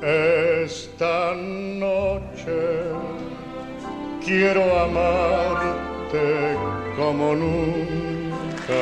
Esta 0.00 1.34
noche 1.34 2.56
quiero 4.24 4.62
amarte 4.78 6.56
como 6.96 7.34
nunca 7.34 8.80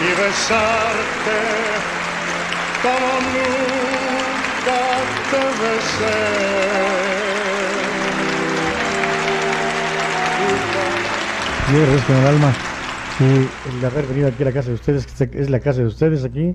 y 0.00 0.08
besarte 0.20 1.38
como 2.82 3.12
nunca 3.32 4.80
te 5.30 5.42
besé. 5.62 6.42
Yo 11.72 11.78
agradezco 11.78 12.06
con 12.12 12.16
el 12.16 12.26
alma 12.26 12.52
sí, 13.16 13.48
el 13.70 13.84
haber 13.84 14.06
venido 14.06 14.28
aquí 14.28 14.42
a 14.42 14.46
la 14.46 14.52
casa 14.52 14.68
de 14.68 14.74
ustedes, 14.74 15.06
que 15.06 15.40
es 15.40 15.48
la 15.48 15.60
casa 15.60 15.80
de 15.80 15.86
ustedes 15.86 16.24
aquí. 16.24 16.54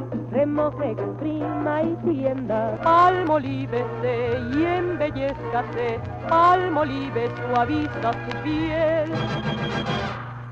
Remoje, 0.31 0.91
exprima 0.91 1.81
y 1.83 1.95
tienda. 2.05 2.79
Almolívese 2.85 4.39
y 4.55 4.63
embellezcase, 4.63 5.99
Almolive 6.29 7.29
suaviza 7.35 8.13
su 8.13 8.37
piel. 8.41 9.11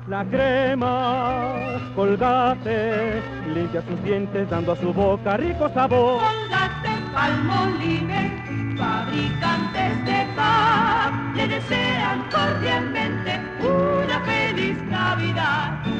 La 0.06 0.24
crema, 0.26 1.54
colgate, 1.94 3.22
limpia 3.54 3.80
sus 3.82 4.02
dientes 4.02 4.50
dando 4.50 4.72
a 4.72 4.76
su 4.76 4.92
boca 4.92 5.38
rico 5.38 5.68
sabor. 5.70 6.20
Colgate, 6.20 6.90
Palmolive, 7.14 8.76
fabricantes 8.76 10.04
de 10.04 10.26
paz, 10.36 11.12
le 11.36 11.48
desean 11.48 12.28
cordialmente 12.30 13.40
una 13.62 14.20
feliz 14.26 14.82
Navidad. 14.90 15.99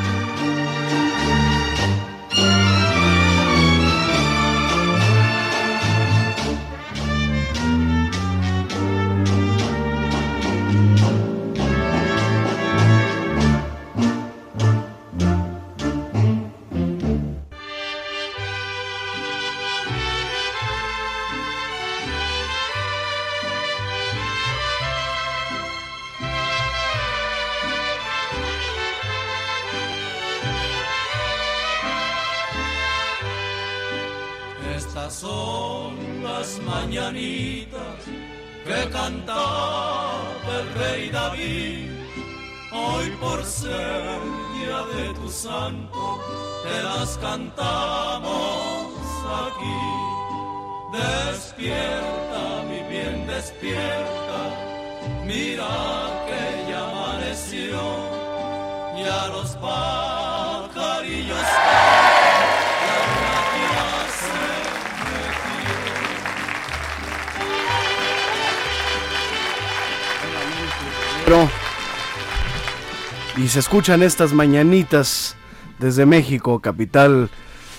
Se 73.51 73.59
escuchan 73.59 74.01
estas 74.01 74.31
mañanitas 74.31 75.35
desde 75.77 76.05
México, 76.05 76.61
capital, 76.61 77.29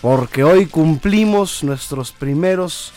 porque 0.02 0.44
hoy 0.44 0.66
cumplimos 0.66 1.64
nuestros 1.64 2.12
primeros 2.12 2.92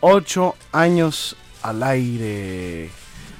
ocho 0.00 0.54
años 0.72 1.36
al 1.62 1.82
aire. 1.82 2.88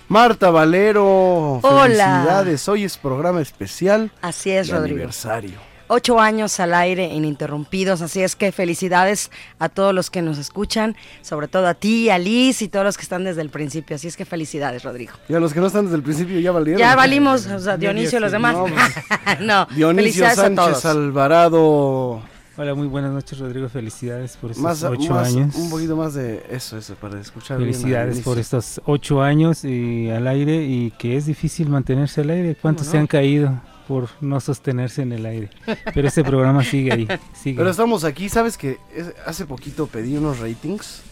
Marta 0.08 0.50
Valero, 0.50 1.54
Hola. 1.62 1.86
felicidades. 1.86 2.68
Hoy 2.68 2.84
es 2.84 2.98
programa 2.98 3.40
especial. 3.40 4.12
Así 4.20 4.50
es, 4.50 4.66
de 4.68 4.74
Rodrigo. 4.74 4.96
aniversario. 4.96 5.58
Ocho 5.88 6.18
años 6.20 6.58
al 6.58 6.74
aire 6.74 7.06
ininterrumpidos, 7.14 8.02
así 8.02 8.20
es 8.20 8.34
que 8.34 8.50
felicidades 8.50 9.30
a 9.60 9.68
todos 9.68 9.94
los 9.94 10.10
que 10.10 10.20
nos 10.20 10.36
escuchan, 10.36 10.96
sobre 11.22 11.46
todo 11.46 11.68
a 11.68 11.74
ti, 11.74 12.10
a 12.10 12.18
Liz 12.18 12.60
y 12.60 12.68
todos 12.68 12.84
los 12.84 12.96
que 12.96 13.04
están 13.04 13.22
desde 13.22 13.40
el 13.42 13.50
principio. 13.50 13.94
Así 13.94 14.08
es 14.08 14.16
que 14.16 14.24
felicidades, 14.24 14.82
Rodrigo. 14.82 15.12
Y 15.28 15.34
a 15.34 15.38
los 15.40 15.52
que 15.52 15.60
no 15.60 15.68
están 15.68 15.84
desde 15.84 15.96
el 15.96 16.02
principio 16.02 16.40
ya 16.40 16.50
valieron. 16.50 16.80
Ya 16.80 16.96
valimos, 16.96 17.46
o 17.46 17.60
sea, 17.60 17.76
Dionisio 17.78 18.18
y 18.18 18.20
los 18.20 18.32
demás. 18.32 18.54
No, 18.56 18.64
pues, 19.24 19.40
No, 19.40 19.66
Dionisio 19.76 20.24
felicidades 20.26 20.38
a 20.38 20.42
Sánchez 20.42 20.64
todos. 20.64 20.84
Alvarado. 20.86 22.22
Hola, 22.58 22.74
muy 22.74 22.88
buenas 22.88 23.12
noches, 23.12 23.38
Rodrigo. 23.38 23.68
Felicidades 23.68 24.36
por 24.38 24.50
estos 24.50 24.64
Más, 24.64 24.82
ocho 24.82 25.12
más- 25.12 25.28
años. 25.28 25.54
Un 25.54 25.70
poquito 25.70 25.94
más 25.94 26.14
de 26.14 26.42
eso, 26.50 26.78
eso, 26.78 26.94
para 26.96 27.20
escuchar 27.20 27.58
bien 27.58 27.72
Felicidades 27.72 28.20
por 28.22 28.38
estos 28.38 28.80
ocho 28.86 29.22
años 29.22 29.64
y 29.64 30.10
al 30.10 30.26
aire 30.26 30.64
y 30.64 30.90
que 30.98 31.16
es 31.16 31.26
difícil 31.26 31.68
mantenerse 31.68 32.22
al 32.22 32.30
aire. 32.30 32.56
¿Cuántos 32.60 32.86
¿Cómo 32.86 32.92
se 32.92 32.98
han 32.98 33.06
caído 33.06 33.60
por 33.86 34.08
no 34.20 34.40
sostenerse 34.40 35.02
en 35.02 35.12
el 35.12 35.26
aire? 35.26 35.50
Pero 35.94 36.08
este 36.08 36.24
programa 36.24 36.62
sigue 36.64 36.92
ahí. 36.92 37.08
Sigue. 37.34 37.56
Pero 37.56 37.70
estamos 37.70 38.04
aquí, 38.04 38.28
¿sabes 38.28 38.56
que 38.58 38.78
es- 38.94 39.12
hace 39.26 39.46
poquito 39.46 39.86
pedí 39.86 40.16
unos 40.16 40.38
ratings? 40.40 41.02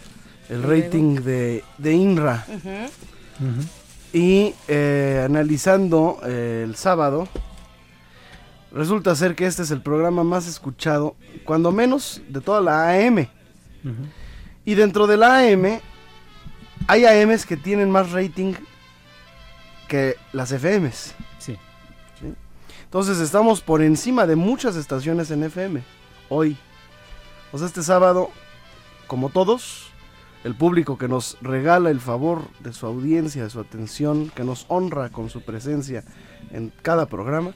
El 0.48 0.62
rating 0.62 1.16
de, 1.22 1.64
de 1.78 1.92
INRA. 1.94 2.46
Y 4.12 4.54
eh, 4.68 5.22
analizando 5.24 6.20
eh, 6.24 6.62
el 6.64 6.76
sábado, 6.76 7.26
resulta 8.72 9.14
ser 9.16 9.34
que 9.34 9.46
este 9.46 9.62
es 9.62 9.70
el 9.70 9.80
programa 9.82 10.22
más 10.22 10.46
escuchado, 10.46 11.16
cuando 11.44 11.72
menos, 11.72 12.22
de 12.28 12.40
toda 12.40 12.60
la 12.60 12.90
AM. 12.90 13.26
Y 14.64 14.74
dentro 14.74 15.06
de 15.06 15.16
la 15.16 15.38
AM, 15.40 15.80
hay 16.86 17.04
AMs 17.06 17.44
que 17.46 17.56
tienen 17.56 17.90
más 17.90 18.12
rating 18.12 18.54
que 19.88 20.16
las 20.32 20.52
FMs. 20.52 21.14
Entonces 22.94 23.18
estamos 23.18 23.60
por 23.60 23.82
encima 23.82 24.24
de 24.24 24.36
muchas 24.36 24.76
estaciones 24.76 25.32
en 25.32 25.42
FM 25.42 25.82
hoy. 26.28 26.56
O 27.50 27.58
sea, 27.58 27.66
este 27.66 27.82
sábado, 27.82 28.30
como 29.08 29.30
todos, 29.30 29.88
el 30.44 30.54
público 30.54 30.96
que 30.96 31.08
nos 31.08 31.36
regala 31.40 31.90
el 31.90 31.98
favor 31.98 32.42
de 32.60 32.72
su 32.72 32.86
audiencia, 32.86 33.42
de 33.42 33.50
su 33.50 33.58
atención, 33.58 34.30
que 34.30 34.44
nos 34.44 34.66
honra 34.68 35.10
con 35.10 35.28
su 35.28 35.40
presencia 35.40 36.04
en 36.52 36.72
cada 36.82 37.06
programa, 37.06 37.52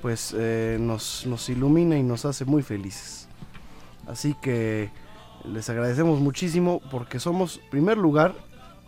pues 0.00 0.34
eh, 0.34 0.78
nos, 0.80 1.26
nos 1.26 1.50
ilumina 1.50 1.98
y 1.98 2.02
nos 2.02 2.24
hace 2.24 2.46
muy 2.46 2.62
felices. 2.62 3.28
Así 4.06 4.34
que 4.40 4.88
les 5.44 5.68
agradecemos 5.68 6.18
muchísimo 6.18 6.80
porque 6.90 7.20
somos 7.20 7.60
primer 7.70 7.98
lugar 7.98 8.34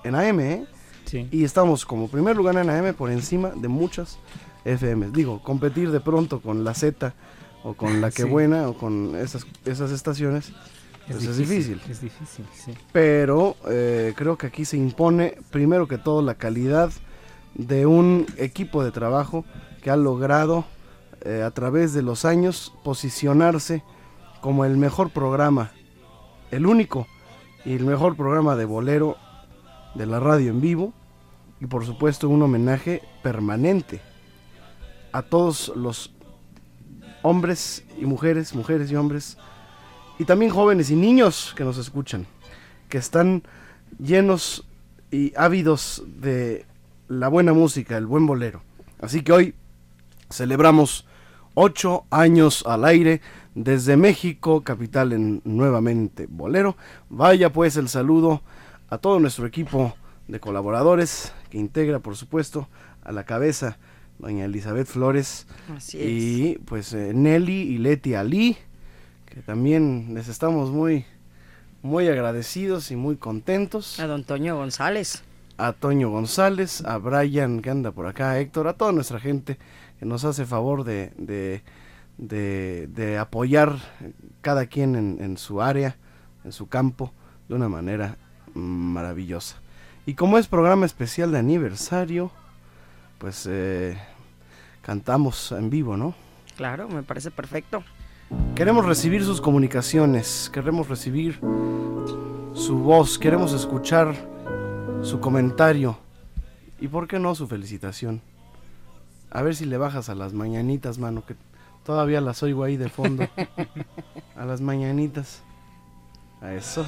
en 0.03 0.15
AM, 0.15 0.41
¿eh? 0.41 0.67
Sí. 1.05 1.29
Y 1.31 1.45
estamos 1.45 1.85
como 1.85 2.09
primer 2.09 2.37
lugar 2.37 2.57
en 2.57 2.71
AM 2.71 2.95
por 2.95 3.11
encima 3.11 3.51
de 3.51 3.69
muchas 3.69 4.19
FM. 4.65 5.11
Digo, 5.11 5.43
competir 5.43 5.91
de 5.91 6.01
pronto 6.01 6.41
con 6.41 6.65
la 6.65 6.75
Z 6.75 7.15
o 7.65 7.75
con 7.75 8.01
la 8.01 8.11
que 8.11 8.23
Sí. 8.23 8.29
buena 8.29 8.69
o 8.69 8.75
con 8.75 9.17
esas, 9.17 9.47
esas 9.65 9.91
estaciones, 9.91 10.53
pues 11.07 11.25
es 11.25 11.37
difícil. 11.39 11.81
Es 11.89 12.01
difícil, 12.01 12.45
sí. 12.53 12.75
Pero 12.93 13.57
eh, 13.69 14.13
creo 14.17 14.37
que 14.37 14.47
aquí 14.47 14.65
se 14.65 14.77
impone 14.77 15.39
primero 15.51 15.89
que 15.89 15.99
todo 15.99 16.23
la 16.23 16.35
calidad 16.35 16.91
de 17.55 17.87
un 17.87 18.27
equipo 18.37 18.85
de 18.85 18.91
trabajo 18.93 19.45
que 19.83 19.91
ha 19.91 19.97
logrado 19.97 20.65
eh, 21.23 21.43
a 21.43 21.51
través 21.51 21.95
de 21.95 22.03
los 22.03 22.25
años 22.25 22.73
posicionarse 22.85 23.83
como 24.41 24.65
el 24.65 24.77
mejor 24.77 25.11
programa, 25.11 25.73
el 26.51 26.67
único 26.67 27.07
y 27.65 27.75
el 27.75 27.85
mejor 27.85 28.17
programa 28.17 28.55
de 28.55 28.65
bolero 28.67 29.17
de 29.95 30.07
la 30.07 30.21
radio 30.21 30.51
en 30.51 30.61
vivo 30.61 30.93
y 31.61 31.67
por 31.67 31.85
supuesto 31.85 32.29
un 32.29 32.43
homenaje 32.43 33.03
permanente 33.23 34.01
a 35.13 35.23
todos 35.23 35.73
los 35.75 36.13
hombres 37.23 37.85
y 37.99 38.05
mujeres, 38.05 38.55
mujeres 38.55 38.91
y 38.91 38.97
hombres 38.97 39.39
y 40.19 40.25
también 40.25 40.51
jóvenes 40.51 40.91
y 40.91 40.97
niños 40.97 41.55
que 41.57 41.65
nos 41.65 41.79
escuchan, 41.79 42.27
que 42.89 42.99
están 42.99 43.43
llenos 43.99 44.67
y 45.11 45.33
ávidos 45.37 46.03
de 46.07 46.67
la 47.09 47.29
buena 47.29 47.53
música, 47.53 47.97
el 47.97 48.07
buen 48.07 48.27
bolero. 48.27 48.63
Así 49.01 49.23
que 49.23 49.33
hoy 49.33 49.55
celebramos 50.31 51.07
ocho 51.55 52.05
años 52.11 52.65
al 52.67 52.85
aire 52.85 53.21
desde 53.55 53.97
México, 53.97 54.63
capital 54.63 55.13
en 55.13 55.41
nuevamente 55.45 56.27
bolero. 56.29 56.77
Vaya 57.09 57.53
pues 57.53 57.77
el 57.77 57.89
saludo 57.89 58.43
a 58.91 58.99
todo 58.99 59.21
nuestro 59.21 59.47
equipo 59.47 59.95
de 60.27 60.41
colaboradores 60.41 61.33
que 61.51 61.59
integra, 61.59 62.01
por 62.01 62.17
supuesto, 62.17 62.69
a 63.03 63.13
la 63.13 63.25
cabeza 63.25 63.79
doña 64.19 64.45
Elizabeth 64.47 64.87
Flores 64.87 65.47
Así 65.77 65.99
es. 65.99 66.05
y 66.07 66.59
pues 66.65 66.93
eh, 66.93 67.13
Nelly 67.15 67.53
y 67.75 67.79
Leti 67.79 68.15
Ali, 68.15 68.57
que 69.27 69.41
también 69.43 70.13
les 70.15 70.29
estamos 70.29 70.71
muy 70.71 71.05
muy 71.83 72.09
agradecidos 72.09 72.91
y 72.91 72.97
muy 72.97 73.17
contentos. 73.17 74.01
A 74.01 74.07
don 74.09 74.25
Toño 74.25 74.57
González. 74.57 75.23
A 75.59 75.73
Toño 75.73 76.11
González, 76.11 76.85
a 76.85 76.99
Brian 76.99 77.61
que 77.63 77.71
anda 77.71 77.93
por 77.93 78.07
acá, 78.07 78.31
a 78.33 78.41
Héctor, 78.41 78.67
a 78.69 78.73
toda 78.75 78.93
nuestra 78.93 79.21
gente 79.21 79.59
que 79.99 80.07
nos 80.07 80.25
hace 80.25 80.45
favor 80.45 80.85
de, 80.85 81.13
de, 81.17 81.63
de- 82.17 82.89
de 82.89 83.19
apoyar 83.19 83.77
cada 84.41 84.67
quien 84.67 84.95
en, 84.97 85.19
en 85.21 85.37
su 85.37 85.61
área, 85.63 85.97
en 86.45 86.53
su 86.53 86.69
campo, 86.69 87.13
de 87.49 87.55
una 87.55 87.69
manera 87.69 88.17
maravillosa. 88.55 89.57
Y 90.07 90.15
como 90.15 90.39
es 90.39 90.47
programa 90.49 90.87
especial 90.87 91.33
de 91.33 91.39
aniversario, 91.39 92.31
pues 93.19 93.47
eh, 93.51 93.97
cantamos 94.89 95.53
en 95.53 95.69
vivo, 95.69 95.99
¿no? 95.99 96.15
Claro, 96.57 96.89
me 96.89 97.03
parece 97.03 97.31
perfecto. 97.31 97.85
Queremos 98.55 98.87
recibir 98.87 99.23
sus 99.23 99.39
comunicaciones, 99.39 100.51
queremos 100.51 100.89
recibir 100.89 101.39
su 102.55 102.79
voz, 102.79 103.19
queremos 103.19 103.53
escuchar 103.53 104.15
su 105.03 105.21
comentario 105.21 105.99
y 106.81 106.89
por 106.89 107.07
qué 107.07 107.19
no 107.19 107.35
su 107.35 107.47
felicitación. 107.47 108.23
A 109.31 109.43
ver 109.43 109.55
si 109.57 109.67
le 109.67 109.77
bajas 109.77 110.09
a 110.09 110.15
las 110.15 110.33
mañanitas, 110.33 110.97
mano, 110.99 111.23
que 111.27 111.37
todavía 111.85 112.23
las 112.23 112.43
oigo 112.43 112.65
ahí 112.65 112.79
de 112.79 112.89
fondo. 112.89 113.29
A 114.37 114.47
las 114.47 114.63
mañanitas. 114.63 115.43
A 116.41 116.55
eso. 116.55 116.87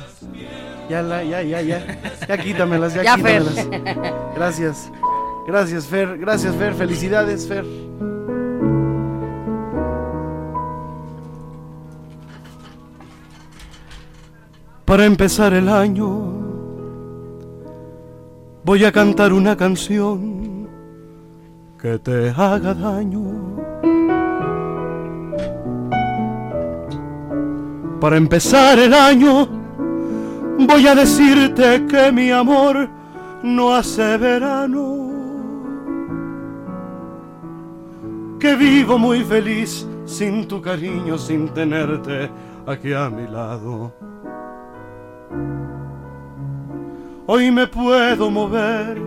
Ya, 0.88 1.02
la, 1.02 1.22
ya, 1.22 1.42
ya, 1.42 1.60
ya. 1.60 2.00
Ya 2.26 2.38
quítamelas, 2.38 2.94
ya, 2.94 3.02
Ya, 3.02 3.18
Fer. 3.18 3.42
quítamelas. 3.42 4.34
Gracias. 4.36 4.90
Gracias, 5.46 5.86
Fer. 5.86 6.18
Gracias, 6.18 6.54
Fer. 6.56 6.74
Felicidades, 6.74 7.46
Fer. 7.46 7.64
Para 14.84 15.04
empezar 15.04 15.54
el 15.54 15.68
año, 15.68 16.08
voy 18.64 18.84
a 18.84 18.90
cantar 18.90 19.32
una 19.32 19.56
canción 19.56 20.68
que 21.80 21.98
te 22.00 22.30
haga 22.30 22.74
daño. 22.74 23.22
Para 28.00 28.16
empezar 28.16 28.78
el 28.80 28.92
año, 28.92 29.46
voy 30.58 30.86
a 30.86 30.94
decirte 30.94 31.86
que 31.86 32.10
mi 32.10 32.30
amor 32.30 32.88
no 33.44 33.74
hace 33.74 34.16
verano. 34.16 35.09
Que 38.40 38.56
vivo 38.56 38.98
muy 38.98 39.22
feliz 39.22 39.86
sin 40.06 40.48
tu 40.48 40.62
cariño, 40.62 41.18
sin 41.18 41.48
tenerte 41.50 42.30
aquí 42.66 42.92
a 42.94 43.10
mi 43.10 43.26
lado. 43.28 43.92
hoy 47.32 47.50
me 47.52 47.66
puedo 47.68 48.28
mover. 48.28 49.00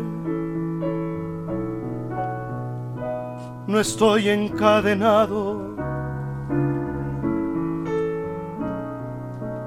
No 3.68 3.80
estoy 3.80 4.30
encadenado 4.30 5.76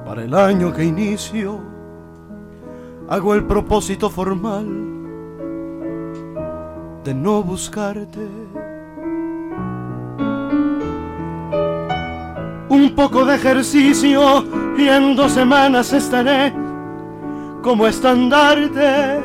para 0.06 0.22
el 0.22 0.34
año 0.34 0.72
que 0.72 0.84
inicio. 0.84 1.60
Hago 3.08 3.34
el 3.34 3.44
propósito 3.44 4.08
formal 4.08 4.66
de 7.04 7.14
no 7.14 7.42
buscarte. 7.42 8.45
Un 12.68 12.94
poco 12.96 13.24
de 13.24 13.36
ejercicio 13.36 14.44
y 14.76 14.88
en 14.88 15.14
dos 15.14 15.32
semanas 15.32 15.92
estaré 15.92 16.52
como 17.62 17.86
estandarte. 17.86 19.20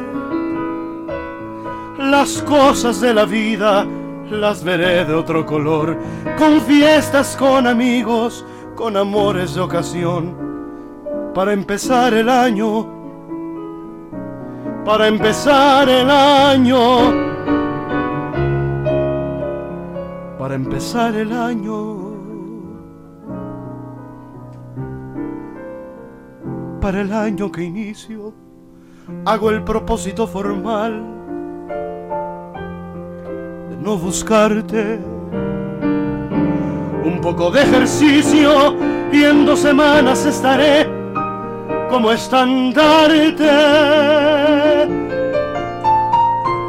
Las 1.98 2.42
cosas 2.44 3.02
de 3.02 3.14
la 3.14 3.26
vida 3.26 3.86
las 4.30 4.64
veré 4.64 5.06
de 5.06 5.14
otro 5.14 5.46
color, 5.46 5.98
con 6.38 6.62
fiestas, 6.62 7.36
con 7.36 7.68
amigos, 7.68 8.46
con 8.76 8.96
amores 8.96 9.56
de 9.56 9.62
ocasión, 9.62 10.36
para 11.34 11.54
empezar 11.54 12.14
el 12.14 12.30
año, 12.30 12.88
para 14.86 15.08
empezar 15.08 15.90
el 15.90 16.10
año, 16.10 16.80
para 20.40 20.56
empezar 20.56 21.16
el 21.16 21.32
año. 21.34 22.01
Para 26.82 27.02
el 27.02 27.14
año 27.14 27.52
que 27.52 27.64
inicio, 27.64 28.34
hago 29.24 29.52
el 29.52 29.64
propósito 29.64 30.26
formal 30.26 31.04
de 33.70 33.78
no 33.78 33.98
buscarte. 33.98 35.00
Un 37.06 37.20
poco 37.22 37.52
de 37.52 37.62
ejercicio 37.62 38.76
y 39.12 39.24
en 39.24 39.46
dos 39.46 39.60
semanas 39.60 40.26
estaré 40.26 40.90
como 41.92 42.12
estandarte. 42.12 43.46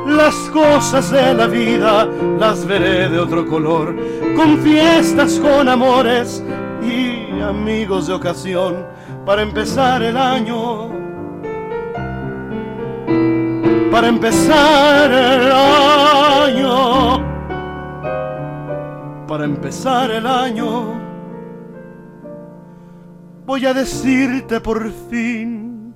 Las 0.08 0.34
cosas 0.52 1.10
de 1.10 1.32
la 1.32 1.46
vida 1.46 2.06
las 2.38 2.66
veré 2.66 3.08
de 3.08 3.18
otro 3.18 3.46
color, 3.46 3.96
con 4.36 4.58
fiestas, 4.58 5.40
con 5.40 5.70
amores 5.70 6.44
y 6.82 7.40
amigos 7.40 8.08
de 8.08 8.12
ocasión 8.12 8.91
para 9.24 9.42
empezar 9.42 10.02
el 10.02 10.16
año. 10.16 10.88
Para 13.90 14.08
empezar 14.08 15.10
el 15.12 15.52
año. 15.52 17.22
Para 19.26 19.44
empezar 19.44 20.10
el 20.10 20.26
año. 20.26 21.00
Voy 23.46 23.66
a 23.66 23.74
decirte 23.74 24.60
por 24.60 24.90
fin 25.10 25.94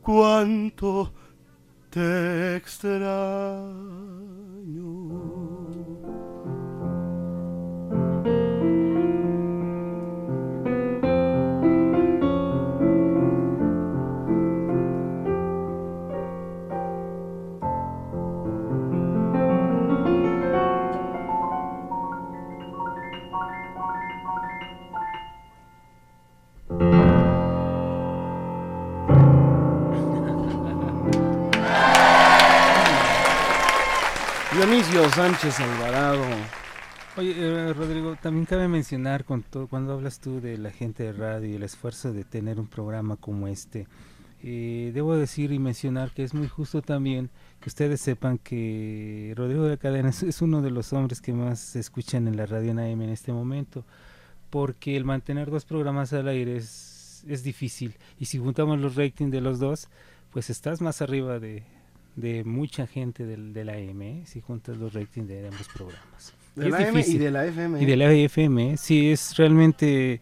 cuánto 0.00 1.12
te 1.90 2.56
extraño. 2.56 4.21
Sánchez 35.14 35.60
Alvarado. 35.60 36.24
Oye, 37.18 37.34
eh, 37.36 37.72
Rodrigo, 37.74 38.16
también 38.16 38.46
cabe 38.46 38.66
mencionar 38.66 39.26
cuando 39.26 39.92
hablas 39.92 40.20
tú 40.20 40.40
de 40.40 40.56
la 40.56 40.70
gente 40.70 41.02
de 41.02 41.12
radio 41.12 41.50
y 41.50 41.54
el 41.56 41.62
esfuerzo 41.64 42.14
de 42.14 42.24
tener 42.24 42.58
un 42.58 42.66
programa 42.66 43.16
como 43.16 43.46
este, 43.46 43.86
eh, 44.42 44.90
debo 44.94 45.14
decir 45.14 45.52
y 45.52 45.58
mencionar 45.58 46.12
que 46.12 46.24
es 46.24 46.32
muy 46.32 46.48
justo 46.48 46.80
también 46.80 47.28
que 47.60 47.68
ustedes 47.68 48.00
sepan 48.00 48.38
que 48.38 49.34
Rodrigo 49.36 49.64
de 49.64 49.70
la 49.70 49.76
Cadena 49.76 50.08
es, 50.08 50.22
es 50.22 50.40
uno 50.40 50.62
de 50.62 50.70
los 50.70 50.94
hombres 50.94 51.20
que 51.20 51.34
más 51.34 51.60
se 51.60 51.80
escuchan 51.80 52.26
en 52.26 52.38
la 52.38 52.46
radio 52.46 52.70
en 52.70 52.78
AM 52.78 53.02
en 53.02 53.10
este 53.10 53.34
momento, 53.34 53.84
porque 54.48 54.96
el 54.96 55.04
mantener 55.04 55.50
dos 55.50 55.66
programas 55.66 56.14
al 56.14 56.28
aire 56.28 56.56
es, 56.56 57.22
es 57.28 57.42
difícil 57.42 57.96
y 58.18 58.24
si 58.24 58.38
juntamos 58.38 58.80
los 58.80 58.96
ratings 58.96 59.30
de 59.30 59.42
los 59.42 59.58
dos, 59.58 59.88
pues 60.30 60.48
estás 60.48 60.80
más 60.80 61.02
arriba 61.02 61.38
de, 61.38 61.64
de 62.16 62.44
mucha 62.44 62.86
gente 62.86 63.24
del, 63.24 63.52
de 63.52 63.64
la 63.64 63.74
AM, 63.74 64.02
¿eh? 64.02 64.22
si 64.26 64.40
juntas 64.40 64.76
los 64.76 64.92
ratings 64.92 65.28
de 65.28 65.48
ambos 65.48 65.68
programas. 65.68 66.34
De 66.54 66.66
Es 66.66 66.70
la 66.70 66.78
AM 66.88 66.98
y 66.98 67.18
de 67.18 67.30
la 67.30 67.46
FM. 67.46 67.82
Y 67.82 67.86
de 67.86 67.96
la 67.96 68.12
FM, 68.12 68.76
sí, 68.76 69.10
es 69.10 69.36
realmente... 69.36 70.20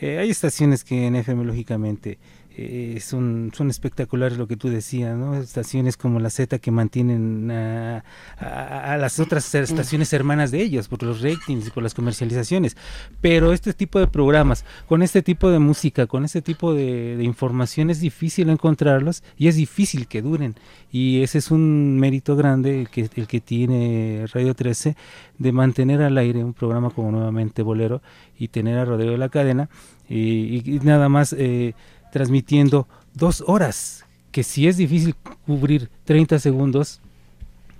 eh, 0.00 0.18
hay 0.18 0.30
estaciones 0.30 0.84
que 0.84 1.06
en 1.06 1.16
FM, 1.16 1.44
lógicamente, 1.44 2.18
eh, 2.56 2.98
son, 3.00 3.50
son 3.54 3.70
espectaculares 3.70 4.36
lo 4.38 4.46
que 4.46 4.56
tú 4.56 4.68
decías, 4.68 5.16
¿no? 5.16 5.34
Estaciones 5.36 5.96
como 5.96 6.20
la 6.20 6.30
Z 6.30 6.58
que 6.58 6.70
mantienen 6.70 7.50
a, 7.50 8.04
a- 8.38 8.92
a 8.92 8.96
las 8.96 9.18
otras 9.20 9.54
estaciones 9.54 10.12
hermanas 10.12 10.50
de 10.50 10.60
ellos 10.62 10.88
por 10.88 11.02
los 11.02 11.20
ratings 11.22 11.68
y 11.68 11.70
por 11.70 11.82
las 11.82 11.94
comercializaciones. 11.94 12.76
Pero 13.20 13.52
este 13.52 13.72
tipo 13.72 13.98
de 13.98 14.06
programas, 14.06 14.64
con 14.86 15.02
este 15.02 15.22
tipo 15.22 15.50
de 15.50 15.58
música, 15.58 16.06
con 16.06 16.24
este 16.24 16.42
tipo 16.42 16.74
de, 16.74 17.16
de 17.16 17.24
información, 17.24 17.90
es 17.90 18.00
difícil 18.00 18.48
encontrarlos 18.50 19.22
y 19.36 19.48
es 19.48 19.56
difícil 19.56 20.06
que 20.06 20.22
duren. 20.22 20.54
Y 20.90 21.22
ese 21.22 21.38
es 21.38 21.50
un 21.50 21.98
mérito 21.98 22.36
grande 22.36 22.80
el 22.82 22.88
que, 22.90 23.08
el 23.16 23.26
que 23.26 23.40
tiene 23.40 24.26
Radio 24.32 24.54
13 24.54 24.96
de 25.38 25.52
mantener 25.52 26.02
al 26.02 26.18
aire 26.18 26.44
un 26.44 26.52
programa 26.52 26.90
como 26.90 27.10
nuevamente 27.10 27.62
Bolero 27.62 28.02
y 28.38 28.48
tener 28.48 28.78
a 28.78 28.84
Rodrigo 28.84 29.12
de 29.12 29.18
la 29.18 29.28
Cadena 29.28 29.68
y, 30.08 30.16
y- 30.18 30.62
y 30.66 30.80
nada 30.80 31.08
más 31.08 31.34
eh, 31.38 31.74
transmitiendo 32.12 32.86
dos 33.14 33.42
horas, 33.46 34.04
que 34.30 34.44
si 34.44 34.68
es 34.68 34.76
difícil 34.76 35.16
cubrir 35.46 35.88
30 36.04 36.38
segundos, 36.38 37.00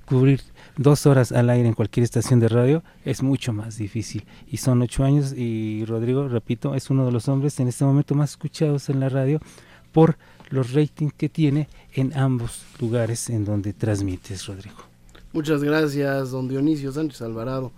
cubrir 0.07 0.41
dos 0.79 1.05
horas 1.05 1.33
al 1.33 1.51
aire 1.51 1.69
en 1.69 1.75
cualquier 1.75 2.05
estación 2.05 2.41
de 2.41 2.49
radio 2.49 2.83
es 3.05 3.23
mucho 3.23 3.53
más 3.53 3.77
difícil. 3.77 4.25
Y 4.51 4.57
son 4.57 4.81
ocho 4.81 5.05
años 5.05 5.35
y 5.37 5.85
Rodrigo, 5.85 6.29
repito, 6.29 6.75
es 6.75 6.89
uno 6.89 7.05
de 7.05 7.12
los 7.12 7.29
hombres 7.29 7.61
en 7.61 7.69
este 7.69 7.85
momento 7.85 8.15
más 8.15 8.31
escuchados 8.31 8.89
en 8.89 9.01
la 9.01 9.11
radio 9.11 9.39
por 9.93 10.17
los 10.49 10.73
ratings 10.73 11.12
que 11.12 11.29
tiene 11.29 11.69
en 11.93 12.17
ambos 12.17 12.62
lugares 12.81 13.29
en 13.29 13.45
donde 13.45 13.75
transmites, 13.75 14.47
Rodrigo. 14.47 14.79
Muchas 15.35 15.62
gracias, 15.62 16.31
don 16.31 16.49
Dionisio 16.49 16.91
Sánchez 16.91 17.21
Alvarado. 17.21 17.71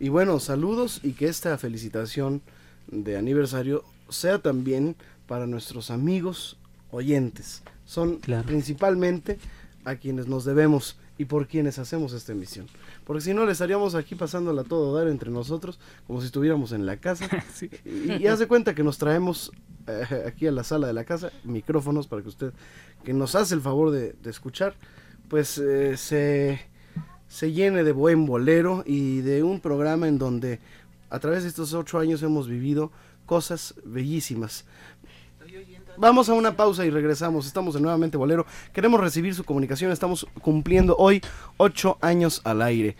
Y 0.00 0.08
bueno, 0.08 0.40
saludos 0.40 1.00
y 1.04 1.12
que 1.12 1.28
esta 1.28 1.56
felicitación 1.56 2.42
de 2.90 3.16
aniversario 3.16 3.84
sea 4.08 4.40
también 4.40 4.96
para 5.30 5.46
nuestros 5.46 5.92
amigos 5.92 6.58
oyentes. 6.90 7.62
Son 7.84 8.18
principalmente 8.18 9.38
a 9.84 9.94
quienes 9.94 10.26
nos 10.26 10.44
debemos 10.44 10.98
y 11.18 11.26
por 11.26 11.46
quienes 11.46 11.78
hacemos 11.78 12.14
esta 12.14 12.32
emisión. 12.32 12.66
Porque 13.04 13.20
si 13.20 13.32
no, 13.32 13.46
le 13.46 13.52
estaríamos 13.52 13.94
aquí 13.94 14.16
pasándola 14.16 14.64
todo 14.64 14.92
dar 14.92 15.06
entre 15.06 15.30
nosotros, 15.30 15.78
como 16.08 16.20
si 16.20 16.26
estuviéramos 16.26 16.72
en 16.72 16.84
la 16.84 16.96
casa. 16.96 17.28
Y, 17.84 18.24
y 18.24 18.26
haz 18.26 18.40
de 18.40 18.48
cuenta 18.48 18.74
que 18.74 18.82
nos 18.82 18.98
traemos 18.98 19.52
eh, 19.86 20.24
aquí 20.26 20.48
a 20.48 20.50
la 20.50 20.64
sala 20.64 20.88
de 20.88 20.94
la 20.94 21.04
casa 21.04 21.30
micrófonos 21.44 22.08
para 22.08 22.22
que 22.22 22.28
usted, 22.28 22.52
que 23.04 23.12
nos 23.14 23.36
hace 23.36 23.54
el 23.54 23.60
favor 23.60 23.92
de, 23.92 24.14
de 24.20 24.30
escuchar, 24.30 24.74
pues 25.28 25.58
eh, 25.58 25.96
se, 25.96 26.60
se 27.28 27.52
llene 27.52 27.84
de 27.84 27.92
buen 27.92 28.26
bolero 28.26 28.82
y 28.84 29.20
de 29.20 29.44
un 29.44 29.60
programa 29.60 30.08
en 30.08 30.18
donde 30.18 30.58
a 31.08 31.20
través 31.20 31.44
de 31.44 31.50
estos 31.50 31.72
ocho 31.72 32.00
años 32.00 32.20
hemos 32.24 32.48
vivido 32.48 32.90
cosas 33.30 33.76
bellísimas. 33.84 34.64
Vamos 35.96 36.28
a 36.28 36.34
una 36.34 36.56
pausa 36.56 36.84
y 36.84 36.90
regresamos. 36.90 37.46
Estamos 37.46 37.76
en 37.76 37.82
nuevamente 37.82 38.16
Bolero. 38.16 38.46
Queremos 38.72 39.00
recibir 39.00 39.34
su 39.34 39.44
comunicación. 39.44 39.92
Estamos 39.92 40.26
cumpliendo 40.40 40.96
hoy 40.96 41.20
ocho 41.56 41.98
años 42.00 42.40
al 42.44 42.62
aire. 42.62 42.96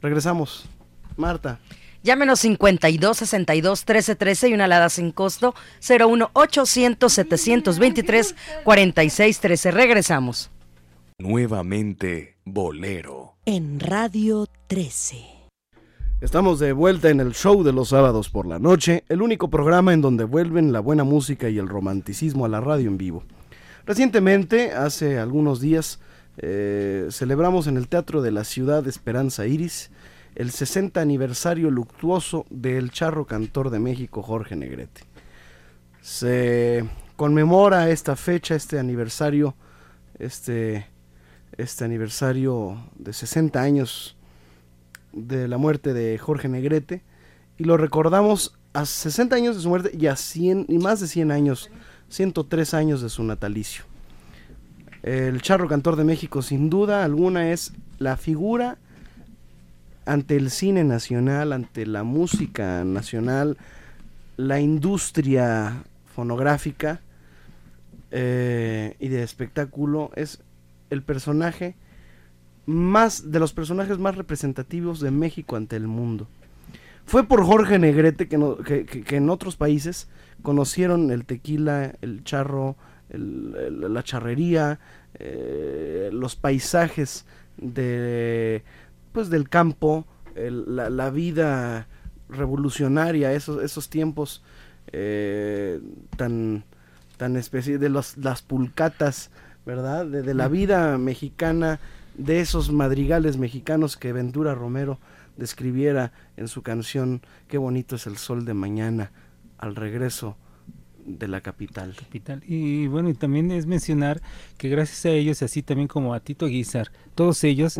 Regresamos. 0.00 0.68
Marta. 1.16 1.60
Llámenos 2.02 2.40
52 2.40 3.16
62 3.16 3.84
13 3.84 4.14
13 4.14 4.48
y 4.48 4.54
una 4.54 4.66
alada 4.66 4.88
sin 4.90 5.10
costo 5.10 5.54
01 5.88 6.30
800 6.32 7.12
723 7.12 8.36
46 8.64 9.40
13. 9.40 9.70
Regresamos. 9.72 10.50
Nuevamente 11.18 12.36
Bolero. 12.44 13.36
En 13.46 13.80
Radio 13.80 14.46
13. 14.68 15.35
Estamos 16.18 16.58
de 16.58 16.72
vuelta 16.72 17.10
en 17.10 17.20
el 17.20 17.34
show 17.34 17.62
de 17.62 17.74
los 17.74 17.90
sábados 17.90 18.30
por 18.30 18.46
la 18.46 18.58
noche, 18.58 19.04
el 19.10 19.20
único 19.20 19.50
programa 19.50 19.92
en 19.92 20.00
donde 20.00 20.24
vuelven 20.24 20.72
la 20.72 20.80
buena 20.80 21.04
música 21.04 21.50
y 21.50 21.58
el 21.58 21.68
romanticismo 21.68 22.46
a 22.46 22.48
la 22.48 22.62
radio 22.62 22.88
en 22.88 22.96
vivo. 22.96 23.22
Recientemente, 23.84 24.72
hace 24.72 25.18
algunos 25.18 25.60
días, 25.60 26.00
eh, 26.38 27.08
celebramos 27.10 27.66
en 27.66 27.76
el 27.76 27.88
Teatro 27.88 28.22
de 28.22 28.30
la 28.30 28.44
Ciudad 28.44 28.86
Esperanza 28.88 29.46
Iris 29.46 29.90
el 30.36 30.52
60 30.52 31.02
aniversario 31.02 31.70
luctuoso 31.70 32.46
del 32.48 32.92
charro 32.92 33.26
cantor 33.26 33.68
de 33.68 33.78
México 33.78 34.22
Jorge 34.22 34.56
Negrete. 34.56 35.02
Se 36.00 36.82
conmemora 37.16 37.90
esta 37.90 38.16
fecha, 38.16 38.54
este 38.54 38.78
aniversario, 38.78 39.54
este, 40.18 40.86
este 41.58 41.84
aniversario 41.84 42.88
de 42.96 43.12
60 43.12 43.60
años 43.60 44.15
de 45.16 45.48
la 45.48 45.56
muerte 45.56 45.94
de 45.94 46.16
Jorge 46.18 46.48
Negrete 46.48 47.02
y 47.58 47.64
lo 47.64 47.76
recordamos 47.76 48.56
a 48.74 48.84
60 48.84 49.34
años 49.34 49.56
de 49.56 49.62
su 49.62 49.68
muerte 49.68 49.90
y 49.98 50.06
a 50.06 50.16
100 50.16 50.66
y 50.68 50.78
más 50.78 51.00
de 51.00 51.08
100 51.08 51.32
años, 51.32 51.70
103 52.10 52.74
años 52.74 53.00
de 53.00 53.08
su 53.08 53.24
natalicio. 53.24 53.84
El 55.02 55.40
charro 55.40 55.66
cantor 55.68 55.96
de 55.96 56.04
México 56.04 56.42
sin 56.42 56.68
duda 56.68 57.04
alguna 57.04 57.50
es 57.52 57.72
la 57.98 58.16
figura 58.16 58.78
ante 60.04 60.36
el 60.36 60.50
cine 60.50 60.84
nacional, 60.84 61.52
ante 61.52 61.86
la 61.86 62.04
música 62.04 62.84
nacional, 62.84 63.56
la 64.36 64.60
industria 64.60 65.82
fonográfica 66.14 67.00
eh, 68.10 68.96
y 69.00 69.08
de 69.08 69.22
espectáculo, 69.22 70.10
es 70.14 70.42
el 70.90 71.02
personaje 71.02 71.74
más 72.66 73.30
de 73.30 73.38
los 73.38 73.52
personajes 73.52 73.98
más 73.98 74.16
representativos 74.16 75.00
de 75.00 75.10
México 75.10 75.56
ante 75.56 75.76
el 75.76 75.86
mundo. 75.86 76.26
Fue 77.04 77.24
por 77.24 77.44
Jorge 77.44 77.78
Negrete 77.78 78.28
que, 78.28 78.84
que, 78.84 79.16
en 79.16 79.30
otros 79.30 79.56
países 79.56 80.08
conocieron 80.42 81.12
el 81.12 81.24
tequila, 81.24 81.94
el 82.02 82.24
charro, 82.24 82.76
la 83.08 84.02
charrería, 84.02 84.80
eh, 85.14 86.10
los 86.12 86.34
paisajes 86.34 87.24
de 87.56 88.64
pues 89.12 89.30
del 89.30 89.48
campo, 89.48 90.04
la, 90.34 91.10
vida 91.10 91.86
revolucionaria, 92.28 93.32
esos, 93.32 93.62
esos 93.62 93.88
tiempos 93.88 94.42
eh, 94.92 95.80
tan, 96.16 96.64
tan 97.16 97.36
especie 97.36 97.78
de 97.78 97.88
los, 97.88 98.18
las 98.18 98.42
pulcatas, 98.42 99.30
¿verdad? 99.64 100.04
De, 100.04 100.34
la 100.34 100.48
vida 100.48 100.98
mexicana, 100.98 101.80
de 102.16 102.40
esos 102.40 102.72
madrigales 102.72 103.36
mexicanos 103.36 103.96
que 103.96 104.12
Ventura 104.12 104.54
Romero 104.54 104.98
describiera 105.36 106.12
en 106.36 106.48
su 106.48 106.62
canción 106.62 107.20
Qué 107.48 107.58
bonito 107.58 107.96
es 107.96 108.06
el 108.06 108.16
sol 108.16 108.44
de 108.44 108.54
mañana 108.54 109.12
al 109.58 109.76
regreso 109.76 110.36
de 111.04 111.28
la 111.28 111.40
capital. 111.40 111.94
capital. 111.96 112.42
Y 112.46 112.88
bueno, 112.88 113.08
y 113.08 113.14
también 113.14 113.50
es 113.52 113.66
mencionar 113.66 114.20
que 114.58 114.68
gracias 114.68 115.06
a 115.06 115.10
ellos, 115.10 115.42
así 115.42 115.62
también 115.62 115.88
como 115.88 116.14
a 116.14 116.20
Tito 116.20 116.46
Guizar, 116.46 116.90
todos 117.14 117.44
ellos 117.44 117.78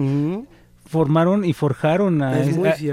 formaron 0.85 1.45
y 1.45 1.53
forjaron 1.53 2.23
a, 2.23 2.35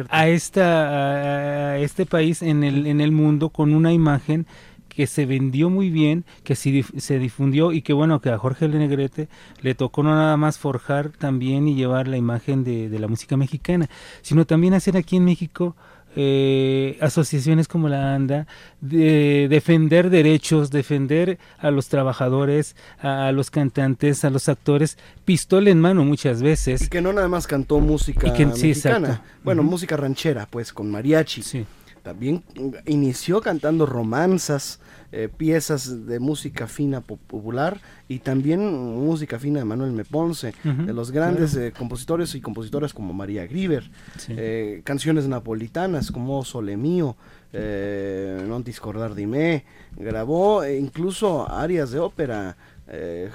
a, 0.10 0.28
esta, 0.28 1.74
a 1.74 1.78
este 1.78 2.06
país 2.08 2.42
en 2.42 2.64
el, 2.64 2.88
en 2.88 3.00
el 3.00 3.12
mundo 3.12 3.50
con 3.50 3.76
una 3.76 3.94
imagen 3.94 4.48
que 4.96 5.08
se 5.08 5.26
vendió 5.26 5.70
muy 5.70 5.90
bien, 5.90 6.26
que 6.44 6.56
se, 6.56 6.84
se 6.98 7.20
difundió 7.20 7.72
y 7.72 7.82
que 7.82 7.94
bueno, 7.94 8.22
que 8.22 8.30
a 8.30 8.38
Jorge 8.38 8.68
Negrete 8.68 9.28
le 9.62 9.76
tocó 9.76 10.04
no 10.04 10.16
nada 10.16 10.38
más 10.38 10.58
forjar 10.58 11.10
también 11.10 11.68
y 11.68 11.76
llevar 11.76 12.08
la 12.08 12.18
imagen 12.18 12.64
de, 12.64 12.90
de 12.90 13.00
la 13.00 13.08
música 13.08 13.38
mexicana, 13.38 13.90
sino 14.22 14.46
también 14.46 14.74
hacer 14.74 14.98
aquí 14.98 15.18
en 15.18 15.26
México 15.26 15.76
eh, 16.16 16.98
asociaciones 17.02 17.68
como 17.68 17.90
la 17.90 18.14
ANDA, 18.14 18.46
de 18.82 19.48
defender 19.50 20.12
derechos, 20.12 20.70
defender 20.70 21.40
a 21.58 21.72
los 21.72 21.88
trabajadores, 21.88 22.76
a, 23.00 23.32
los 23.32 23.50
cantantes, 23.50 24.24
a 24.24 24.30
los 24.30 24.48
actores, 24.48 25.00
pistola 25.26 25.72
en 25.72 25.80
mano 25.80 26.04
muchas 26.06 26.44
veces. 26.44 26.84
Y 26.84 26.88
que 26.90 27.02
no 27.02 27.14
nada 27.14 27.28
más 27.30 27.48
cantó 27.48 27.80
música 27.80 28.32
mexicana, 28.32 29.24
bueno, 29.44 29.64
música 29.64 29.98
ranchera, 29.98 30.48
pues 30.50 30.72
con 30.72 30.92
mariachi. 30.92 31.42
Sí. 31.42 31.66
También 32.04 32.44
inició 32.86 33.40
cantando 33.40 33.86
romanzas, 33.86 34.82
eh, 35.14 35.30
piezas 35.30 36.06
de 36.06 36.20
música 36.20 36.68
fina 36.68 37.00
popular 37.00 37.80
y 38.10 38.20
también 38.20 38.60
música 39.06 39.40
fina 39.40 39.60
de 39.60 39.66
Manuel 39.66 39.94
Meponce, 39.94 40.54
de 40.64 40.92
los 40.92 41.12
grandes 41.12 41.56
eh, 41.56 41.72
compositores 41.72 42.36
y 42.36 42.42
compositoras 42.42 42.94
como 42.94 43.14
María 43.14 43.48
Grieber, 43.48 43.90
eh, 44.28 44.82
canciones 44.84 45.30
napolitanas 45.30 46.12
como 46.12 46.44
Sole 46.44 46.76
Mío, 46.76 47.16
Non 47.54 48.66
discordar 48.66 49.14
di 49.14 49.28
me, 49.30 49.64
grabó 49.96 50.66
incluso 50.66 51.48
arias 51.48 51.92
de 51.92 52.00
ópera. 52.00 52.58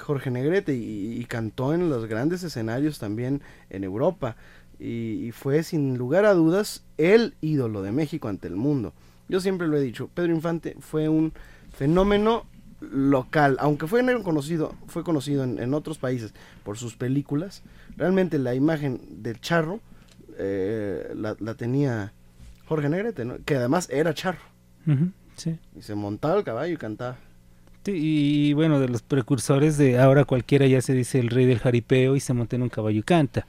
Jorge 0.05 0.29
Negrete 0.29 0.73
y, 0.75 1.25
cantó 1.25 1.73
en 1.73 1.89
los 1.89 2.05
grandes 2.05 2.43
escenarios 2.43 2.99
también 2.99 3.41
en 3.69 3.83
Europa 3.83 4.37
y, 4.79 5.31
fue 5.31 5.63
sin 5.63 5.97
lugar 5.97 6.25
a 6.25 6.33
dudas 6.33 6.83
el 6.97 7.35
ídolo 7.41 7.81
de 7.81 7.91
México 7.91 8.27
ante 8.27 8.47
el 8.47 8.55
mundo. 8.55 8.93
Yo 9.27 9.41
siempre 9.41 9.67
lo 9.67 9.77
he 9.77 9.81
dicho, 9.81 10.09
Pedro 10.13 10.33
Infante 10.33 10.75
fue 10.79 11.09
un 11.09 11.33
fenómeno 11.71 12.45
local, 12.79 13.57
aunque 13.59 13.87
fue 13.87 14.01
conocido, 14.23 14.73
fue 14.87 15.03
conocido 15.03 15.43
en, 15.43 15.73
otros 15.73 15.97
países 15.97 16.33
por 16.63 16.77
sus 16.77 16.95
películas, 16.95 17.61
realmente 17.97 18.39
la 18.39 18.55
imagen 18.55 19.01
del 19.21 19.39
charro 19.41 19.81
eh, 20.37 21.13
la, 21.15 21.35
tenía 21.55 22.13
Jorge 22.65 22.87
Negrete, 22.87 23.27
que 23.45 23.57
además 23.57 23.89
era 23.91 24.13
charro. 24.13 24.39
Y 25.77 25.81
se 25.81 25.95
montaba 25.95 26.37
el 26.37 26.43
caballo 26.43 26.73
y 26.73 26.77
cantaba. 26.77 27.17
y 27.85 28.53
bueno, 28.53 28.79
de 28.79 28.89
los 28.89 29.01
precursores 29.01 29.77
de 29.77 29.99
ahora 29.99 30.25
cualquiera 30.25 30.65
ya 30.67 30.81
se 30.81 30.93
dice 30.93 31.19
el 31.19 31.29
rey 31.29 31.45
del 31.45 31.59
jaripeo 31.59 32.15
y 32.15 32.19
se 32.19 32.33
monta 32.33 32.55
en 32.55 32.63
un 32.63 32.69
caballo 32.69 32.99
y 32.99 33.03
canta. 33.03 33.45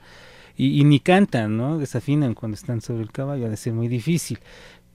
Y, 0.57 0.79
y, 0.79 0.83
ni 0.83 0.99
cantan, 0.99 1.57
¿no? 1.57 1.77
Desafinan 1.77 2.33
cuando 2.33 2.55
están 2.55 2.81
sobre 2.81 3.03
el 3.03 3.11
caballo, 3.11 3.45
ha 3.45 3.49
de 3.49 3.57
ser 3.57 3.73
muy 3.73 3.87
difícil 3.87 4.39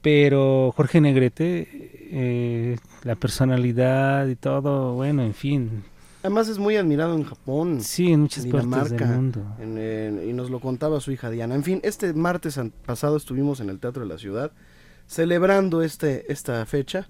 pero 0.01 0.73
Jorge 0.75 1.01
Negrete, 1.01 1.67
eh, 2.11 2.77
la 3.03 3.15
personalidad 3.15 4.27
y 4.27 4.35
todo, 4.35 4.93
bueno, 4.93 5.21
en 5.21 5.33
fin. 5.33 5.83
Además 6.21 6.47
es 6.47 6.59
muy 6.59 6.77
admirado 6.77 7.15
en 7.15 7.23
Japón. 7.23 7.81
Sí, 7.81 8.11
en 8.11 8.21
muchas 8.21 8.45
partes 8.45 8.91
del 8.91 9.05
mundo. 9.05 9.43
y 9.59 10.33
nos 10.33 10.49
lo 10.49 10.59
contaba 10.59 11.01
su 11.01 11.11
hija 11.11 11.29
Diana. 11.29 11.55
En 11.55 11.63
fin, 11.63 11.81
este 11.83 12.13
martes 12.13 12.59
pasado 12.85 13.17
estuvimos 13.17 13.59
en 13.59 13.69
el 13.69 13.79
Teatro 13.79 14.03
de 14.03 14.07
la 14.07 14.17
Ciudad 14.17 14.51
celebrando 15.07 15.81
este, 15.81 16.31
esta 16.31 16.65
fecha. 16.65 17.09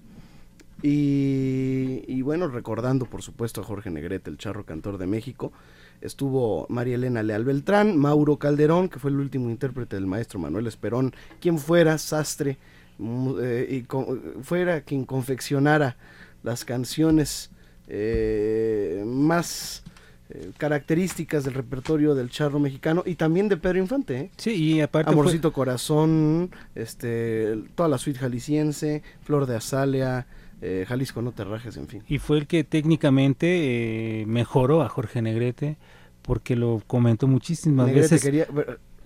Y, 0.82 2.04
y, 2.06 2.22
bueno, 2.22 2.48
recordando 2.48 3.06
por 3.06 3.22
supuesto 3.22 3.60
a 3.60 3.64
Jorge 3.64 3.90
Negrete, 3.90 4.30
el 4.30 4.38
charro 4.38 4.64
cantor 4.64 4.98
de 4.98 5.06
México. 5.06 5.52
Estuvo 6.00 6.66
María 6.68 6.94
Elena 6.94 7.22
Leal 7.22 7.44
Beltrán, 7.44 7.96
Mauro 7.96 8.36
Calderón, 8.36 8.88
que 8.88 8.98
fue 8.98 9.10
el 9.10 9.18
último 9.18 9.50
intérprete 9.50 9.96
del 9.96 10.06
maestro 10.06 10.38
Manuel 10.38 10.66
Esperón, 10.66 11.14
quien 11.40 11.58
fuera 11.58 11.98
sastre 11.98 12.58
eh, 13.00 13.84
y 13.86 14.42
fuera 14.42 14.80
quien 14.82 15.04
confeccionara 15.04 15.96
las 16.42 16.64
canciones 16.64 17.50
eh, 17.88 19.02
más 19.06 19.82
eh, 20.30 20.50
características 20.58 21.44
del 21.44 21.54
repertorio 21.54 22.14
del 22.14 22.28
charro 22.28 22.58
mexicano 22.58 23.02
y 23.06 23.14
también 23.14 23.48
de 23.48 23.56
Pedro 23.56 23.78
Infante. 23.78 24.30
Sí, 24.36 24.54
y 24.54 24.80
aparte 24.80 25.10
Amorcito 25.10 25.52
Corazón, 25.54 26.50
este, 26.74 27.56
toda 27.74 27.88
la 27.88 27.96
suite 27.96 28.18
jalisciense, 28.18 29.02
Flor 29.22 29.46
de 29.46 29.56
Azalea, 29.56 30.26
Jalisco 30.60 31.22
no 31.22 31.32
te 31.32 31.44
rajes, 31.44 31.76
en 31.76 31.86
fin. 31.86 32.02
Y 32.08 32.18
fue 32.18 32.38
el 32.38 32.46
que 32.46 32.64
técnicamente 32.64 34.24
mejoró 34.26 34.82
a 34.82 34.88
Jorge 34.88 35.22
Negrete 35.22 35.76
porque 36.22 36.56
lo 36.56 36.82
comentó 36.86 37.26
muchísimas 37.26 37.92
veces. 37.92 38.22
Quería, 38.22 38.46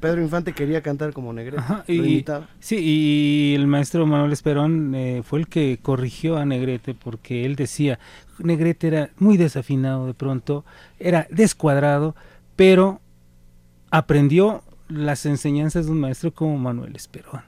Pedro 0.03 0.21
Infante 0.21 0.53
quería 0.53 0.83
cantar 0.83 1.13
como 1.13 1.33
Negrete. 1.33 1.63
y, 1.87 2.25
sí, 2.59 2.77
y 2.77 3.55
el 3.55 3.69
maestro 3.69 4.05
Manuel 4.05 4.33
Esperón 4.33 4.93
eh, 4.97 5.23
fue 5.25 5.39
el 5.39 5.47
que 5.47 5.79
corrigió 5.81 6.37
a 6.37 6.45
Negrete 6.45 6.93
porque 6.93 7.47
él 7.47 7.55
decía, 7.55 8.01
Negrete 8.41 8.89
era 8.89 9.11
muy 9.19 9.37
desafinado 9.37 10.09
de 10.09 10.15
pronto, 10.15 10.65
era 10.99 11.29
descuadrado, 11.31 12.17
pero 12.57 13.01
aprendió 13.93 14.65
las 14.89 15.25
enseñanzas 15.25 15.87
de 15.87 15.93
un 15.93 16.01
maestro 16.01 16.35
como 16.35 16.59
Manuel 16.59 16.97
Esperón, 16.97 17.43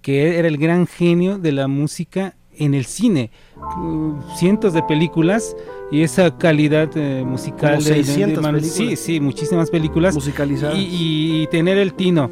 que 0.00 0.38
era 0.38 0.48
el 0.48 0.56
gran 0.56 0.86
genio 0.86 1.38
de 1.38 1.52
la 1.52 1.68
música 1.68 2.36
en 2.58 2.74
el 2.74 2.84
cine. 2.84 3.30
Uh, 3.56 4.14
cientos 4.36 4.72
de 4.72 4.82
películas 4.82 5.56
y 5.90 6.02
esa 6.02 6.36
calidad 6.36 6.90
eh, 6.96 7.24
musical 7.24 7.82
de, 7.82 7.94
películas. 7.94 8.66
sí 8.66 8.96
sí 8.96 9.20
muchísimas 9.20 9.70
películas 9.70 10.14
musicalizadas 10.14 10.76
y, 10.78 11.46
tener 11.50 11.78
el 11.78 11.94
tino 11.94 12.30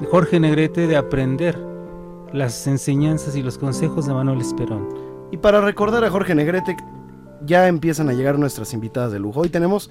de 0.00 0.06
Jorge 0.06 0.40
Negrete 0.40 0.86
de 0.86 0.96
aprender 0.96 1.58
las 2.32 2.66
enseñanzas 2.66 3.36
y 3.36 3.42
los 3.42 3.58
consejos 3.58 4.06
de 4.06 4.12
Manuel 4.12 4.40
Esperón 4.40 4.88
y 5.30 5.36
para 5.36 5.60
recordar 5.60 6.04
a 6.04 6.10
Jorge 6.10 6.34
Negrete 6.34 6.76
ya 7.44 7.68
empiezan 7.68 8.08
a 8.08 8.12
llegar 8.12 8.38
nuestras 8.38 8.74
invitadas 8.74 9.12
de 9.12 9.18
lujo 9.18 9.40
hoy 9.40 9.48
tenemos 9.48 9.90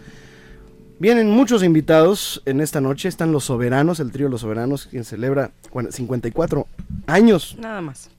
Vienen 0.98 1.30
muchos 1.30 1.62
invitados 1.62 2.41
en 2.45 2.62
esta 2.62 2.80
noche. 2.80 3.10
Están 3.10 3.34
los 3.34 3.43
soberanos, 3.43 4.00
el 4.00 4.13
trío 4.13 4.30
Los 4.30 4.41
Soberanos, 4.41 4.86
quien 4.86 5.04
celebra 5.04 5.52
bueno, 5.74 5.91
54 5.91 6.67
años 7.08 7.58
Nada 7.60 7.82
más. 7.82 8.10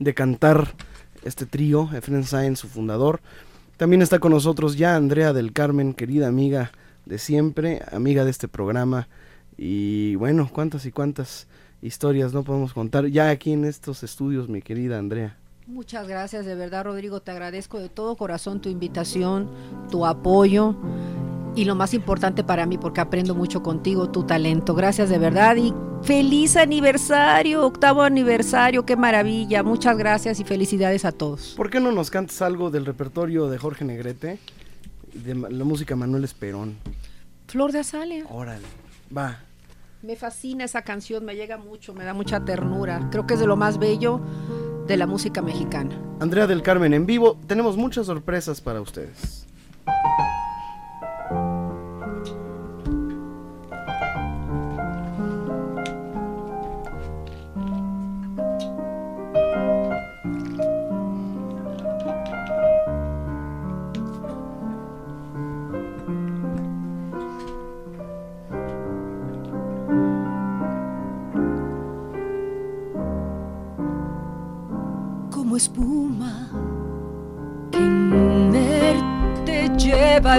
De 0.00 0.14
cantar 0.14 0.74
este 1.22 1.46
trío. 1.46 1.88
Efren 1.92 2.24
Sáenz, 2.24 2.58
su 2.58 2.66
fundador. 2.66 3.20
También 3.76 4.02
está 4.02 4.18
con 4.18 4.32
nosotros 4.32 4.76
ya 4.76 4.96
Andrea 4.96 5.32
del 5.32 5.52
Carmen, 5.52 5.94
querida 5.94 6.26
amiga 6.26 6.72
de 7.06 7.18
siempre, 7.18 7.82
amiga 7.92 8.24
de 8.24 8.30
este 8.30 8.48
programa. 8.48 9.08
Y 9.56 10.16
bueno, 10.16 10.50
cuántas 10.52 10.84
y 10.86 10.92
cuántas 10.92 11.46
historias 11.82 12.32
no 12.32 12.42
podemos 12.42 12.72
contar 12.72 13.06
ya 13.06 13.30
aquí 13.30 13.52
en 13.52 13.64
estos 13.64 14.02
estudios, 14.02 14.48
mi 14.48 14.60
querida 14.60 14.98
Andrea. 14.98 15.36
Muchas 15.66 16.08
gracias, 16.08 16.46
de 16.46 16.56
verdad, 16.56 16.84
Rodrigo. 16.84 17.20
Te 17.20 17.30
agradezco 17.30 17.78
de 17.78 17.88
todo 17.88 18.16
corazón 18.16 18.60
tu 18.60 18.68
invitación, 18.68 19.48
tu 19.90 20.04
apoyo 20.04 20.74
y 21.54 21.64
lo 21.64 21.74
más 21.74 21.94
importante 21.94 22.44
para 22.44 22.66
mí, 22.66 22.78
porque 22.78 23.00
aprendo 23.00 23.34
mucho 23.34 23.62
contigo, 23.62 24.10
tu 24.10 24.24
talento. 24.24 24.74
Gracias 24.74 25.08
de 25.08 25.18
verdad 25.18 25.56
y 25.56 25.74
feliz 26.02 26.56
aniversario, 26.56 27.64
octavo 27.66 28.02
aniversario, 28.02 28.86
qué 28.86 28.96
maravilla. 28.96 29.62
Muchas 29.62 29.96
gracias 29.96 30.40
y 30.40 30.44
felicidades 30.44 31.04
a 31.04 31.12
todos. 31.12 31.54
¿Por 31.56 31.70
qué 31.70 31.80
no 31.80 31.92
nos 31.92 32.10
cantas 32.10 32.40
algo 32.42 32.70
del 32.70 32.86
repertorio 32.86 33.48
de 33.48 33.58
Jorge 33.58 33.84
Negrete? 33.84 34.38
De 35.12 35.34
la 35.34 35.64
música 35.64 35.96
Manuel 35.96 36.24
Esperón. 36.24 36.76
Flor 37.48 37.72
de 37.72 37.80
Azalea. 37.80 38.24
Órale, 38.30 38.66
va. 39.16 39.40
Me 40.02 40.16
fascina 40.16 40.64
esa 40.64 40.82
canción, 40.82 41.24
me 41.24 41.34
llega 41.34 41.58
mucho, 41.58 41.92
me 41.92 42.04
da 42.04 42.14
mucha 42.14 42.44
ternura. 42.44 43.08
Creo 43.10 43.26
que 43.26 43.34
es 43.34 43.40
de 43.40 43.46
lo 43.46 43.56
más 43.56 43.78
bello 43.78 44.20
de 44.86 44.96
la 44.96 45.06
música 45.06 45.42
mexicana. 45.42 46.00
Andrea 46.20 46.46
del 46.46 46.62
Carmen 46.62 46.94
en 46.94 47.06
vivo. 47.06 47.36
Tenemos 47.46 47.76
muchas 47.76 48.06
sorpresas 48.06 48.60
para 48.60 48.80
ustedes. 48.80 49.46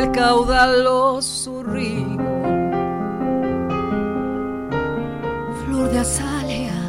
El 0.02 0.12
caudaloso 0.12 1.64
río. 1.64 2.18
Flor 5.66 5.90
de 5.92 6.00
azalea, 6.00 6.82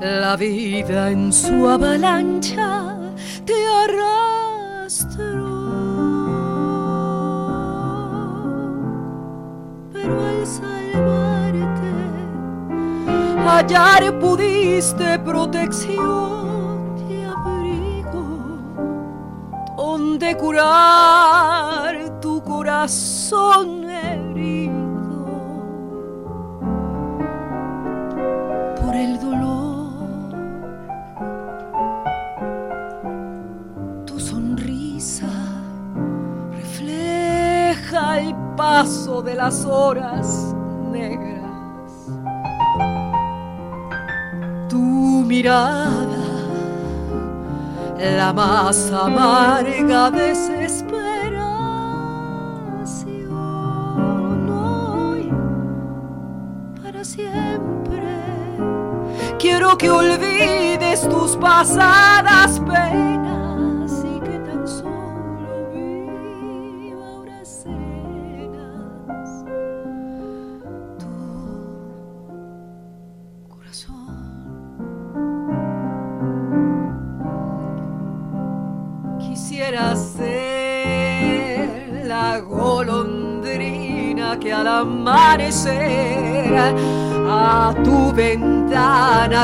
la 0.00 0.36
vida 0.36 1.10
en 1.10 1.32
su 1.32 1.68
avalancha 1.68 2.96
te 3.44 3.54
arrastró. 3.84 5.16
Pero 9.92 10.14
al 10.30 10.46
salvarte, 10.46 11.92
hallar 13.46 14.18
pudiste 14.20 15.18
protección 15.20 16.36
donde 19.96 20.36
curar 20.36 21.85
corazón 22.86 23.90
herido 23.90 24.70
por 28.80 28.94
el 28.94 29.18
dolor. 29.18 29.90
Tu 34.06 34.20
sonrisa 34.20 35.26
refleja 36.52 38.20
el 38.20 38.36
paso 38.56 39.20
de 39.20 39.34
las 39.34 39.64
horas 39.64 40.54
negras. 40.92 41.90
Tu 44.68 44.78
mirada, 44.78 46.24
la 47.98 48.32
más 48.32 48.92
amarga 48.92 50.12
desesperación. 50.12 50.85
Pasadas 61.56 62.58
penas 62.60 63.25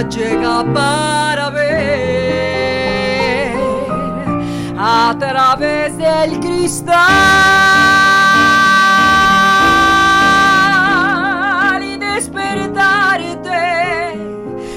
llega 0.08 0.64
para 0.74 1.50
ver 1.50 1.82
a 4.78 5.14
través 5.18 5.96
del 5.96 6.40
cristal 6.40 7.02
y 11.82 11.96
despertarte 11.98 13.60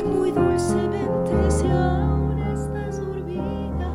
muy 0.06 0.32
dulcemente 0.32 1.50
si 1.50 1.68
aún 1.68 2.40
estás 2.54 3.00
dormida 3.00 3.88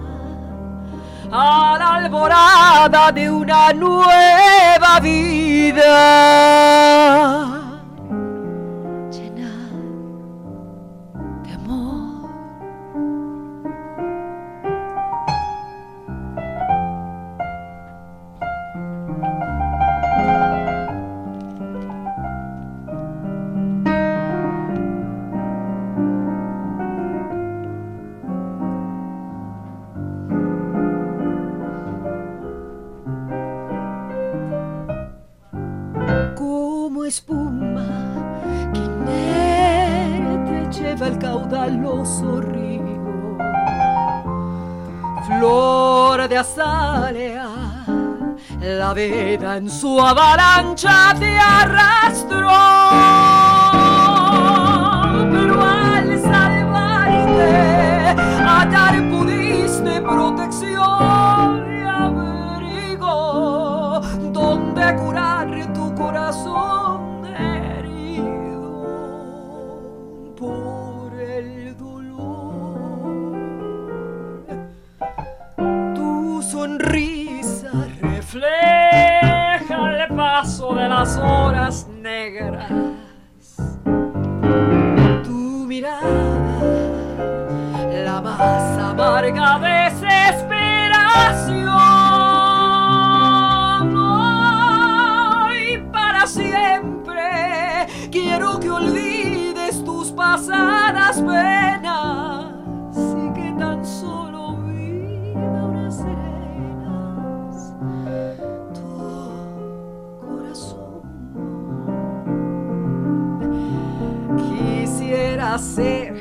a 1.30 1.76
la 1.78 1.94
alborada 1.96 3.12
de 3.12 3.30
una 3.30 3.72
nueva 3.72 4.98
vida. 5.00 5.80
Flor 45.38 46.28
de 46.28 46.38
azalea, 46.38 47.48
la 48.60 48.92
vida 48.94 49.56
en 49.58 49.70
su 49.70 50.00
avalancha 50.00 51.14
te 51.18 51.38
arrastró. 51.38 52.50
Pero 55.30 55.62
al 55.62 56.20
salvarte, 56.20 58.14
hallar 58.44 59.08
pudiste 59.08 60.00
protección 60.02 60.49
las 81.00 81.16
horas 81.16 81.86
negras. 82.02 82.70
Tu 85.24 85.64
mirada, 85.66 86.60
la 88.04 88.20
más 88.20 88.78
amarga 88.78 89.56
ser 115.60 116.14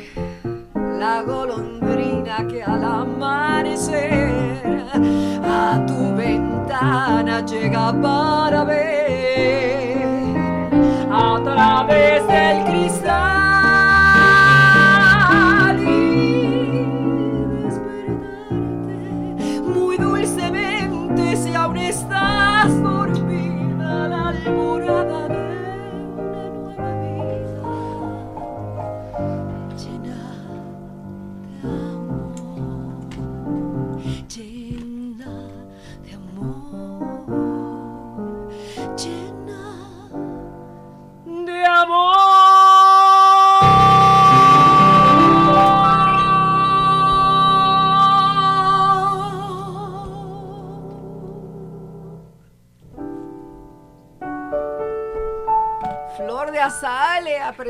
la 1.00 1.24
golondrina 1.24 2.46
que 2.48 2.62
al 2.62 2.84
amanecer 2.84 4.32
a 5.44 5.86
tu 5.88 6.16
ventana 6.16 7.40
llega 7.46 7.94
para 8.02 8.64
ver 8.66 8.89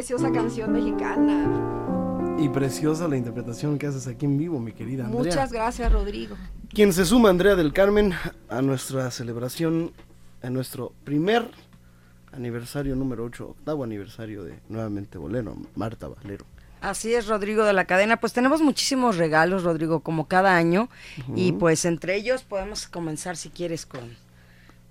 preciosa 0.10 0.34
canción 0.34 0.72
mexicana. 0.72 2.36
Y 2.40 2.50
preciosa 2.50 3.08
la 3.08 3.16
interpretación 3.16 3.78
que 3.78 3.86
haces 3.86 4.08
aquí 4.08 4.26
en 4.26 4.40
vivo, 4.40 4.60
mi 4.60 4.72
querida 4.72 5.06
Andrea. 5.06 5.24
Muchas 5.24 5.52
gracias, 5.52 5.92
Rodrigo. 5.92 6.36
Quien 6.74 6.94
se 6.94 7.06
suma, 7.06 7.30
Andrea 7.30 7.56
del 7.56 7.74
Carmen, 7.74 8.16
a 8.50 8.64
nuestra 8.64 9.12
celebración, 9.12 9.92
a 10.42 10.50
nuestro 10.50 10.94
primer 11.04 11.52
aniversario 12.32 12.96
número 12.96 13.24
8, 13.26 13.50
octavo 13.50 13.84
aniversario 13.84 14.44
de 14.44 14.60
Nuevamente 14.68 15.20
Bolero, 15.20 15.56
Marta 15.76 16.08
Valero. 16.08 16.44
Así 16.82 17.14
es, 17.14 17.28
Rodrigo 17.28 17.64
de 17.64 17.74
la 17.74 17.86
cadena. 17.86 18.18
Pues 18.20 18.34
tenemos 18.34 18.64
muchísimos 18.64 19.18
regalos, 19.18 19.62
Rodrigo, 19.62 20.00
como 20.00 20.28
cada 20.28 20.56
año. 20.56 20.90
Y 21.36 21.52
Ujú. 21.52 21.60
pues 21.60 21.86
entre 21.86 22.16
ellos 22.16 22.42
podemos 22.42 22.88
comenzar, 22.88 23.38
si 23.38 23.52
quieres, 23.52 23.86
con 23.86 24.18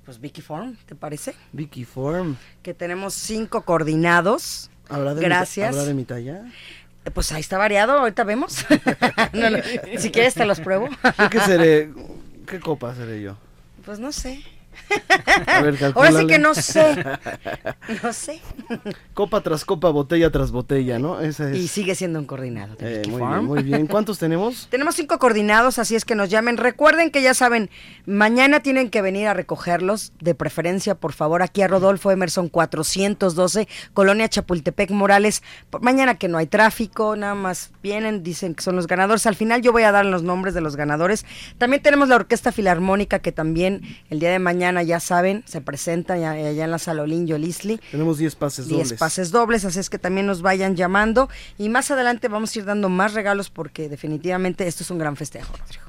pues 0.05 0.21
Vicky 0.21 0.41
Form, 0.43 0.77
¿te 0.87 0.95
parece? 0.95 1.35
Vicky 1.53 1.85
Form. 1.85 2.37
Que 2.63 2.73
tenemos 2.73 3.15
cinco 3.15 3.63
coordinados. 3.63 4.71
¿Habrá 4.89 5.15
de 5.15 5.21
mi 5.21 5.27
Gracias. 5.27 5.71
¿Habrá 5.71 5.85
de 5.87 5.95
mi 5.95 6.05
talla? 6.05 6.43
Eh, 7.05 7.11
Pues 7.11 7.33
ahí 7.33 7.41
está 7.41 7.59
variado, 7.59 7.93
ahorita 7.99 8.25
vemos. 8.25 8.65
No, 9.33 9.51
no, 9.51 9.59
Si 9.99 10.11
quieres 10.11 10.35
te 10.35 10.45
los 10.47 10.61
pruebo. 10.61 10.89
¿Yo 11.19 11.31
qué 11.31 11.41
seré? 11.41 11.91
¿Qué 12.47 12.61
copa 12.61 12.95
seré 12.95 13.21
yo? 13.23 13.37
Pues 13.85 13.99
no 13.99 14.11
sé. 14.13 14.43
A 15.47 15.61
ver, 15.63 15.77
Ahora 15.95 16.13
sí 16.13 16.27
que 16.27 16.39
no 16.39 16.55
sé. 16.55 17.05
No 18.03 18.13
sé. 18.13 18.41
Copa 19.15 19.41
tras 19.41 19.65
copa, 19.65 19.91
botella 19.91 20.31
tras 20.31 20.51
botella, 20.51 20.99
¿no? 20.99 21.21
Esa 21.21 21.51
es. 21.51 21.57
Y 21.57 21.69
sigue 21.69 21.95
siendo 21.95 22.19
un 22.19 22.27
coordinado. 22.27 22.77
Eh, 22.81 23.03
muy 23.09 23.21
bien, 23.21 23.45
muy 23.45 23.63
bien. 23.63 23.87
¿Cuántos 23.87 24.19
tenemos? 24.19 24.69
Tenemos 24.71 24.95
cinco 24.95 25.19
coordinados, 25.19 25.79
así 25.79 25.97
es 25.97 26.05
que 26.05 26.15
nos 26.15 26.31
llamen. 26.31 26.57
Recuerden 26.57 27.11
que 27.11 27.23
ya 27.23 27.35
saben, 27.35 27.71
mañana 28.07 28.61
tienen 28.61 28.91
que 28.91 29.03
venir 29.03 29.27
a 29.27 29.35
recogerlos, 29.35 30.13
de 30.21 30.35
preferencia, 30.35 30.95
por 30.95 31.13
favor, 31.13 31.43
aquí 31.43 31.63
a 31.63 31.69
Rodolfo 31.69 32.11
Emerson 32.11 32.49
412, 32.49 33.69
Colonia 33.95 34.29
Chapultepec 34.29 34.91
Morales. 34.91 35.43
Mañana 35.81 36.17
que 36.17 36.29
no 36.29 36.39
hay 36.39 36.47
tráfico, 36.47 37.17
nada 37.17 37.35
más 37.35 37.71
vienen, 37.83 38.23
dicen 38.23 38.55
que 38.55 38.63
son 38.63 38.77
los 38.77 38.87
ganadores. 38.87 39.27
Al 39.27 39.37
final 39.37 39.63
yo 39.63 39.73
voy 39.73 39.83
a 39.83 39.93
dar 39.93 40.05
los 40.05 40.23
nombres 40.23 40.55
de 40.55 40.61
los 40.61 40.77
ganadores. 40.77 41.25
También 41.59 41.83
tenemos 41.83 42.09
la 42.09 42.17
Orquesta 42.17 42.53
Filarmónica, 42.53 43.19
que 43.21 43.33
también 43.33 43.83
el 44.11 44.21
día 44.21 44.31
de 44.31 44.39
mañana, 44.39 44.78
ya 44.83 45.01
saben, 45.01 45.43
se 45.47 45.61
presenta 45.61 46.15
allá 46.15 46.37
en 46.37 46.71
la 46.71 46.79
Salolín 46.79 47.27
Yolisli. 47.27 47.81
Tenemos 47.91 48.19
10 48.19 48.35
pases 48.37 48.67
10 48.69 48.79
dobles. 48.79 48.99
pases 48.99 49.31
dobles, 49.31 49.65
así 49.65 49.79
es 49.79 49.91
que 49.91 49.99
también 49.99 50.27
nos 50.27 50.43
vayan 50.43 50.77
llamando. 50.77 51.29
Y 51.59 51.69
más 51.69 51.91
adelante 51.91 52.29
vamos 52.29 52.55
a 52.55 52.59
ir 52.59 52.65
dando 52.65 52.89
más 52.89 53.15
regalos 53.15 53.51
porque 53.51 53.89
definitivamente 53.89 54.67
esto 54.67 54.83
es 54.83 54.91
un 54.91 54.99
gran 54.99 55.17
festejo, 55.17 55.53
Rodrigo. 55.57 55.85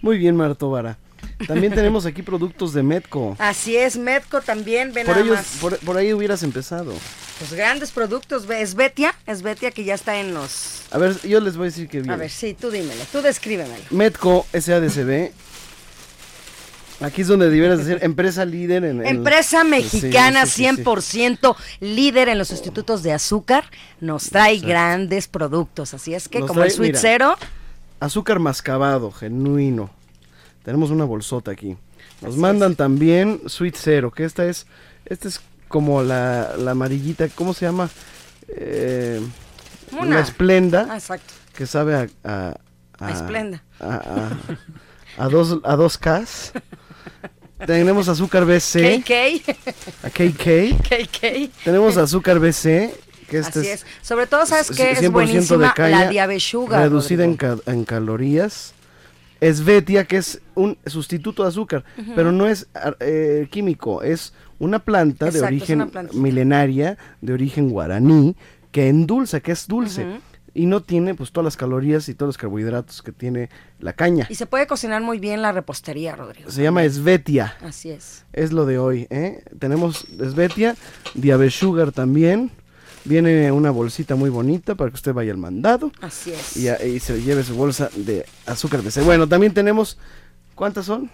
Muy 0.00 0.18
bien, 0.18 0.36
Marto 0.36 0.70
Vara. 0.70 0.98
También 1.46 1.72
tenemos 1.72 2.06
aquí 2.06 2.22
productos 2.22 2.72
de 2.72 2.82
Metco. 2.82 3.36
Así 3.38 3.76
es, 3.76 3.96
Medco 3.96 4.40
también, 4.40 4.92
ven 4.92 5.06
Por, 5.06 5.18
ellos, 5.18 5.36
más. 5.36 5.58
por, 5.60 5.78
por 5.78 5.96
ahí 5.96 6.12
hubieras 6.12 6.42
empezado. 6.42 6.92
Los 7.40 7.52
grandes 7.52 7.90
productos, 7.90 8.48
es 8.50 8.74
Betia, 8.74 9.14
es 9.26 9.42
Betia 9.42 9.70
que 9.70 9.84
ya 9.84 9.94
está 9.94 10.20
en 10.20 10.34
los... 10.34 10.82
A 10.90 10.98
ver, 10.98 11.20
yo 11.22 11.40
les 11.40 11.56
voy 11.56 11.64
a 11.64 11.70
decir 11.70 11.88
que 11.88 12.00
bien. 12.00 12.10
A 12.10 12.16
ver, 12.16 12.30
sí, 12.30 12.54
tú 12.54 12.70
dímelo, 12.70 13.02
tú 13.10 13.22
descríbemelo. 13.22 13.82
Metco 13.90 14.46
SADCB. 14.52 15.32
Aquí 17.02 17.22
es 17.22 17.28
donde 17.28 17.50
debieras 17.50 17.78
decir 17.78 17.98
empresa 18.02 18.44
líder 18.44 18.84
en... 18.84 19.00
en- 19.00 19.06
Empresa 19.06 19.64
mexicana 19.64 20.46
sí, 20.46 20.64
sí, 20.66 20.76
sí. 20.76 20.82
100% 20.84 21.56
líder 21.80 22.28
en 22.28 22.38
los 22.38 22.48
sustitutos 22.48 23.02
de 23.02 23.12
azúcar, 23.12 23.64
nos 24.00 24.30
trae 24.30 24.58
grandes 24.58 25.28
productos, 25.28 25.94
así 25.94 26.14
es 26.14 26.28
que 26.28 26.40
Nos 26.40 26.48
como 26.48 26.62
el 26.62 26.70
Sweet 26.70 26.88
mira, 26.90 27.00
Zero, 27.00 27.36
Azúcar 28.00 28.38
mascabado, 28.40 29.10
genuino. 29.12 29.90
Tenemos 30.64 30.90
una 30.90 31.04
bolsota 31.04 31.50
aquí. 31.52 31.76
Nos 32.20 32.36
mandan 32.36 32.74
también 32.76 33.40
Sweet 33.46 33.76
Zero, 33.76 34.10
que 34.10 34.24
esta 34.24 34.44
es, 34.46 34.66
esta 35.06 35.28
es 35.28 35.40
como 35.68 36.02
la, 36.02 36.56
la 36.56 36.72
amarillita, 36.72 37.28
¿cómo 37.28 37.54
se 37.54 37.64
llama? 37.66 37.88
Eh, 38.48 39.20
Una. 39.92 40.02
una 40.02 40.20
esplenda. 40.20 40.86
Ah, 40.90 40.96
exacto. 40.96 41.32
Que 41.54 41.66
sabe 41.66 41.94
a... 41.96 42.06
a, 42.24 42.56
A 42.98 43.10
Esplenda. 43.12 43.62
A 45.18 45.28
dos, 45.28 45.58
a 45.64 45.76
dos 45.76 45.98
Ks. 45.98 46.52
Tenemos 47.66 48.08
azúcar 48.08 48.44
BC. 48.44 49.02
KK, 49.04 49.56
A 50.04 50.10
KK. 50.10 50.76
KK. 50.82 51.50
Tenemos 51.64 51.96
azúcar 51.96 52.40
BC, 52.40 52.92
que 53.28 53.38
este 53.38 53.60
Así 53.60 53.68
es. 53.68 53.86
Sobre 54.02 54.26
todo, 54.26 54.44
¿sabes 54.46 54.70
qué? 54.72 54.90
Es 54.92 55.02
100% 55.02 55.10
buenísima 55.12 55.72
caña, 55.74 56.04
la 56.04 56.10
Diabetes 56.10 56.42
Sugar. 56.42 56.82
Reducida 56.82 57.24
en, 57.24 57.36
ca- 57.36 57.58
en 57.66 57.84
calorías. 57.84 58.74
Esvetia, 59.40 60.04
que 60.04 60.18
es 60.18 60.40
un 60.54 60.78
sustituto 60.86 61.42
de 61.42 61.48
azúcar, 61.48 61.84
pero 62.14 62.30
no 62.30 62.46
es 62.46 62.68
eh, 63.00 63.48
químico, 63.50 64.00
es 64.02 64.32
una 64.60 64.78
planta 64.78 65.24
de 65.26 65.30
Exacto, 65.32 65.54
es 65.56 65.62
origen 65.70 65.90
milenaria, 66.12 66.96
de 67.20 67.32
origen 67.32 67.68
guaraní, 67.68 68.36
que 68.70 68.88
endulza, 68.88 69.40
que 69.40 69.50
es 69.50 69.66
dulce. 69.66 70.06
Y 70.54 70.66
no 70.66 70.82
tiene 70.82 71.14
pues 71.14 71.32
todas 71.32 71.44
las 71.44 71.56
calorías 71.56 72.08
y 72.10 72.14
todos 72.14 72.28
los 72.28 72.36
carbohidratos 72.38 73.00
que 73.02 73.10
tiene 73.12 73.48
la 73.78 73.94
caña. 73.94 74.26
Y 74.28 74.34
se 74.34 74.44
puede 74.46 74.66
cocinar 74.66 75.00
muy 75.00 75.18
bien 75.18 75.40
la 75.40 75.50
repostería, 75.52 76.14
Rodrigo. 76.14 76.50
Se 76.50 76.62
llama 76.62 76.84
Esvetia. 76.84 77.56
Así 77.62 77.88
es. 77.90 78.24
Es 78.34 78.52
lo 78.52 78.66
de 78.66 78.78
hoy, 78.78 79.06
¿eh? 79.08 79.42
Tenemos 79.58 80.04
Esvetia, 80.20 80.76
Diabetes 81.14 81.54
Sugar 81.54 81.90
también. 81.92 82.50
Viene 83.04 83.50
una 83.50 83.70
bolsita 83.70 84.14
muy 84.14 84.28
bonita 84.30 84.74
para 84.74 84.90
que 84.90 84.94
usted 84.96 85.12
vaya 85.14 85.32
al 85.32 85.38
mandado. 85.38 85.90
Así 86.02 86.32
es. 86.32 86.56
Y, 86.56 86.68
a- 86.68 86.84
y 86.84 87.00
se 87.00 87.20
lleve 87.22 87.42
su 87.44 87.56
bolsa 87.56 87.88
de 87.96 88.26
azúcar 88.46 88.82
BC. 88.82 89.02
Bueno, 89.02 89.26
también 89.26 89.54
tenemos, 89.54 89.98
¿cuántas 90.54 90.84
son? 90.86 91.10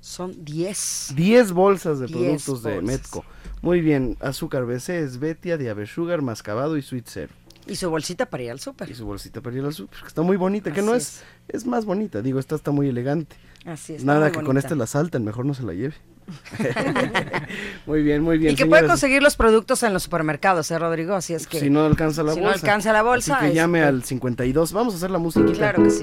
Son 0.00 0.44
10. 0.44 1.14
10 1.16 1.52
bolsas 1.52 1.98
de 1.98 2.06
10 2.06 2.18
productos 2.44 2.62
de. 2.62 2.80
Metco. 2.80 3.24
Muy 3.60 3.80
bien, 3.80 4.16
azúcar 4.20 4.64
BC, 4.64 5.00
Esvetia, 5.00 5.56
Diabetes 5.58 5.92
Sugar, 5.92 6.22
mascabado 6.22 6.76
y 6.76 6.82
Sweet 6.82 7.06
Zero. 7.08 7.32
Y 7.66 7.74
su 7.76 7.90
bolsita 7.90 8.26
para 8.26 8.42
ir 8.44 8.50
al 8.52 8.60
súper. 8.60 8.88
Y 8.90 8.94
su 8.94 9.04
bolsita 9.06 9.40
para 9.40 9.56
ir 9.56 9.64
al 9.64 9.72
súper, 9.74 9.98
que 10.00 10.06
está 10.06 10.22
muy 10.22 10.36
bonita, 10.36 10.70
que 10.72 10.80
Así 10.80 10.88
no 10.88 10.94
es, 10.94 11.22
es 11.48 11.66
más 11.66 11.84
bonita, 11.84 12.22
digo, 12.22 12.38
esta 12.38 12.54
está 12.54 12.70
muy 12.70 12.88
elegante. 12.88 13.34
Así 13.64 13.94
es. 13.94 14.04
Nada 14.04 14.28
que 14.30 14.36
con 14.36 14.44
bonita. 14.46 14.68
este 14.68 14.76
la 14.76 14.86
salten, 14.86 15.24
mejor 15.24 15.44
no 15.46 15.54
se 15.54 15.64
la 15.64 15.72
lleve. 15.72 15.94
muy 17.86 18.02
bien, 18.02 18.22
muy 18.22 18.36
bien. 18.38 18.52
Y 18.52 18.56
que 18.56 18.66
puede 18.66 18.80
señoras. 18.82 19.00
conseguir 19.00 19.22
los 19.22 19.36
productos 19.36 19.82
en 19.82 19.92
los 19.92 20.02
supermercados, 20.02 20.70
¿eh, 20.70 20.78
Rodrigo? 20.78 21.14
Así 21.14 21.34
es 21.34 21.46
que. 21.46 21.60
Si 21.60 21.68
no 21.70 21.84
alcanza 21.84 22.22
la 22.22 22.32
si 22.34 22.40
no 22.40 22.46
bolsa. 22.46 22.60
alcanza 22.60 22.92
la 22.92 23.02
bolsa, 23.02 23.36
Así 23.38 23.48
que 23.48 23.54
llame 23.54 23.78
este- 23.80 23.88
al 23.88 24.02
52. 24.04 24.72
Vamos 24.72 24.94
a 24.94 24.96
hacer 24.96 25.10
la 25.10 25.18
música. 25.18 25.52
Claro 25.52 25.82
que 25.82 25.90
sí. 25.90 26.00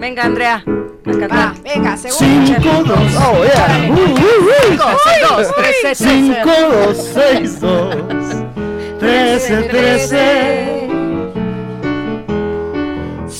Venga, 0.00 0.24
Andrea. 0.24 0.64
A 0.66 1.10
cantar. 1.18 1.54
venga, 1.62 1.96
seguro. 1.96 2.18
Cinco, 2.18 2.84
dos. 2.84 2.98
Oh, 3.16 3.44
yeah. 3.44 3.88
Uh, 3.88 3.92
uh, 3.94 3.96
uh. 3.96 4.18
Cinco, 4.68 4.84
seis, 5.04 5.20
dos, 5.28 5.46
tres, 5.56 5.74
seis, 5.82 5.98
seis, 5.98 6.36
Cinco, 10.08 10.77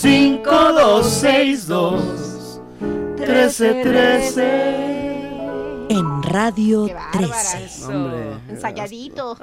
seis. 0.01 0.41
dos, 0.43 0.43
seis, 0.43 0.43
dos. 0.43 0.43
Trece, 0.43 0.43
trece. 0.43 0.49
Cinco, 0.49 0.73
dos, 0.73 1.07
seis, 1.11 1.67
dos. 1.67 2.61
Trece, 3.17 3.83
trece. 3.83 4.89
en 5.91 6.23
Radio 6.23 6.85
Qué 6.87 6.93
bárbaras. 6.95 7.53
13. 7.53 7.85
Hombre. 7.87 8.19
Ensayadito. 8.51 9.39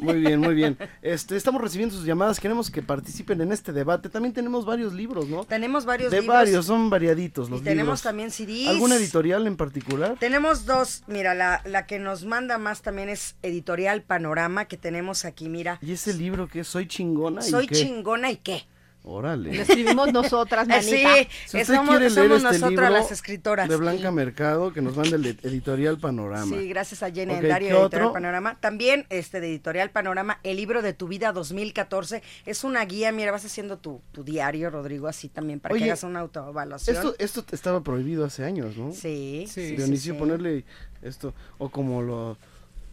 Muy 0.00 0.20
bien, 0.20 0.40
muy 0.40 0.54
bien. 0.54 0.76
Este, 1.02 1.36
estamos 1.36 1.62
recibiendo 1.62 1.94
sus 1.94 2.04
llamadas, 2.04 2.38
queremos 2.40 2.70
que 2.70 2.82
participen 2.82 3.40
en 3.40 3.52
este 3.52 3.72
debate. 3.72 4.08
También 4.08 4.34
tenemos 4.34 4.64
varios 4.66 4.92
libros, 4.92 5.28
¿no? 5.28 5.44
Tenemos 5.44 5.84
varios 5.86 6.10
de 6.10 6.20
libros. 6.20 6.36
varios, 6.36 6.66
son 6.66 6.90
variaditos 6.90 7.48
los 7.48 7.60
y 7.60 7.64
tenemos 7.64 7.84
libros. 7.86 8.02
también 8.02 8.30
CDs. 8.30 8.68
¿Alguna 8.68 8.96
editorial 8.96 9.46
en 9.46 9.56
particular? 9.56 10.16
Tenemos 10.20 10.66
dos, 10.66 11.02
mira, 11.06 11.34
la, 11.34 11.62
la 11.64 11.86
que 11.86 11.98
nos 11.98 12.24
manda 12.24 12.58
más 12.58 12.82
también 12.82 13.08
es 13.08 13.36
Editorial 13.42 14.02
Panorama, 14.02 14.66
que 14.66 14.76
tenemos 14.76 15.24
aquí, 15.24 15.48
mira. 15.48 15.78
¿Y 15.80 15.92
ese 15.92 16.12
libro 16.12 16.48
que 16.48 16.60
es 16.60 16.66
Soy 16.68 16.86
chingona? 16.86 17.40
¿y 17.46 17.50
Soy 17.50 17.66
qué? 17.68 17.74
chingona 17.76 18.30
y 18.30 18.36
qué. 18.36 18.66
Órale. 19.08 19.54
Lo 19.54 19.62
escribimos 19.62 20.12
nosotras, 20.12 20.66
Eh, 20.68 20.68
manita. 20.68 21.14
sí, 21.14 21.28
Si 21.46 21.58
eh, 21.58 21.60
usted 21.62 21.74
somos, 21.76 21.90
quiere 21.90 22.10
leer 22.10 22.28
somos 22.28 22.42
este 22.52 22.58
nosotras 22.58 22.90
las 22.92 23.12
escritoras. 23.12 23.68
de 23.68 23.76
Blanca 23.76 24.10
Mercado, 24.10 24.72
que 24.72 24.82
nos 24.82 24.96
manda 24.96 25.14
el 25.14 25.22
de- 25.22 25.48
editorial 25.48 25.98
Panorama. 25.98 26.44
Sí, 26.56 26.68
gracias 26.68 27.04
a 27.04 27.10
Jenny 27.12 27.34
Ok, 27.34 27.42
Endario 27.44 27.68
¿qué 27.68 27.74
de 27.74 27.80
Editorial 27.80 28.02
otro? 28.08 28.12
Panorama. 28.12 28.58
También 28.60 29.06
este 29.08 29.38
de 29.40 29.46
Editorial 29.48 29.90
Panorama, 29.90 30.40
el 30.42 30.56
libro 30.56 30.82
de 30.82 30.92
tu 30.92 31.06
vida 31.06 31.30
2014. 31.32 32.20
Es 32.46 32.64
una 32.64 32.84
guía, 32.84 33.12
mira, 33.12 33.30
vas 33.30 33.44
haciendo 33.44 33.78
tu, 33.78 34.00
tu 34.10 34.24
diario, 34.24 34.70
Rodrigo, 34.70 35.06
así 35.06 35.28
también, 35.28 35.60
para 35.60 35.72
Oye, 35.74 35.84
que 35.84 35.90
hagas 35.92 36.02
una 36.02 36.18
autoevaluación. 36.18 36.96
Esto, 36.96 37.14
esto 37.20 37.44
estaba 37.52 37.82
prohibido 37.84 38.24
hace 38.24 38.42
años, 38.44 38.76
¿no? 38.76 38.90
Sí, 38.90 39.44
sí, 39.46 39.68
sí, 39.68 39.76
Dionisio, 39.76 40.14
sí. 40.14 40.18
ponerle 40.18 40.64
esto, 41.02 41.32
o 41.58 41.68
como 41.68 42.02
lo, 42.02 42.36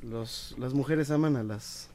los, 0.03 0.53
las 0.59 0.75
mujeres 0.75 1.09
aman 1.09 1.37
a 1.37 1.43
las, 1.43 1.89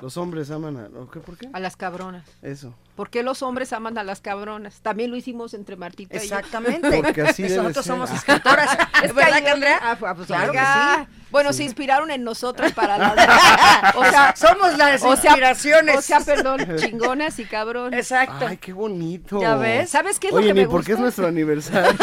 los 0.00 0.16
hombres 0.16 0.50
aman 0.50 0.76
a, 0.76 0.98
¿o 0.98 1.10
qué, 1.10 1.20
¿por 1.20 1.36
qué? 1.36 1.48
A 1.52 1.60
las 1.60 1.76
cabronas. 1.76 2.24
Eso. 2.42 2.74
¿Por 2.94 3.10
qué 3.10 3.22
los 3.22 3.42
hombres 3.42 3.72
aman 3.72 3.98
a 3.98 4.04
las 4.04 4.20
cabronas? 4.20 4.80
También 4.80 5.10
lo 5.10 5.16
hicimos 5.16 5.54
entre 5.54 5.76
Martita 5.76 6.16
y 6.16 6.28
yo. 6.28 6.36
Exactamente. 6.36 7.02
Porque 7.02 7.22
así 7.22 7.42
Nosotros 7.42 7.84
somos 7.84 8.10
escritoras. 8.10 8.76
Es 9.02 9.14
¿Verdad 9.14 9.42
que 9.42 9.50
Andrea? 9.50 9.78
Ah, 9.82 9.96
pues, 9.98 10.26
Claro 10.26 10.52
que 10.52 10.58
sí. 10.58 11.25
Bueno, 11.30 11.52
se 11.52 11.64
inspiraron 11.64 12.10
en 12.10 12.22
nosotras 12.24 12.72
para 12.72 12.96
O 13.96 14.04
sea, 14.04 14.34
Somos 14.36 14.76
las 14.78 15.02
o 15.02 15.16
sea- 15.16 15.30
inspiraciones. 15.32 15.96
O 15.96 16.02
sea, 16.02 16.20
perdón, 16.20 16.60
chingonas 16.76 17.38
y 17.38 17.44
cabrón. 17.44 17.94
Exacto. 17.94 18.46
Ay, 18.46 18.56
qué 18.58 18.72
bonito. 18.72 19.40
¿Ya 19.40 19.56
ves? 19.56 19.90
¿Sabes 19.90 20.18
qué 20.18 20.28
es 20.28 20.32
lo 20.32 20.38
Oye, 20.38 20.48
que 20.48 20.54
ni 20.54 20.60
me 20.60 20.68
porque 20.68 20.92
es 20.92 20.96
gusta? 20.98 21.02
nuestro 21.02 21.26
aniversario. 21.26 21.96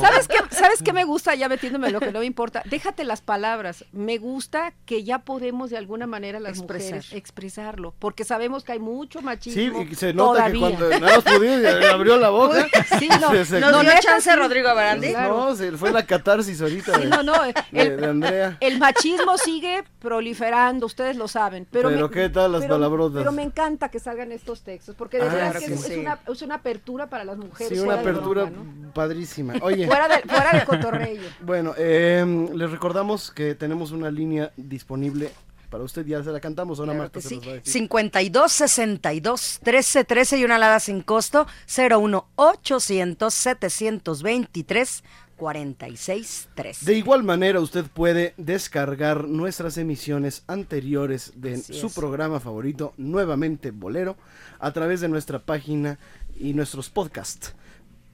¿Sabes 0.00 0.28
qué, 0.28 0.36
¿Sabes 0.50 0.82
qué 0.82 0.92
me 0.92 1.04
gusta? 1.04 1.34
Ya 1.34 1.48
metiéndome 1.48 1.88
en 1.88 1.92
lo 1.92 2.00
que 2.00 2.12
no 2.12 2.20
me 2.20 2.26
importa. 2.26 2.62
Déjate 2.64 3.04
las 3.04 3.20
palabras. 3.20 3.84
Me 3.92 4.18
gusta 4.18 4.72
que 4.86 5.04
ya 5.04 5.20
podemos 5.20 5.70
de 5.70 5.76
alguna 5.78 6.06
manera 6.06 6.40
las 6.40 6.58
Expresar. 6.58 6.94
mujeres 6.96 7.12
expresarlo. 7.12 7.94
Porque 7.98 8.24
sabemos 8.24 8.64
que 8.64 8.72
hay 8.72 8.78
mucho 8.78 9.18
Sí, 9.20 9.24
machismo. 9.24 9.82
y 9.82 9.94
se 9.94 10.12
nota 10.14 10.38
todavía. 10.50 10.68
que 10.70 10.76
cuando 10.76 11.00
más 11.06 11.20
pudimos 11.24 11.60
y 11.62 11.84
abrió 11.86 12.16
la 12.16 12.30
boca. 12.30 12.66
Sí, 12.98 13.08
no, 13.20 13.30
se- 13.30 13.44
se- 13.44 13.60
Nos 13.60 13.72
No, 13.72 13.80
dio 13.80 13.90
chance 14.00 14.30
sí. 14.30 14.36
Rodrigo 14.36 14.74
Barandi. 14.74 15.10
Claro. 15.10 15.36
No, 15.50 15.56
se 15.56 15.72
fue 15.72 15.90
la 15.92 16.04
catarsis 16.06 16.60
ahorita 16.60 16.94
Sí, 16.94 17.00
de, 17.02 17.06
no, 17.08 17.22
no, 17.22 17.42
de- 17.42 17.54
el- 17.72 18.00
de 18.00 18.06
Andrea. 18.06 18.56
El 18.62 18.78
machismo 18.78 19.36
sigue 19.38 19.84
proliferando, 19.98 20.86
ustedes 20.86 21.16
lo 21.16 21.26
saben. 21.28 21.66
Pero, 21.70 21.88
Pero 21.90 22.08
me- 22.08 22.14
¿qué 22.14 22.28
tal 22.28 22.52
las 22.52 22.60
pero- 22.62 22.74
palabrotas? 22.74 23.18
Pero 23.18 23.32
me 23.32 23.42
encanta 23.42 23.88
que 23.88 23.98
salgan 23.98 24.30
estos 24.32 24.62
textos, 24.62 24.94
porque 24.96 25.16
de 25.18 25.24
Ah, 25.24 25.26
verdad 25.26 25.50
claro 25.50 25.66
que 25.66 25.76
sí. 25.76 25.92
es 25.92 25.98
una, 25.98 26.18
es 26.28 26.42
una 26.42 26.54
apertura 26.56 27.06
para 27.08 27.24
las 27.24 27.36
mujeres. 27.38 27.76
Sí, 27.78 27.84
una 27.84 27.94
apertura 28.00 28.44
broma, 28.44 28.72
¿no? 28.80 28.92
padrísima. 28.92 29.54
Oye. 29.62 29.86
Fuera 29.86 30.08
de, 30.08 30.22
fuera 30.22 30.50
de 30.58 30.64
cotorreo. 30.64 31.22
Bueno, 31.40 31.74
eh, 31.76 32.48
les 32.54 32.70
recordamos 32.70 33.30
que 33.30 33.54
tenemos 33.54 33.90
una 33.90 34.10
línea 34.10 34.52
disponible 34.56 35.30
para 35.70 35.84
usted. 35.84 36.04
Ya 36.06 36.22
se 36.22 36.30
la 36.30 36.38
cantamos, 36.38 36.78
ahora 36.78 36.92
Claro 36.92 37.04
Marta 37.04 37.20
sí. 37.20 37.36
los 37.36 37.46
va 37.48 37.50
a 37.50 37.54
decir. 37.54 37.72
52 37.72 38.52
62 38.52 39.60
13 39.64 40.04
13 40.04 40.38
y 40.38 40.44
una 40.44 40.56
alada 40.56 40.78
sin 40.80 41.00
costo 41.02 41.46
01 41.66 42.26
800 42.36 43.32
723 43.32 45.02
46 45.42 46.50
3. 46.54 46.84
De 46.84 46.94
igual 46.94 47.24
manera, 47.24 47.58
usted 47.58 47.84
puede 47.86 48.32
descargar 48.36 49.26
nuestras 49.26 49.76
emisiones 49.76 50.44
anteriores 50.46 51.32
de 51.34 51.54
Así 51.54 51.74
su 51.74 51.88
es. 51.88 51.94
programa 51.96 52.38
favorito, 52.38 52.94
nuevamente 52.96 53.72
Bolero, 53.72 54.16
a 54.60 54.72
través 54.72 55.00
de 55.00 55.08
nuestra 55.08 55.40
página 55.40 55.98
y 56.38 56.54
nuestros 56.54 56.90
podcasts. 56.90 57.56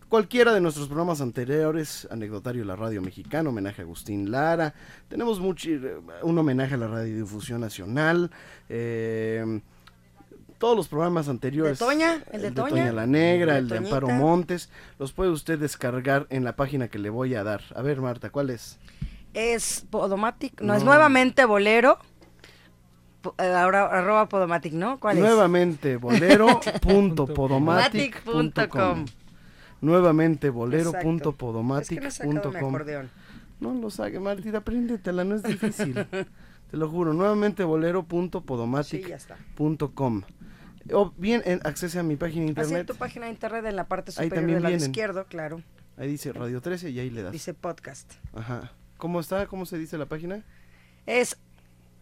Cualquiera 0.08 0.54
de 0.54 0.62
nuestros 0.62 0.86
programas 0.86 1.20
anteriores, 1.20 2.08
Anecdotario 2.10 2.62
de 2.62 2.68
la 2.68 2.76
Radio 2.76 3.02
Mexicana, 3.02 3.50
homenaje 3.50 3.82
a 3.82 3.84
Agustín 3.84 4.30
Lara, 4.30 4.72
tenemos 5.08 5.38
mucho, 5.38 5.68
un 6.22 6.38
homenaje 6.38 6.76
a 6.76 6.78
la 6.78 6.88
Radiodifusión 6.88 7.60
Nacional, 7.60 8.30
eh, 8.70 9.60
todos 10.58 10.76
los 10.76 10.88
programas 10.88 11.28
anteriores. 11.28 11.78
¿De 11.78 11.84
Toña? 11.84 12.24
¿El 12.32 12.42
de 12.42 12.50
Toña? 12.50 12.92
la 12.92 13.06
Negra, 13.06 13.56
¿El 13.56 13.64
el 13.64 13.68
de 13.68 13.80
de 13.80 13.86
Amparo? 13.86 14.08
Montes, 14.08 14.70
los 14.98 15.12
puede 15.12 15.30
usted 15.30 15.58
descargar 15.58 16.26
en 16.30 16.44
la 16.44 16.56
página 16.56 16.88
que 16.88 16.98
le 16.98 17.10
voy 17.10 17.34
a 17.34 17.44
dar. 17.44 17.62
A 17.74 17.82
ver, 17.82 18.00
Marta, 18.00 18.30
¿cuál 18.30 18.48
es? 18.50 18.78
Es 19.34 19.84
Podomatic, 19.90 20.60
no, 20.60 20.74
es 20.74 20.84
nuevamente 20.84 21.44
bolero. 21.44 21.98
Eh, 23.38 23.46
Ahora 23.46 23.86
arroba 23.86 24.28
Podomatic, 24.28 24.72
¿no? 24.72 24.98
¿Cuál 25.00 25.20
Nuevamente, 25.20 25.96
bolero.podomatic.com. 25.96 27.26
Podomatic.com. 27.34 29.06
Nuevamente, 29.80 30.48
Es 30.48 30.52
que 30.52 30.58
no 30.58 30.66
he 30.78 30.84
sacado 30.84 31.12
mi 31.12 31.20
bolero.podomatic.com. 31.20 32.76
No 33.60 33.74
lo 33.74 33.90
saque, 33.90 34.20
Martita, 34.20 34.58
apréndetela, 34.58 35.24
no 35.24 35.34
es 35.34 35.42
difícil. 35.42 35.94
Te 36.70 36.76
lo 36.76 36.88
juro, 36.88 37.12
nuevamente 37.12 37.64
bolero.podomatic.com. 37.64 40.22
O 40.92 41.12
bien, 41.16 41.42
en, 41.44 41.60
accese 41.64 41.98
a 41.98 42.02
mi 42.02 42.16
página 42.16 42.46
de 42.46 42.52
Así 42.52 42.72
en 42.72 42.78
internet. 42.80 42.86
tu 42.86 42.94
página 42.96 43.26
de 43.26 43.32
internet 43.32 43.64
en 43.66 43.76
la 43.76 43.88
parte 43.88 44.10
Ahí 44.10 44.26
superior 44.26 44.34
también 44.34 44.62
del 44.62 44.72
lado 44.72 44.76
izquierdo, 44.76 45.26
claro. 45.26 45.62
Ahí 45.96 46.08
dice 46.08 46.32
Radio 46.32 46.60
13 46.60 46.90
y 46.90 47.00
ahí 47.00 47.10
le 47.10 47.22
das. 47.22 47.32
Dice 47.32 47.54
podcast. 47.54 48.14
Ajá. 48.32 48.72
¿Cómo 48.96 49.20
está? 49.20 49.46
¿Cómo 49.46 49.66
se 49.66 49.78
dice 49.78 49.98
la 49.98 50.06
página? 50.06 50.44
Es 51.06 51.36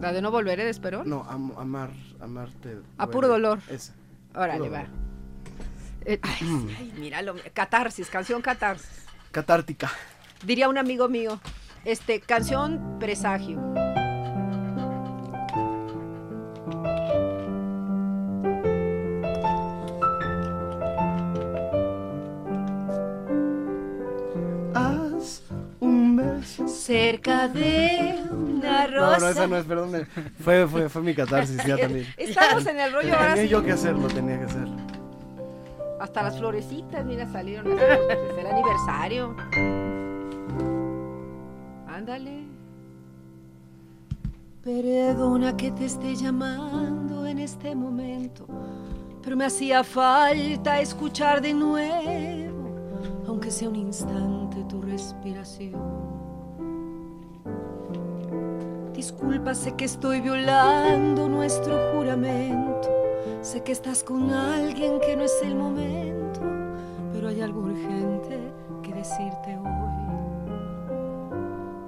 ¿La 0.00 0.12
de 0.12 0.22
no 0.22 0.30
volveré 0.30 0.64
de 0.64 0.70
Esperón? 0.70 1.08
No, 1.08 1.24
am- 1.28 1.52
amar, 1.58 1.90
amarte. 2.20 2.70
A 2.98 3.06
duele. 3.06 3.12
puro 3.12 3.28
dolor. 3.28 3.58
Esa. 3.68 3.94
Órale, 4.34 4.68
va. 4.68 4.84
Eh, 6.04 6.20
ay, 6.22 6.76
ay, 6.78 6.92
míralo. 6.98 7.34
Catarsis, 7.52 8.08
canción 8.08 8.40
catarsis. 8.42 9.04
Catártica. 9.32 9.90
Diría 10.44 10.68
un 10.68 10.78
amigo 10.78 11.08
mío. 11.08 11.40
Este, 11.84 12.20
canción 12.20 12.98
presagio. 13.00 13.58
Cerca 26.42 27.48
de 27.48 28.18
una 28.30 28.86
No, 28.86 29.18
no, 29.18 29.28
esa 29.28 29.46
no 29.46 29.56
es, 29.56 29.64
perdón. 29.64 30.06
Fue, 30.42 30.66
fue, 30.66 30.88
fue 30.88 31.02
mi 31.02 31.14
catarsis 31.14 31.64
ya 31.64 31.76
también. 31.76 32.06
Estamos 32.16 32.66
en 32.66 32.80
el 32.80 32.92
rollo 32.92 33.14
ahora 33.14 33.34
Tenía 33.34 33.50
yo 33.50 33.62
que 33.62 33.72
hacerlo, 33.72 34.08
tenía 34.08 34.38
que 34.38 34.44
hacerlo. 34.44 34.76
Hasta 36.00 36.22
las 36.22 36.38
florecitas, 36.38 37.04
mira, 37.04 37.30
salieron. 37.30 37.78
Es 37.78 38.38
el 38.38 38.46
aniversario. 38.46 39.36
Ándale. 41.86 42.50
Perdona 44.62 45.56
que 45.56 45.70
te 45.70 45.86
esté 45.86 46.14
llamando 46.14 47.26
en 47.26 47.38
este 47.38 47.74
momento, 47.74 48.46
pero 49.22 49.34
me 49.34 49.46
hacía 49.46 49.82
falta 49.82 50.80
escuchar 50.82 51.40
de 51.40 51.54
nuevo, 51.54 53.24
aunque 53.26 53.50
sea 53.50 53.70
un 53.70 53.76
instante, 53.76 54.62
tu 54.68 54.82
respiración. 54.82 56.09
Disculpa, 59.00 59.54
sé 59.54 59.72
que 59.76 59.86
estoy 59.86 60.20
violando 60.20 61.26
nuestro 61.26 61.74
juramento. 61.90 62.86
Sé 63.40 63.62
que 63.62 63.72
estás 63.72 64.04
con 64.04 64.30
alguien 64.30 65.00
que 65.00 65.16
no 65.16 65.24
es 65.24 65.32
el 65.42 65.54
momento, 65.54 66.42
pero 67.10 67.28
hay 67.28 67.40
algo 67.40 67.62
urgente 67.62 68.38
que 68.82 68.92
decirte 68.92 69.56
hoy. 69.56 69.70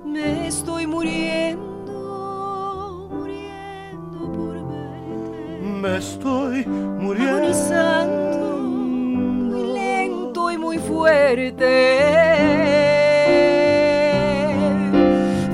Me 0.07 0.47
estoy 0.47 0.87
muriendo, 0.87 1.99
muriendo 3.11 4.33
por 4.33 4.55
verte. 4.71 5.61
Me 5.61 5.99
estoy 5.99 6.65
muriendo. 6.65 7.37
Agonizando, 7.37 8.57
muy 8.57 9.65
lento 9.75 10.51
y 10.51 10.57
muy 10.57 10.79
fuerte. 10.79 11.63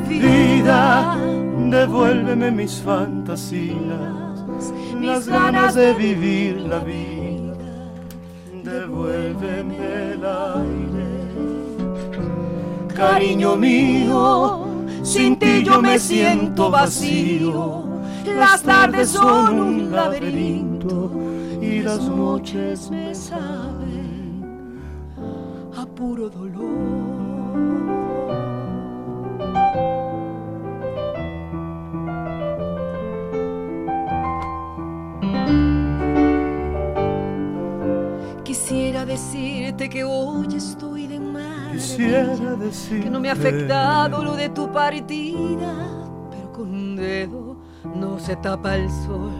fuerte. 0.07 0.19
Vida, 0.21 1.19
devuélveme 1.79 2.51
mis 2.51 2.81
fantasías, 2.81 4.73
las 5.01 5.29
ganas 5.29 5.75
de 5.77 5.95
vivir 5.95 6.61
la 6.61 6.81
vida. 6.81 7.55
Devuélveme 8.65 9.77
el 10.13 10.25
aire. 10.25 11.09
Cariño 12.95 13.57
mío, 13.57 14.67
sin 15.05 15.39
ti 15.39 15.63
yo 15.63 15.81
me 15.81 15.99
siento 16.01 16.69
vacío. 16.71 17.85
Las 18.37 18.63
tardes 18.63 19.11
son 19.11 19.61
un 19.61 19.93
laberinto 19.93 21.13
y 21.63 21.81
las 21.81 22.01
noches 22.01 22.91
me 22.91 23.15
saben 23.15 24.43
a 25.77 25.87
puro 25.87 26.29
dolor. 26.29 27.88
Quisiera 38.99 39.15
decirte 39.15 39.89
que 39.89 40.03
hoy 40.03 40.49
estoy 40.57 41.07
de 41.07 41.21
maravilla, 41.21 41.73
Quisiera 41.73 42.57
decirte 42.57 43.05
que 43.05 43.11
no 43.11 43.21
me 43.21 43.29
ha 43.29 43.33
afectado 43.33 44.25
lo 44.25 44.35
de 44.35 44.49
tu 44.49 44.73
partida, 44.73 45.73
pero 46.31 46.53
con 46.53 46.75
un 46.75 46.97
dedo 46.97 47.57
no 47.95 48.19
se 48.19 48.35
tapa 48.35 48.75
el 48.75 48.91
sol. 48.91 49.31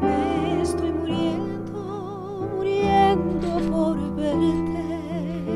Me 0.00 0.62
estoy 0.62 0.92
muriendo, 0.92 2.48
muriendo 2.56 3.48
por 3.68 4.14
verte. 4.14 4.84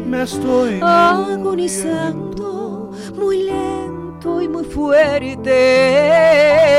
Me 0.05 0.23
estoy 0.23 0.81
agonizando 0.83 2.91
muy 3.15 3.45
lento 3.45 4.43
y 4.43 4.49
muy 4.49 4.65
fuerte. 4.65 6.74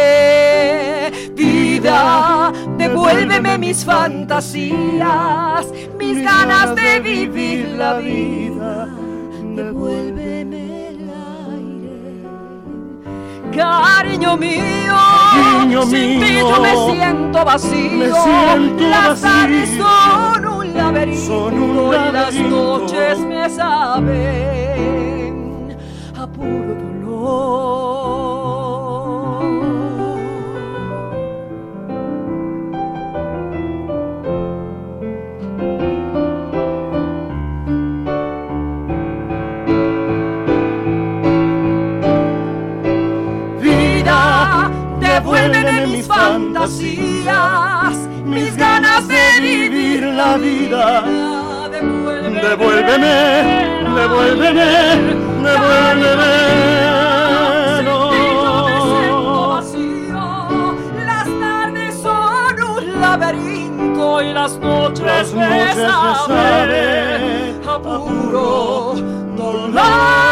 Devuélveme 3.26 3.58
mis 3.58 3.84
fantasías, 3.84 5.66
mis 5.98 6.22
ganas 6.24 6.76
de 6.76 7.00
vivir 7.00 7.70
la 7.78 7.98
vida. 7.98 8.88
Devuélveme 9.56 10.88
el 10.90 11.10
aire. 11.56 12.24
Cariño 13.52 14.38
mío, 14.38 14.96
sin 15.88 16.20
ti 16.22 16.38
yo 16.40 16.62
me 16.62 16.74
siento 16.94 17.46
vacío. 17.46 17.92
me 17.92 18.12
siento 18.12 18.84
Las 18.90 19.22
tardes 19.22 19.70
son 19.78 20.46
un 20.48 20.74
laberinto 20.74 21.26
Son 21.26 21.54
un 21.60 21.88
y 21.88 21.92
las 21.92 22.14
laberinto. 22.14 22.80
noches 22.80 23.20
me 23.20 23.50
saben 23.50 24.16
a 26.18 26.28
puro 26.28 26.76
dolor. 26.76 27.95
Fantasías, 46.56 47.98
mis 48.24 48.56
ganas 48.56 49.08
de 49.08 49.42
vivir 49.42 50.04
la 50.04 50.38
vida. 50.38 51.04
Devuélveme, 51.72 53.16
Devuélveme, 53.96 54.70
devuélveme. 55.44 56.34
Las 61.06 61.28
tardes 61.40 61.94
son 62.02 62.56
un 62.64 63.02
laberinto 63.02 64.22
y 64.22 64.34
las 64.34 64.58
noches, 64.60 65.34
me 65.34 65.74
saben 65.74 67.62
a 67.68 67.80
puro 67.80 68.96
Las 69.74 70.26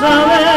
noches 0.00 0.49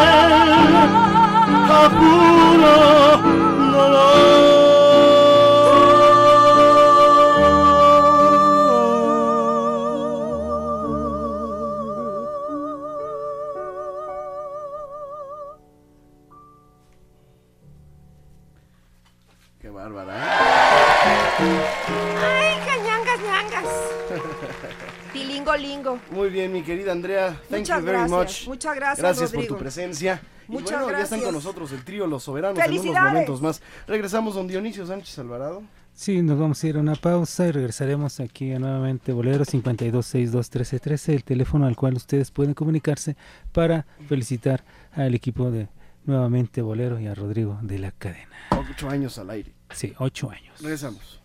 Muy 26.24 26.32
bien, 26.32 26.54
mi 26.54 26.62
querida 26.62 26.94
Andrea. 26.94 27.38
Thank 27.50 27.60
Muchas 27.60 27.80
you 27.82 27.86
very 27.86 27.98
gracias, 27.98 28.10
much. 28.18 28.48
muchas 28.48 28.76
gracias, 28.78 29.00
Gracias 29.00 29.32
por 29.34 29.46
tu 29.46 29.58
presencia. 29.58 30.22
Muchas 30.48 30.72
y 30.72 30.84
bueno, 30.84 30.98
ya 30.98 31.04
están 31.04 31.20
gracias. 31.20 31.24
con 31.26 31.34
nosotros 31.34 31.72
el 31.74 31.84
trío 31.84 32.08
Los 32.08 32.24
Soberanos 32.24 32.58
en 32.66 32.80
unos 32.80 32.86
momentos 32.86 33.42
más. 33.42 33.62
Regresamos 33.88 34.36
don 34.36 34.48
Dionisio 34.48 34.86
Sánchez 34.86 35.20
Alvarado. 35.20 35.64
Sí, 35.94 36.22
nos 36.22 36.40
vamos 36.40 36.64
a 36.64 36.68
ir 36.68 36.78
a 36.78 36.80
una 36.80 36.96
pausa 36.96 37.46
y 37.48 37.52
regresaremos 37.52 38.22
aquí 38.22 38.54
a 38.54 38.60
nuevamente 38.60 39.12
Bolero 39.12 39.44
52621313, 39.44 41.14
el 41.14 41.26
teléfono 41.26 41.66
al 41.66 41.76
cual 41.76 41.96
ustedes 41.96 42.32
pueden 42.32 42.54
comunicarse 42.54 43.18
para 43.52 43.86
felicitar 44.08 44.64
al 44.94 45.14
equipo 45.16 45.52
de 45.52 45.68
nuevamente 46.06 46.62
Bolero 46.62 47.02
y 47.02 47.08
a 47.08 47.16
Rodrigo 47.16 47.60
de 47.64 47.80
la 47.80 47.92
cadena. 47.92 48.30
Ocho 48.72 48.90
años 48.90 49.18
al 49.18 49.30
aire. 49.30 49.52
Sí, 49.72 49.94
ocho 50.00 50.32
años. 50.32 50.62
Regresamos. 50.62 51.20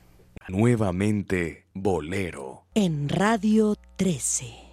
Nuevamente 0.49 1.67
Bolero. 1.73 2.65
En 2.75 3.09
Radio 3.09 3.77
13. 3.97 4.68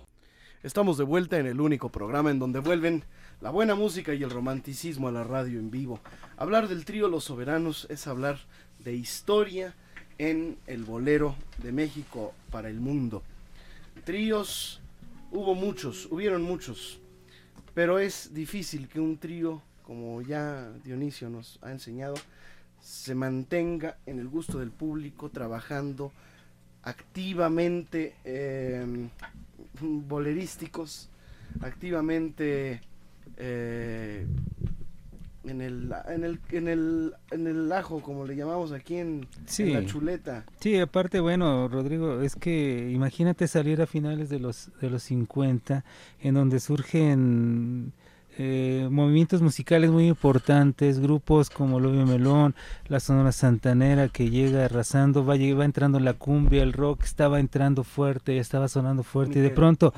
Estamos 0.66 0.98
de 0.98 1.04
vuelta 1.04 1.38
en 1.38 1.46
el 1.46 1.62
único 1.62 1.90
programa 1.90 2.32
en 2.32 2.40
donde 2.40 2.58
vuelven 2.58 3.04
la 3.40 3.52
buena 3.52 3.76
música 3.76 4.16
y 4.16 4.24
el 4.24 4.32
romanticismo 4.32 5.08
a 5.08 5.12
la 5.12 5.24
radio 5.24 5.60
en 5.60 5.70
vivo. 5.70 6.00
Hablar 6.38 6.68
del 6.68 6.86
trío 6.86 7.08
Los 7.08 7.26
Soberanos 7.26 7.86
es 7.92 8.08
hablar 8.08 8.40
de 8.80 8.96
historia 8.96 9.76
en 10.18 10.58
el 10.66 10.84
bolero 10.84 11.36
de 11.62 11.72
México 11.72 12.34
para 12.50 12.68
el 12.68 12.80
mundo. 12.80 13.22
Tríos, 14.06 14.82
hubo 15.32 15.54
muchos, 15.54 16.08
hubieron 16.10 16.42
muchos, 16.42 17.00
pero 17.76 18.00
es 18.00 18.34
difícil 18.34 18.88
que 18.88 19.00
un 19.00 19.20
trío, 19.20 19.62
como 19.84 20.24
ya 20.24 20.72
Dionisio 20.84 21.30
nos 21.30 21.60
ha 21.62 21.70
enseñado, 21.70 22.16
se 22.82 23.14
mantenga 23.14 23.98
en 24.08 24.18
el 24.18 24.28
gusto 24.30 24.58
del 24.58 24.72
público 24.72 25.30
trabajando 25.30 26.12
activamente 26.82 28.16
eh, 28.24 29.10
bolerísticos, 29.82 31.10
activamente 31.62 32.82
eh, 33.38 34.26
en 35.44 35.62
el 35.62 35.94
en 36.08 36.24
el 36.24 36.40
en 36.52 36.68
el 36.68 37.14
en 37.32 37.48
el 37.48 37.72
ajo 37.72 38.02
como 38.02 38.26
le 38.26 38.36
llamamos 38.36 38.72
aquí 38.72 38.96
en, 38.96 39.28
en 39.60 39.74
la 39.74 39.86
chuleta. 39.86 40.46
Sí, 40.60 40.80
aparte, 40.80 41.20
bueno, 41.20 41.68
Rodrigo, 41.68 42.22
es 42.22 42.36
que 42.36 42.90
imagínate 42.92 43.48
salir 43.48 43.82
a 43.82 43.88
finales 43.88 44.30
de 44.30 44.40
los, 44.40 44.72
de 44.82 44.90
los 44.90 45.04
50, 45.04 45.84
en 46.22 46.34
donde 46.34 46.60
surgen 46.60 47.94
eh, 48.38 48.88
movimientos 48.92 49.42
musicales 49.42 49.90
muy 49.92 50.08
importantes, 50.08 51.00
grupos 51.00 51.50
como 51.50 51.80
Lobio 51.80 52.06
Melón, 52.06 52.56
la 52.88 53.00
Sonora 53.00 53.32
Santanera 53.32 54.08
que 54.10 54.30
llega 54.30 54.66
arrasando, 54.66 55.26
va, 55.26 55.36
va 55.36 55.66
entrando 55.66 56.00
la 56.00 56.14
cumbia, 56.14 56.64
el 56.64 56.74
rock 56.74 57.04
estaba 57.04 57.40
entrando 57.40 57.84
fuerte, 57.84 58.38
estaba 58.38 58.68
sonando 58.68 59.04
fuerte, 59.04 59.40
y 59.40 59.42
de 59.42 59.50
pronto... 59.52 59.94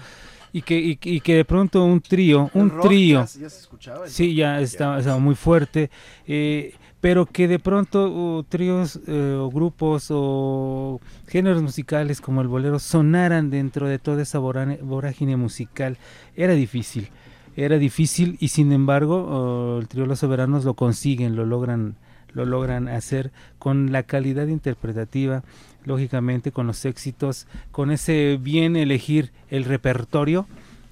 Y 0.54 0.62
que, 0.62 0.80
y, 0.80 0.98
y 1.04 1.20
que 1.20 1.36
de 1.36 1.46
pronto 1.46 1.84
un 1.84 2.00
trío, 2.00 2.50
un 2.54 2.80
trío, 2.80 3.20
ya 3.20 3.28
se- 3.28 3.40
ya 3.42 3.50
se 3.50 3.60
escuchaba, 3.60 4.06
el 4.06 4.10
sí, 4.10 4.34
ya 4.34 4.62
estaba, 4.62 4.98
estaba 4.98 5.20
muy 5.20 5.36
fuerte, 5.36 5.92
eh, 6.26 6.74
pero 7.02 7.26
que 7.26 7.50
de 7.50 7.60
pronto 7.60 8.08
uh, 8.10 8.44
tríos 8.44 8.98
eh, 9.08 9.38
o 9.38 9.52
grupos 9.52 10.08
o 10.10 11.02
géneros 11.28 11.62
musicales 11.62 12.22
como 12.22 12.42
el 12.42 12.48
bolero 12.48 12.80
sonaran 12.80 13.50
dentro 13.50 13.88
de 13.88 14.00
toda 14.00 14.22
esa 14.24 14.40
vorágine 14.40 15.36
musical, 15.36 15.98
era 16.36 16.54
difícil, 16.54 17.10
era 17.58 17.78
difícil 17.78 18.38
y 18.40 18.48
sin 18.48 18.72
embargo 18.72 19.80
el 19.82 19.88
trío 19.90 20.06
Los 20.06 20.20
Soberanos 20.20 20.64
lo 20.64 20.76
consiguen, 20.76 21.36
lo 21.36 21.46
logran, 21.46 21.96
lo 22.32 22.46
logran 22.46 22.88
hacer 22.88 23.32
con 23.60 23.92
la 23.92 24.04
calidad 24.04 24.48
interpretativa, 24.48 25.44
lógicamente 25.84 26.54
con 26.54 26.68
los 26.68 26.86
éxitos, 26.86 27.48
con 27.72 27.92
ese 27.92 28.40
bien 28.42 28.78
elegir 28.78 29.32
el 29.50 29.66
repertorio 29.66 30.48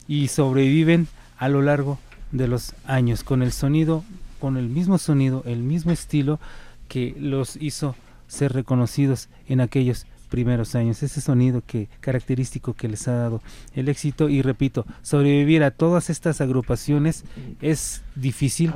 y 0.08 0.28
sobreviven 0.28 1.08
a 1.38 1.48
lo 1.48 1.62
largo 1.62 2.00
de 2.32 2.48
los 2.50 2.74
años 2.86 3.24
con 3.24 3.42
el 3.42 3.54
sonido 3.54 4.04
con 4.40 4.58
el 4.58 4.70
mismo 4.70 4.98
sonido, 4.98 5.44
el 5.46 5.64
mismo 5.64 5.92
estilo 5.92 6.40
que 6.88 7.16
los 7.18 7.56
hizo 7.56 7.96
ser 8.28 8.54
reconocidos 8.54 9.30
en 9.48 9.62
aquellos 9.62 10.06
primeros 10.26 10.76
años, 10.76 11.02
ese 11.04 11.22
sonido 11.22 11.62
que 11.66 11.88
característico 12.00 12.74
que 12.74 12.88
les 12.88 13.08
ha 13.08 13.14
dado 13.14 13.42
el 13.74 13.90
éxito 13.90 14.30
y 14.30 14.42
repito, 14.42 14.86
sobrevivir 15.02 15.64
a 15.64 15.72
todas 15.72 16.10
estas 16.10 16.42
agrupaciones 16.42 17.24
es 17.62 18.04
difícil 18.16 18.74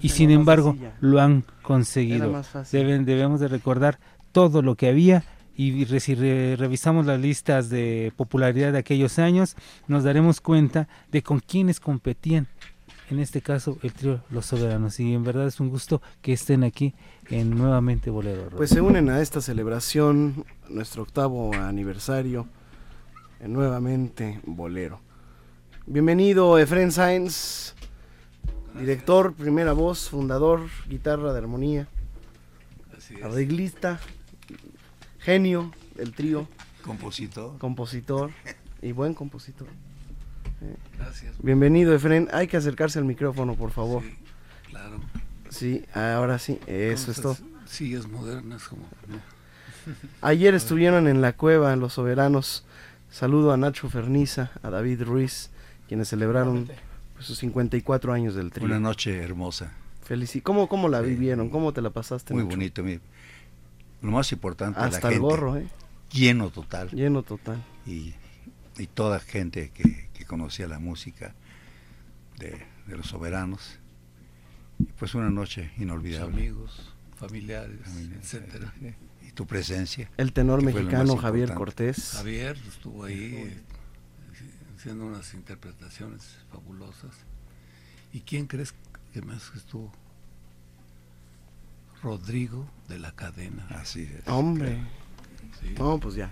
y 0.00 0.08
sin 0.10 0.30
embargo 0.30 0.76
lo 1.00 1.20
han 1.20 1.44
conseguido. 1.62 2.42
Deben, 2.72 3.04
debemos 3.04 3.40
de 3.40 3.48
recordar 3.48 3.98
todo 4.32 4.62
lo 4.62 4.74
que 4.74 4.88
había 4.88 5.24
y 5.56 5.86
si 6.00 6.14
revisamos 6.14 7.06
las 7.06 7.18
listas 7.18 7.70
de 7.70 8.12
popularidad 8.16 8.72
de 8.72 8.78
aquellos 8.78 9.18
años, 9.18 9.56
nos 9.88 10.04
daremos 10.04 10.40
cuenta 10.40 10.86
de 11.10 11.22
con 11.22 11.40
quiénes 11.40 11.80
competían. 11.80 12.46
En 13.08 13.20
este 13.20 13.40
caso, 13.40 13.78
el 13.82 13.92
trío 13.92 14.20
Los 14.30 14.46
Soberanos. 14.46 14.98
Y 14.98 15.14
en 15.14 15.22
verdad 15.22 15.46
es 15.46 15.60
un 15.60 15.68
gusto 15.68 16.02
que 16.22 16.32
estén 16.32 16.64
aquí 16.64 16.94
en 17.30 17.50
Nuevamente 17.50 18.10
Bolero. 18.10 18.50
Pues 18.50 18.70
se 18.70 18.80
unen 18.80 19.10
a 19.10 19.20
esta 19.20 19.40
celebración, 19.40 20.44
nuestro 20.68 21.02
octavo 21.02 21.52
aniversario, 21.54 22.46
en 23.40 23.52
Nuevamente 23.52 24.40
Bolero. 24.44 25.00
Bienvenido, 25.86 26.58
Efren 26.58 26.92
Sainz, 26.92 27.74
director, 28.78 29.34
primera 29.34 29.72
voz, 29.72 30.08
fundador, 30.08 30.62
guitarra 30.88 31.32
de 31.32 31.38
armonía, 31.38 31.88
arreglista, 33.22 34.00
genio 35.18 35.72
del 35.96 36.12
trío. 36.12 36.48
Compositor. 36.82 37.58
Compositor 37.58 38.30
y 38.82 38.92
buen 38.92 39.14
compositor. 39.14 39.68
Gracias. 40.96 41.34
Bienvenido, 41.42 41.94
Efren. 41.94 42.28
Hay 42.32 42.46
que 42.46 42.56
acercarse 42.56 42.98
al 42.98 43.04
micrófono, 43.04 43.54
por 43.54 43.72
favor. 43.72 44.02
Sí, 44.02 44.14
claro. 44.70 45.00
Sí, 45.50 45.84
ahora 45.94 46.38
sí, 46.38 46.58
eso 46.66 47.10
es 47.10 47.20
todo. 47.20 47.36
Sillas 47.66 48.06
modernas 48.08 48.68
como... 48.68 48.82
Ayer 50.20 50.54
estuvieron 50.54 51.06
en 51.08 51.20
la 51.20 51.32
cueva 51.34 51.74
los 51.76 51.92
soberanos. 51.94 52.64
Saludo 53.10 53.52
a 53.52 53.56
Nacho 53.56 53.88
Ferniza, 53.88 54.50
a 54.62 54.70
David 54.70 55.02
Ruiz, 55.02 55.50
quienes 55.88 56.08
celebraron 56.08 56.68
pues, 57.14 57.26
sus 57.26 57.38
54 57.38 58.12
años 58.12 58.34
del 58.34 58.50
trío. 58.50 58.66
Una 58.66 58.80
noche 58.80 59.16
hermosa. 59.22 59.72
Felici 60.02 60.40
¿Cómo, 60.40 60.68
¿Cómo 60.68 60.88
la 60.88 61.00
vivieron? 61.00 61.48
¿Cómo 61.50 61.72
te 61.72 61.82
la 61.82 61.90
pasaste? 61.90 62.34
Muy 62.34 62.42
Nacho? 62.44 62.56
bonito. 62.56 62.82
mi- 62.82 62.98
Lo 64.02 64.10
más 64.10 64.30
importante 64.32 64.78
Hasta 64.80 65.00
la 65.00 65.08
el 65.08 65.14
gente. 65.14 65.18
gorro, 65.18 65.56
¿eh? 65.56 65.66
Lleno 66.12 66.50
total. 66.50 66.90
Lleno 66.90 67.22
total. 67.22 67.62
Y, 67.86 68.14
y 68.78 68.86
toda 68.88 69.18
gente 69.20 69.70
que, 69.74 70.08
que 70.14 70.24
conocía 70.24 70.66
la 70.68 70.78
música 70.78 71.34
de, 72.38 72.64
de 72.86 72.96
los 72.96 73.06
soberanos. 73.06 73.78
Y 74.78 74.84
pues 74.84 75.14
una 75.14 75.30
noche 75.30 75.72
inolvidable. 75.78 76.34
amigos, 76.34 76.94
familiares, 77.16 77.80
etcétera. 78.20 78.72
Y 79.26 79.32
tu 79.32 79.46
presencia. 79.46 80.10
El 80.16 80.32
tenor 80.32 80.62
mexicano 80.62 81.16
Javier 81.16 81.48
importante. 81.48 81.84
Cortés. 81.86 82.10
Javier 82.12 82.56
estuvo 82.68 83.04
ahí 83.04 83.62
haciendo 84.76 85.06
unas 85.06 85.32
interpretaciones 85.34 86.36
fabulosas. 86.50 87.12
¿Y 88.12 88.20
quién 88.20 88.46
crees 88.46 88.74
que 89.12 89.22
más 89.22 89.50
estuvo? 89.56 89.92
Rodrigo 92.02 92.68
de 92.88 92.98
la 92.98 93.12
cadena. 93.12 93.66
Así 93.70 94.02
es. 94.02 94.28
Hombre. 94.28 94.78
Sí. 95.60 95.74
No, 95.78 95.98
pues 95.98 96.14
ya. 96.14 96.30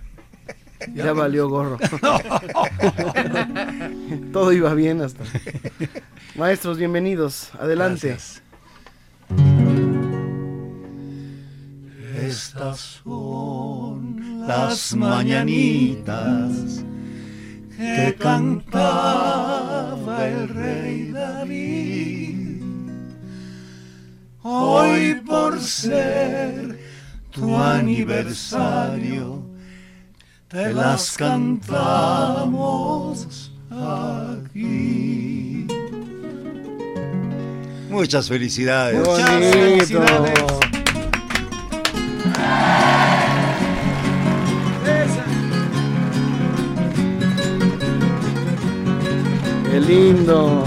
Ya 0.94 1.12
valió 1.12 1.48
gorro. 1.48 1.78
Todo 4.32 4.52
iba 4.52 4.74
bien 4.74 5.02
hasta. 5.02 5.24
Maestros, 6.36 6.78
bienvenidos. 6.78 7.50
Adelante. 7.58 8.08
Gracias. 8.08 8.42
Estas 12.16 13.00
son 13.04 14.46
las 14.46 14.94
mañanitas 14.94 16.84
que 17.76 18.16
cantaba 18.18 20.26
el 20.26 20.48
rey 20.48 21.10
David. 21.10 22.62
Hoy 24.42 25.20
por 25.26 25.60
ser 25.60 26.78
tu 27.30 27.54
aniversario, 27.56 29.43
te 30.54 30.72
las 30.72 31.16
cantamos 31.16 32.46
aquí. 33.70 35.66
Muchas 37.90 38.28
felicidades. 38.28 39.00
Muchas 39.00 39.30
felicidades. 39.30 40.44
Qué 49.72 49.80
lindo. 49.80 50.64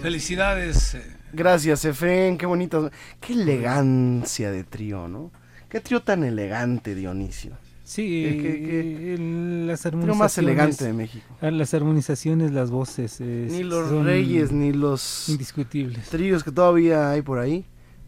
Felicidades. 0.00 0.96
Gracias, 1.36 1.84
Efren. 1.84 2.38
Qué 2.38 2.46
bonito. 2.46 2.90
Qué 3.20 3.34
elegancia 3.34 4.50
de 4.50 4.64
trío, 4.64 5.06
¿no? 5.06 5.30
Qué 5.68 5.80
trío 5.80 6.00
tan 6.02 6.24
elegante, 6.24 6.94
Dionisio. 6.94 7.52
Sí, 7.84 8.02
Qué- 8.24 8.42
qué- 8.42 8.60
qué- 8.66 9.14
el- 9.14 9.66
las 9.66 9.84
armonizaciones. 9.86 10.18
más 10.18 10.38
elegante 10.38 10.84
de 10.86 10.92
México. 10.92 11.26
ah, 11.40 11.50
Las 11.50 11.72
armonizaciones, 11.74 12.50
las 12.52 12.70
voces. 12.70 13.20
eh, 13.20 13.46
Ni 13.50 13.62
los 13.62 13.90
reyes, 14.04 14.50
ni 14.50 14.72
los 14.72 15.28
indiscutibles. 15.28 16.08
tríos 16.08 16.42
que 16.42 16.50
todavía 16.50 17.10
hay 17.10 17.22
por 17.22 17.38
ahí 17.38 17.64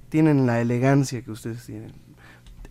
tienen 0.09 0.47
la 0.47 0.61
elegancia 0.61 1.23
que 1.23 1.31
ustedes 1.31 1.65
tienen. 1.67 1.93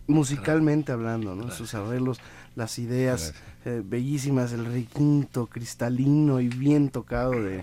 Musicalmente 0.06 0.92
hablando, 0.92 1.34
¿no? 1.34 1.50
Sus 1.50 1.74
arreglos, 1.74 2.18
las 2.56 2.78
ideas 2.78 3.34
eh, 3.64 3.82
bellísimas, 3.84 4.52
el 4.52 4.64
requinto 4.64 5.46
cristalino 5.46 6.40
y 6.40 6.48
bien 6.48 6.88
tocado 6.88 7.32
de, 7.32 7.62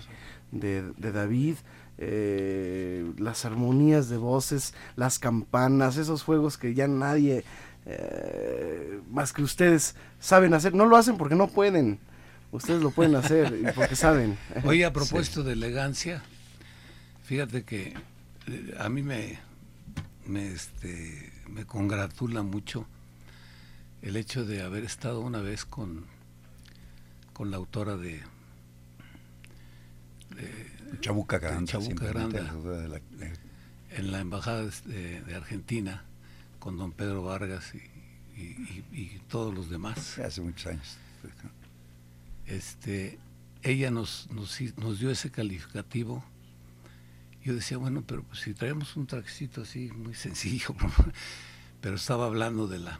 de- 0.52 0.92
de 0.96 1.12
David, 1.12 1.54
eh, 1.98 3.12
las 3.18 3.44
armonías 3.44 4.08
de 4.08 4.16
voces, 4.18 4.74
las 4.96 5.18
campanas, 5.18 5.96
esos 5.96 6.22
juegos 6.22 6.58
que 6.58 6.74
ya 6.74 6.88
nadie 6.88 7.44
eh, 7.86 9.00
más 9.10 9.32
que 9.32 9.42
ustedes 9.42 9.94
saben 10.18 10.54
hacer. 10.54 10.74
No 10.74 10.86
lo 10.86 10.96
hacen 10.96 11.16
porque 11.16 11.36
no 11.36 11.48
pueden. 11.48 11.98
Ustedes 12.52 12.82
lo 12.82 12.90
pueden 12.90 13.14
hacer 13.14 13.58
y 13.60 13.72
porque 13.72 13.96
saben. 13.96 14.36
Oye, 14.64 14.84
a 14.84 14.92
propósito 14.92 15.42
de 15.42 15.52
elegancia, 15.52 16.22
fíjate 17.24 17.64
que 17.64 17.94
eh, 18.46 18.74
a 18.78 18.88
mí 18.88 19.02
me, 19.02 19.38
me, 20.26 20.48
este, 20.48 21.32
me 21.48 21.64
congratula 21.64 22.42
mucho 22.42 22.86
el 24.02 24.16
hecho 24.16 24.44
de 24.44 24.62
haber 24.62 24.84
estado 24.84 25.20
una 25.20 25.40
vez 25.40 25.64
con, 25.64 26.06
con 27.32 27.50
la 27.50 27.56
autora 27.56 27.96
de, 27.96 28.22
de 30.36 30.75
Chabuca 31.00 31.38
Granda, 31.38 31.70
Chabuca 31.72 32.06
Granda, 32.06 32.42
la 32.88 33.00
en 33.90 34.12
la 34.12 34.20
embajada 34.20 34.64
de, 34.84 35.22
de 35.22 35.34
Argentina 35.34 36.04
con 36.58 36.76
don 36.76 36.92
Pedro 36.92 37.22
Vargas 37.22 37.74
y, 37.74 37.78
y- 38.40 38.84
y- 38.92 39.00
y 39.00 39.20
todos 39.28 39.54
los 39.54 39.70
demás. 39.70 40.18
Hace 40.18 40.40
muchos 40.42 40.66
años. 40.66 40.98
Este, 42.46 43.18
ella 43.62 43.90
nos, 43.90 44.28
nos, 44.30 44.58
nos 44.76 44.98
dio 45.00 45.10
ese 45.10 45.30
calificativo. 45.30 46.24
Yo 47.42 47.54
decía, 47.54 47.76
bueno, 47.78 48.02
pero 48.06 48.22
pues, 48.24 48.40
si 48.40 48.54
traemos 48.54 48.96
un 48.96 49.06
trajecito 49.06 49.62
así, 49.62 49.90
muy 49.92 50.14
sencillo, 50.14 50.74
pero 51.80 51.96
estaba 51.96 52.26
hablando 52.26 52.66
de, 52.66 52.80
la, 52.80 52.98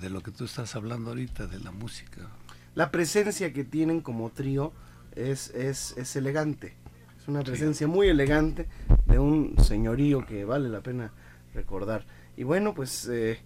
de 0.00 0.10
lo 0.10 0.22
que 0.22 0.30
tú 0.30 0.44
estás 0.44 0.76
hablando 0.76 1.10
ahorita, 1.10 1.46
de 1.46 1.58
la 1.60 1.70
música. 1.70 2.28
La 2.74 2.90
presencia 2.90 3.52
que 3.52 3.64
tienen 3.64 4.00
como 4.00 4.30
trío 4.30 4.72
es, 5.16 5.48
es, 5.50 5.96
es 5.96 6.14
elegante. 6.16 6.74
Es 7.20 7.28
una 7.28 7.42
presencia 7.42 7.86
muy 7.86 8.08
elegante 8.08 8.66
de 9.04 9.18
un 9.18 9.54
señorío 9.62 10.24
que 10.24 10.46
vale 10.46 10.70
la 10.70 10.80
pena 10.80 11.12
recordar. 11.52 12.06
Y 12.34 12.44
bueno, 12.44 12.74
pues 12.74 13.06
eh, 13.12 13.38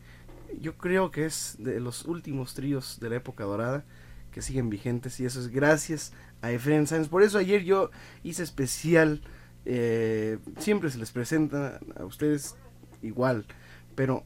yo 0.61 0.77
creo 0.77 1.11
que 1.11 1.27
es 1.27 1.57
de 1.59 1.81
los 1.81 2.05
últimos 2.05 2.55
tríos 2.55 3.01
de 3.01 3.11
la 3.11 3.17
época 3.17 3.43
dorada 3.43 3.85
que 4.31 4.43
siguen 4.43 4.71
vigentes 4.71 5.19
y 5.19 5.25
eso 5.25 5.41
es 5.41 5.49
gracias 5.49 6.13
a 6.41 6.53
Efren 6.53 6.87
Sáenz. 6.87 7.09
Por 7.09 7.25
eso 7.25 7.37
ayer 7.37 7.65
yo 7.65 7.91
hice 8.23 8.45
especial, 8.45 9.23
eh, 9.65 10.39
siempre 10.59 10.89
se 10.89 10.99
les 10.99 11.11
presenta 11.11 11.81
a 11.97 12.05
ustedes 12.05 12.55
igual, 13.03 13.45
pero 13.97 14.23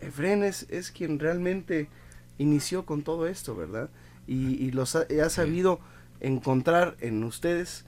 Efren 0.00 0.44
es, 0.44 0.66
es 0.70 0.92
quien 0.92 1.18
realmente 1.18 1.88
inició 2.38 2.86
con 2.86 3.02
todo 3.02 3.26
esto, 3.26 3.56
¿verdad? 3.56 3.90
Y, 4.28 4.64
y 4.64 4.70
los 4.70 4.94
ha, 4.94 5.06
ha 5.24 5.28
sabido 5.28 5.80
encontrar 6.20 6.96
en 7.00 7.24
ustedes 7.24 7.84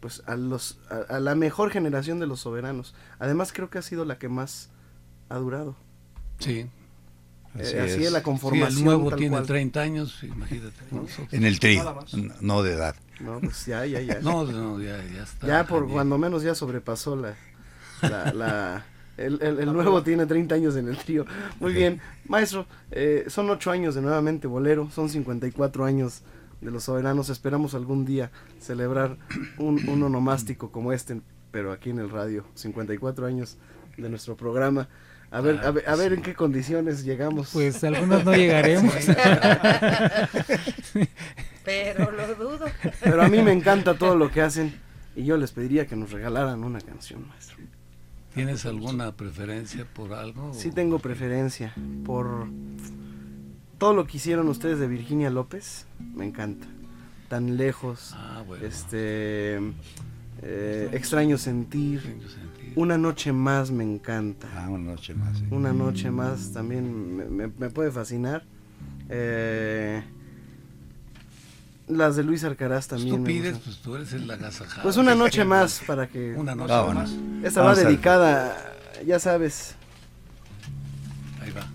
pues 0.00 0.22
a 0.26 0.36
los 0.36 0.78
a, 0.90 1.16
a 1.16 1.20
la 1.20 1.34
mejor 1.34 1.70
generación 1.70 2.18
de 2.20 2.26
los 2.26 2.40
soberanos. 2.40 2.94
Además 3.18 3.52
creo 3.52 3.70
que 3.70 3.78
ha 3.78 3.82
sido 3.82 4.04
la 4.04 4.18
que 4.18 4.28
más 4.28 4.70
ha 5.28 5.36
durado. 5.36 5.76
Sí, 6.38 6.66
Así 7.54 7.74
Eh, 7.76 7.80
así 7.80 8.00
es. 8.00 8.06
es 8.06 8.12
la 8.12 8.18
Sí, 8.20 8.24
conformación. 8.24 8.78
el 8.78 8.84
nuevo 8.84 9.10
tiene 9.16 9.36
cual. 9.36 9.46
30 9.46 9.80
años, 9.80 10.22
imagínate. 10.22 10.76
nosotros. 10.90 11.32
En 11.32 11.44
el 11.44 11.58
n- 12.12 12.32
no 12.40 12.62
de 12.62 12.74
edad. 12.74 12.94
No, 13.20 13.40
pues 13.40 13.66
ya, 13.66 13.84
ya, 13.86 14.00
ya. 14.00 14.20
No, 14.20 14.44
no, 14.44 14.80
ya, 14.80 15.02
ya 15.12 15.22
está. 15.24 15.46
Ya 15.46 15.66
por 15.66 15.82
Bien. 15.82 15.94
cuando 15.94 16.18
menos 16.18 16.42
ya 16.42 16.54
sobrepasó 16.54 17.16
la... 17.16 17.34
la, 18.02 18.32
la- 18.32 18.84
el, 19.16 19.42
el- 19.42 19.58
el 19.58 19.72
nuevo 19.72 20.02
tiene 20.04 20.26
30 20.26 20.54
años 20.54 20.76
en 20.76 20.86
el 20.88 20.96
trío. 20.98 21.24
Muy 21.58 21.72
bien. 21.72 22.00
Maestro, 22.28 22.66
eh, 22.92 23.24
son 23.28 23.50
8 23.50 23.72
años 23.72 23.96
de 23.96 24.02
nuevamente 24.02 24.46
Bolero, 24.46 24.88
son 24.94 25.08
54 25.08 25.84
años 25.84 26.22
de 26.60 26.70
los 26.70 26.84
soberanos. 26.84 27.30
Esperamos 27.30 27.74
algún 27.74 28.04
día 28.04 28.30
celebrar 28.60 29.16
un, 29.58 29.88
un 29.88 30.02
onomástico 30.02 30.70
como 30.70 30.92
este, 30.92 31.20
pero 31.50 31.72
aquí 31.72 31.90
en 31.90 31.98
el 31.98 32.10
radio. 32.10 32.44
54 32.54 33.26
años 33.26 33.56
de 33.96 34.08
nuestro 34.08 34.36
programa. 34.36 34.88
A 35.30 35.42
ver, 35.42 35.58
a 35.64 35.70
ver, 35.70 35.86
a 35.86 35.94
ver 35.94 36.14
en 36.14 36.22
qué 36.22 36.34
condiciones 36.34 37.04
llegamos. 37.04 37.50
Pues 37.52 37.84
algunos 37.84 38.24
no 38.24 38.34
llegaremos. 38.34 38.94
Pero 41.64 42.10
lo 42.12 42.34
dudo. 42.34 42.64
Pero 43.02 43.22
a 43.22 43.28
mí 43.28 43.42
me 43.42 43.52
encanta 43.52 43.92
todo 43.98 44.16
lo 44.16 44.30
que 44.30 44.40
hacen 44.40 44.72
y 45.14 45.24
yo 45.24 45.36
les 45.36 45.52
pediría 45.52 45.86
que 45.86 45.96
nos 45.96 46.12
regalaran 46.12 46.64
una 46.64 46.80
canción, 46.80 47.28
maestro. 47.28 47.58
¿Tienes 48.32 48.64
alguna 48.64 49.12
preferencia 49.12 49.84
por 49.84 50.14
algo? 50.14 50.54
Sí 50.54 50.70
tengo 50.70 50.98
preferencia 50.98 51.74
por 52.06 52.48
todo 53.78 53.94
lo 53.94 54.06
que 54.06 54.16
hicieron 54.16 54.48
ustedes 54.48 54.78
de 54.78 54.88
Virginia 54.88 55.30
López, 55.30 55.86
me 56.14 56.24
encanta. 56.26 56.66
Tan 57.28 57.56
lejos, 57.56 58.14
Ah, 58.16 58.42
bueno. 58.46 58.64
este, 58.66 59.58
eh, 60.42 60.88
extraño 60.92 61.36
sentir, 61.38 62.16
una 62.74 62.96
noche 62.98 63.32
más 63.32 63.70
me 63.70 63.84
encanta. 63.84 64.48
Ah, 64.54 64.68
una 64.70 64.92
noche 64.92 65.14
más. 65.14 65.38
sí. 65.38 65.44
Una 65.50 65.72
noche 65.72 66.10
más 66.10 66.52
también 66.52 67.16
me, 67.16 67.24
me- 67.26 67.52
me 67.56 67.70
puede 67.70 67.90
fascinar. 67.90 68.44
Eh, 69.10 70.02
las 71.88 72.16
de 72.16 72.22
Luis 72.22 72.44
Arcaraz 72.44 72.86
Pues 72.88 73.00
también. 73.00 73.16
tú 73.16 73.22
me 73.22 73.26
pides, 73.28 73.58
pues 73.58 73.78
tú 73.78 73.96
eres 73.96 74.12
el 74.12 74.30
agasajado. 74.30 74.82
Pues 74.82 74.96
una 74.96 75.12
¿Qué 75.12 75.18
noche 75.18 75.44
más 75.46 75.82
para 75.86 76.06
que... 76.08 76.34
Una 76.34 76.54
noche 76.54 76.72
Vámonos. 76.72 77.10
más. 77.14 77.44
Esta 77.44 77.62
va 77.62 77.72
a- 77.72 77.74
dedicada, 77.74 78.74
ya 79.06 79.18
sabes. 79.18 79.74
Ahí 81.42 81.50
va. 81.50 81.66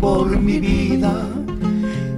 Por 0.00 0.40
mi 0.40 0.58
vida 0.58 1.28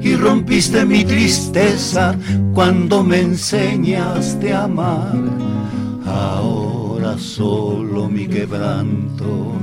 y 0.01 0.15
rompiste 0.15 0.85
mi 0.85 1.05
tristeza 1.05 2.15
cuando 2.55 3.03
me 3.03 3.21
enseñaste 3.21 4.53
a 4.53 4.65
amar. 4.65 5.13
Ahora 6.07 7.19
solo 7.19 8.09
mi 8.09 8.29
quebranto, 8.29 9.55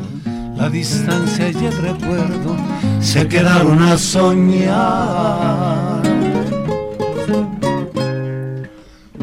La 0.57 0.69
distancia 0.69 1.51
y 1.51 1.65
el 1.65 1.77
recuerdo 1.77 2.57
se 2.99 3.25
quedaron 3.29 3.81
a 3.81 3.97
soñar. 3.97 6.03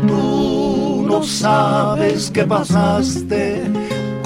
Tú 0.08 1.04
no 1.06 1.22
sabes 1.22 2.30
que 2.30 2.46
pasaste 2.46 3.64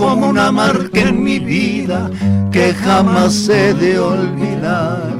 como 0.01 0.29
una 0.31 0.51
marca 0.51 1.01
en 1.01 1.23
mi 1.23 1.39
vida 1.39 2.11
que 2.51 2.73
jamás 2.73 3.49
he 3.51 3.75
de 3.75 3.99
olvidar. 3.99 5.13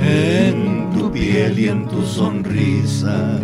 En 0.00 0.90
tu 0.96 1.12
piel 1.12 1.58
y 1.58 1.68
en 1.68 1.86
tu 1.86 2.00
sonrisa 2.02 3.38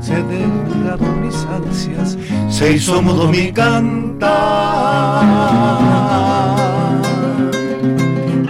se 0.00 0.14
delgaron 0.22 1.20
mis 1.20 1.36
ansias. 1.44 2.16
se 2.48 2.72
hizo 2.72 3.02
mudo 3.02 3.28
mi 3.28 3.52
cantar. 3.52 4.30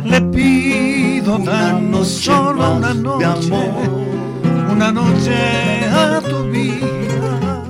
Le 0.04 0.20
pido 0.36 1.36
Una 1.36 1.72
noche 1.72 2.04
solo 2.04 2.76
una 2.76 2.78
más 2.78 2.96
de 2.96 3.02
noche, 3.02 3.26
amor. 3.26 3.90
una 4.70 4.92
noche 4.92 5.34
a 5.92 6.20
tu 6.20 6.44
vida. 6.44 7.64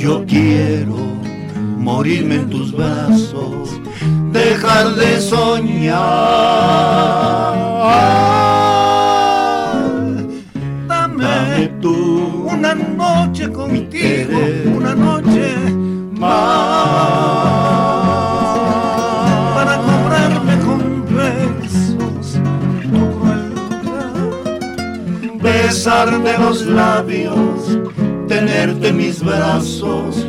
Yo 0.00 0.24
quiero 0.24 1.07
morirme 1.78 2.34
en 2.36 2.50
tus 2.50 2.72
brazos, 2.72 3.80
dejar 4.32 4.94
de 4.96 5.20
soñar. 5.20 5.98
Dame 10.88 11.68
tú 11.80 12.48
una 12.50 12.74
noche 12.74 13.50
contigo, 13.50 14.38
una 14.76 14.94
noche 14.94 15.54
para 19.54 19.78
cobrarme 19.78 20.58
con 20.66 21.04
besos 21.16 22.38
tu 22.92 23.00
crueldad. 23.18 24.24
besar 25.40 26.22
de 26.22 26.38
los 26.38 26.66
labios, 26.66 27.78
tenerte 28.26 28.88
en 28.88 28.96
mis 28.96 29.22
brazos 29.22 30.26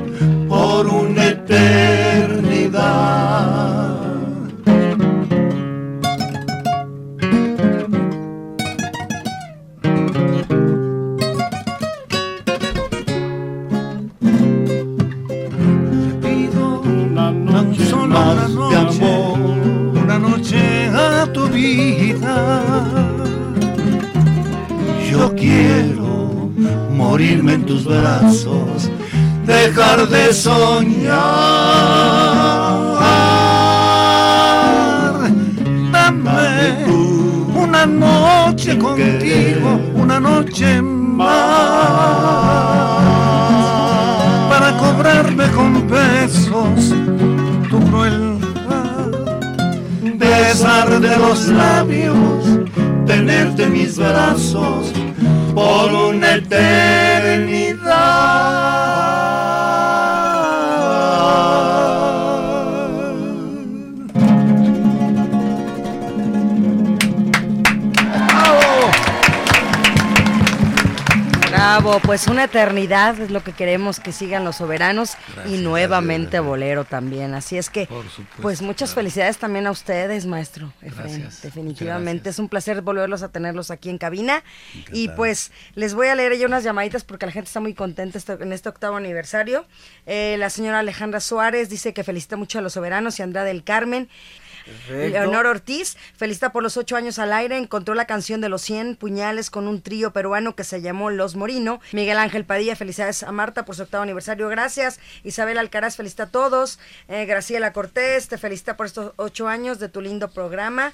por 0.47 0.87
una 0.87 1.38
eternidad. 1.49 3.09
pido 16.21 16.81
Una 16.81 17.31
noche 17.31 17.85
solo 17.85 18.03
una 18.03 18.19
más 18.19 18.47
de 18.47 18.55
noche, 18.55 18.75
amor. 18.77 19.39
una 20.03 20.19
noche 20.19 20.87
a 20.93 21.27
tu 21.33 21.47
vida. 21.47 22.35
Yo 25.11 25.33
quiero 25.35 26.51
morirme 26.95 27.53
en 27.53 27.65
tus 27.65 27.85
brazos, 27.85 28.91
dejar 29.49 30.07
de 30.07 30.31
soñar. 30.31 31.17
Dame 35.91 36.85
una 37.55 37.85
noche 37.87 38.77
contigo, 38.77 39.79
una 39.95 40.19
noche 40.19 40.81
más 40.81 41.29
para 44.49 44.77
cobrarme 44.77 45.45
con 45.57 45.87
besos 45.87 46.93
tu 47.69 47.79
crueldad. 47.89 49.09
besar 50.19 50.99
de 50.99 51.17
los 51.17 51.47
labios, 51.47 52.43
tenerte 53.07 53.63
en 53.63 53.73
mis 53.73 53.97
brazos 53.97 54.91
por 55.55 55.91
una 55.91 56.35
eternidad. 56.35 57.58
Bravo, 71.79 72.01
pues 72.01 72.27
una 72.27 72.43
eternidad 72.43 73.17
es 73.21 73.31
lo 73.31 73.41
que 73.41 73.53
queremos 73.53 74.01
que 74.01 74.11
sigan 74.11 74.43
los 74.43 74.57
soberanos 74.57 75.13
y 75.45 75.59
nuevamente 75.59 76.41
bolero 76.41 76.83
también. 76.83 77.33
Así 77.33 77.57
es 77.57 77.69
que, 77.69 77.85
supuesto, 77.85 78.41
pues 78.41 78.61
muchas 78.61 78.89
claro. 78.89 79.01
felicidades 79.01 79.37
también 79.37 79.65
a 79.65 79.71
ustedes, 79.71 80.25
maestro 80.25 80.73
Efraín. 80.81 81.21
Gracias, 81.21 81.41
Definitivamente 81.41 82.31
es 82.31 82.39
un 82.39 82.49
placer 82.49 82.81
volverlos 82.81 83.23
a 83.23 83.29
tenerlos 83.29 83.71
aquí 83.71 83.89
en 83.89 83.97
cabina. 83.97 84.43
Y 84.91 85.07
pues 85.09 85.53
les 85.75 85.93
voy 85.93 86.07
a 86.07 86.15
leer 86.15 86.37
ya 86.37 86.47
unas 86.47 86.65
llamaditas 86.65 87.05
porque 87.05 87.25
la 87.25 87.31
gente 87.31 87.47
está 87.47 87.61
muy 87.61 87.73
contenta 87.73 88.19
en 88.41 88.51
este 88.51 88.67
octavo 88.67 88.97
aniversario. 88.97 89.65
Eh, 90.05 90.35
la 90.37 90.49
señora 90.49 90.79
Alejandra 90.79 91.21
Suárez 91.21 91.69
dice 91.69 91.93
que 91.93 92.03
felicita 92.03 92.35
mucho 92.35 92.59
a 92.59 92.61
los 92.61 92.73
soberanos 92.73 93.17
y 93.19 93.21
Andrea 93.21 93.45
del 93.45 93.63
Carmen. 93.63 94.09
Leonor 94.89 95.45
Ortiz 95.45 95.97
felicita 96.15 96.51
por 96.51 96.63
los 96.63 96.77
ocho 96.77 96.95
años 96.95 97.19
al 97.19 97.33
aire, 97.33 97.57
encontró 97.57 97.93
la 97.95 98.05
canción 98.05 98.41
de 98.41 98.49
los 98.49 98.61
100 98.61 98.95
puñales 98.95 99.49
con 99.49 99.67
un 99.67 99.81
trío 99.81 100.11
peruano 100.11 100.55
que 100.55 100.63
se 100.63 100.81
llamó 100.81 101.09
Los 101.09 101.35
Morino. 101.35 101.79
Miguel 101.91 102.17
Ángel 102.17 102.45
Padilla, 102.45 102.75
felicidades 102.75 103.23
a 103.23 103.31
Marta 103.31 103.65
por 103.65 103.75
su 103.75 103.83
octavo 103.83 104.03
aniversario, 104.03 104.47
gracias. 104.49 104.99
Isabel 105.23 105.57
Alcaraz 105.57 105.95
felicita 105.95 106.23
a 106.23 106.29
todos. 106.29 106.79
Eh, 107.07 107.25
Graciela 107.25 107.73
Cortés 107.73 108.27
te 108.27 108.37
felicita 108.37 108.77
por 108.77 108.85
estos 108.85 109.13
ocho 109.17 109.47
años 109.47 109.79
de 109.79 109.89
tu 109.89 110.01
lindo 110.01 110.29
programa. 110.29 110.93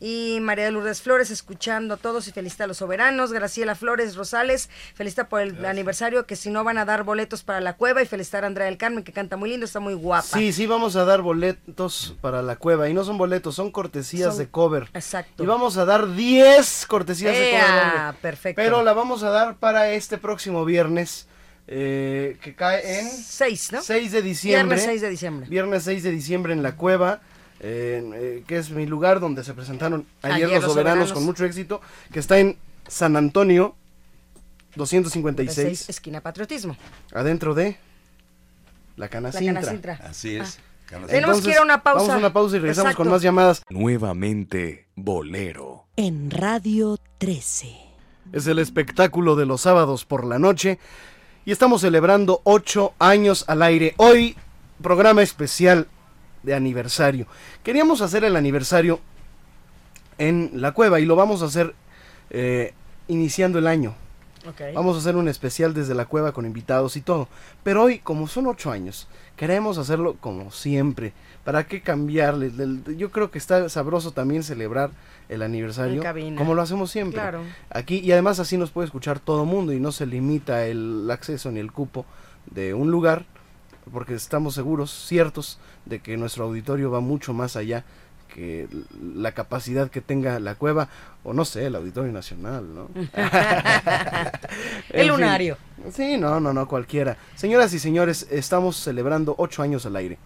Y 0.00 0.38
María 0.42 0.66
de 0.66 0.70
Lourdes 0.72 1.00
Flores 1.00 1.30
escuchando 1.30 1.94
a 1.94 1.96
todos 1.96 2.28
y 2.28 2.32
felicita 2.32 2.64
a 2.64 2.66
los 2.66 2.78
soberanos. 2.78 3.32
Graciela 3.32 3.74
Flores 3.74 4.16
Rosales, 4.16 4.68
felicita 4.94 5.28
por 5.28 5.40
el 5.40 5.64
aniversario, 5.64 6.26
que 6.26 6.36
si 6.36 6.50
no 6.50 6.62
van 6.64 6.76
a 6.78 6.84
dar 6.84 7.04
boletos 7.04 7.42
para 7.42 7.60
la 7.60 7.74
cueva 7.74 8.02
y 8.02 8.06
felicitar 8.06 8.44
a 8.44 8.48
Andrea 8.48 8.66
del 8.66 8.76
Carmen, 8.76 9.04
que 9.04 9.12
canta 9.12 9.36
muy 9.36 9.48
lindo, 9.50 9.64
está 9.64 9.80
muy 9.80 9.94
guapa. 9.94 10.22
Sí, 10.26 10.52
sí, 10.52 10.66
vamos 10.66 10.96
a 10.96 11.04
dar 11.04 11.22
boletos 11.22 12.16
para 12.20 12.42
la 12.42 12.56
cueva. 12.56 12.88
Y 12.88 12.94
no 12.94 13.04
son 13.04 13.16
boletos, 13.18 13.54
son 13.54 13.70
cortesías 13.70 14.30
Son- 14.30 14.38
de 14.38 14.48
cover. 14.48 14.88
Exacto. 14.94 15.42
Y 15.42 15.46
vamos 15.46 15.76
a 15.78 15.84
dar 15.84 16.12
10 16.14 16.86
cortesías 16.86 17.32
de 17.38 17.50
cover. 17.52 18.02
Doble. 18.04 18.18
perfecto. 18.20 18.60
Pero 18.62 18.82
la 18.82 18.92
vamos 18.92 19.22
a 19.22 19.30
dar 19.30 19.56
para 19.56 19.90
este 19.90 20.18
próximo 20.18 20.64
viernes, 20.64 21.28
eh, 21.66 22.36
que 22.42 22.54
cae 22.54 22.98
en 23.00 23.08
6, 23.08 23.72
¿no? 23.72 23.80
6 23.82 24.12
de 24.12 24.20
diciembre. 24.22 24.64
Viernes 24.76 24.84
6 24.84 25.00
de 25.00 25.08
diciembre. 25.08 25.48
Viernes 25.48 25.82
6 25.84 26.02
de 26.02 26.10
diciembre 26.10 26.52
en 26.52 26.62
la 26.62 26.76
cueva, 26.76 27.20
eh, 27.66 28.44
que 28.46 28.58
es 28.58 28.70
mi 28.70 28.84
lugar 28.84 29.20
donde 29.20 29.42
se 29.42 29.54
presentaron 29.54 30.06
ayer, 30.22 30.34
Ayer 30.34 30.48
los, 30.50 30.64
los 30.64 30.72
soberanos, 30.72 31.08
soberanos. 31.08 31.12
con 31.12 31.24
mucho 31.24 31.44
éxito, 31.46 31.80
que 32.12 32.18
está 32.20 32.38
en 32.38 32.58
San 32.86 33.16
Antonio 33.16 33.74
256, 34.76 35.54
56, 35.54 35.88
esquina 35.88 36.20
Patriotismo. 36.20 36.76
adentro 37.14 37.54
de 37.54 37.76
la 38.96 39.08
Canacintra. 39.08 39.54
Canacintra. 39.54 40.00
Así 40.04 40.36
es. 40.36 40.58
Ah. 40.90 41.06
Tenemos 41.06 41.40
que 41.40 41.50
ir 41.50 41.56
a 41.56 41.62
una 41.62 41.82
pausa. 41.82 42.00
Vamos 42.00 42.14
a 42.14 42.18
una 42.18 42.32
pausa 42.32 42.56
y 42.56 42.58
regresamos 42.58 42.90
Exacto. 42.90 43.02
con 43.04 43.12
más 43.12 43.22
llamadas. 43.22 43.62
Nuevamente 43.70 44.86
Bolero. 44.94 45.86
En 45.96 46.30
Radio 46.30 46.98
13. 47.18 47.74
Es 48.32 48.46
el 48.46 48.58
espectáculo 48.58 49.36
de 49.36 49.46
los 49.46 49.62
sábados 49.62 50.04
por 50.04 50.24
la 50.26 50.38
noche 50.38 50.78
y 51.46 51.52
estamos 51.52 51.80
celebrando 51.80 52.40
ocho 52.44 52.92
años 52.98 53.44
al 53.48 53.62
aire. 53.62 53.94
Hoy, 53.96 54.36
programa 54.82 55.22
especial 55.22 55.88
de 56.44 56.54
aniversario. 56.54 57.26
Queríamos 57.62 58.00
hacer 58.00 58.24
el 58.24 58.36
aniversario 58.36 59.00
en 60.18 60.50
la 60.54 60.72
cueva 60.72 61.00
y 61.00 61.04
lo 61.04 61.16
vamos 61.16 61.42
a 61.42 61.46
hacer 61.46 61.74
eh, 62.30 62.72
iniciando 63.08 63.58
el 63.58 63.66
año. 63.66 63.94
Vamos 64.74 64.96
a 64.96 64.98
hacer 64.98 65.16
un 65.16 65.26
especial 65.28 65.72
desde 65.72 65.94
la 65.94 66.04
cueva 66.04 66.32
con 66.32 66.44
invitados 66.44 66.96
y 66.96 67.00
todo. 67.00 67.28
Pero 67.62 67.82
hoy, 67.82 67.98
como 67.98 68.28
son 68.28 68.46
ocho 68.46 68.70
años, 68.70 69.08
queremos 69.36 69.78
hacerlo 69.78 70.16
como 70.20 70.50
siempre. 70.50 71.14
¿Para 71.44 71.66
qué 71.66 71.80
cambiarle? 71.80 72.52
Yo 72.98 73.10
creo 73.10 73.30
que 73.30 73.38
está 73.38 73.66
sabroso 73.70 74.12
también 74.12 74.42
celebrar 74.42 74.90
el 75.30 75.40
aniversario 75.40 76.02
como 76.36 76.54
lo 76.54 76.60
hacemos 76.60 76.90
siempre. 76.90 77.20
Claro. 77.20 77.40
Aquí 77.70 78.00
y 78.00 78.12
además 78.12 78.38
así 78.38 78.58
nos 78.58 78.70
puede 78.70 78.84
escuchar 78.84 79.18
todo 79.18 79.46
mundo 79.46 79.72
y 79.72 79.80
no 79.80 79.92
se 79.92 80.04
limita 80.04 80.66
el 80.66 81.10
acceso 81.10 81.50
ni 81.50 81.60
el 81.60 81.72
cupo 81.72 82.04
de 82.50 82.74
un 82.74 82.90
lugar 82.90 83.24
porque 83.92 84.14
estamos 84.14 84.54
seguros, 84.54 84.90
ciertos, 84.90 85.58
de 85.84 86.00
que 86.00 86.16
nuestro 86.16 86.44
auditorio 86.44 86.90
va 86.90 87.00
mucho 87.00 87.32
más 87.34 87.56
allá 87.56 87.84
que 88.34 88.68
la 89.00 89.32
capacidad 89.32 89.90
que 89.90 90.00
tenga 90.00 90.40
la 90.40 90.56
cueva 90.56 90.88
o 91.22 91.32
no 91.32 91.44
sé, 91.44 91.66
el 91.66 91.76
auditorio 91.76 92.12
nacional, 92.12 92.66
¿no? 92.74 92.88
El 94.90 95.06
lunario. 95.08 95.56
fin. 95.84 95.92
Sí, 95.92 96.16
no, 96.18 96.40
no, 96.40 96.52
no, 96.52 96.66
cualquiera. 96.66 97.16
Señoras 97.36 97.72
y 97.72 97.78
señores, 97.78 98.26
estamos 98.30 98.76
celebrando 98.76 99.34
ocho 99.38 99.62
años 99.62 99.86
al 99.86 99.96
aire. 99.96 100.18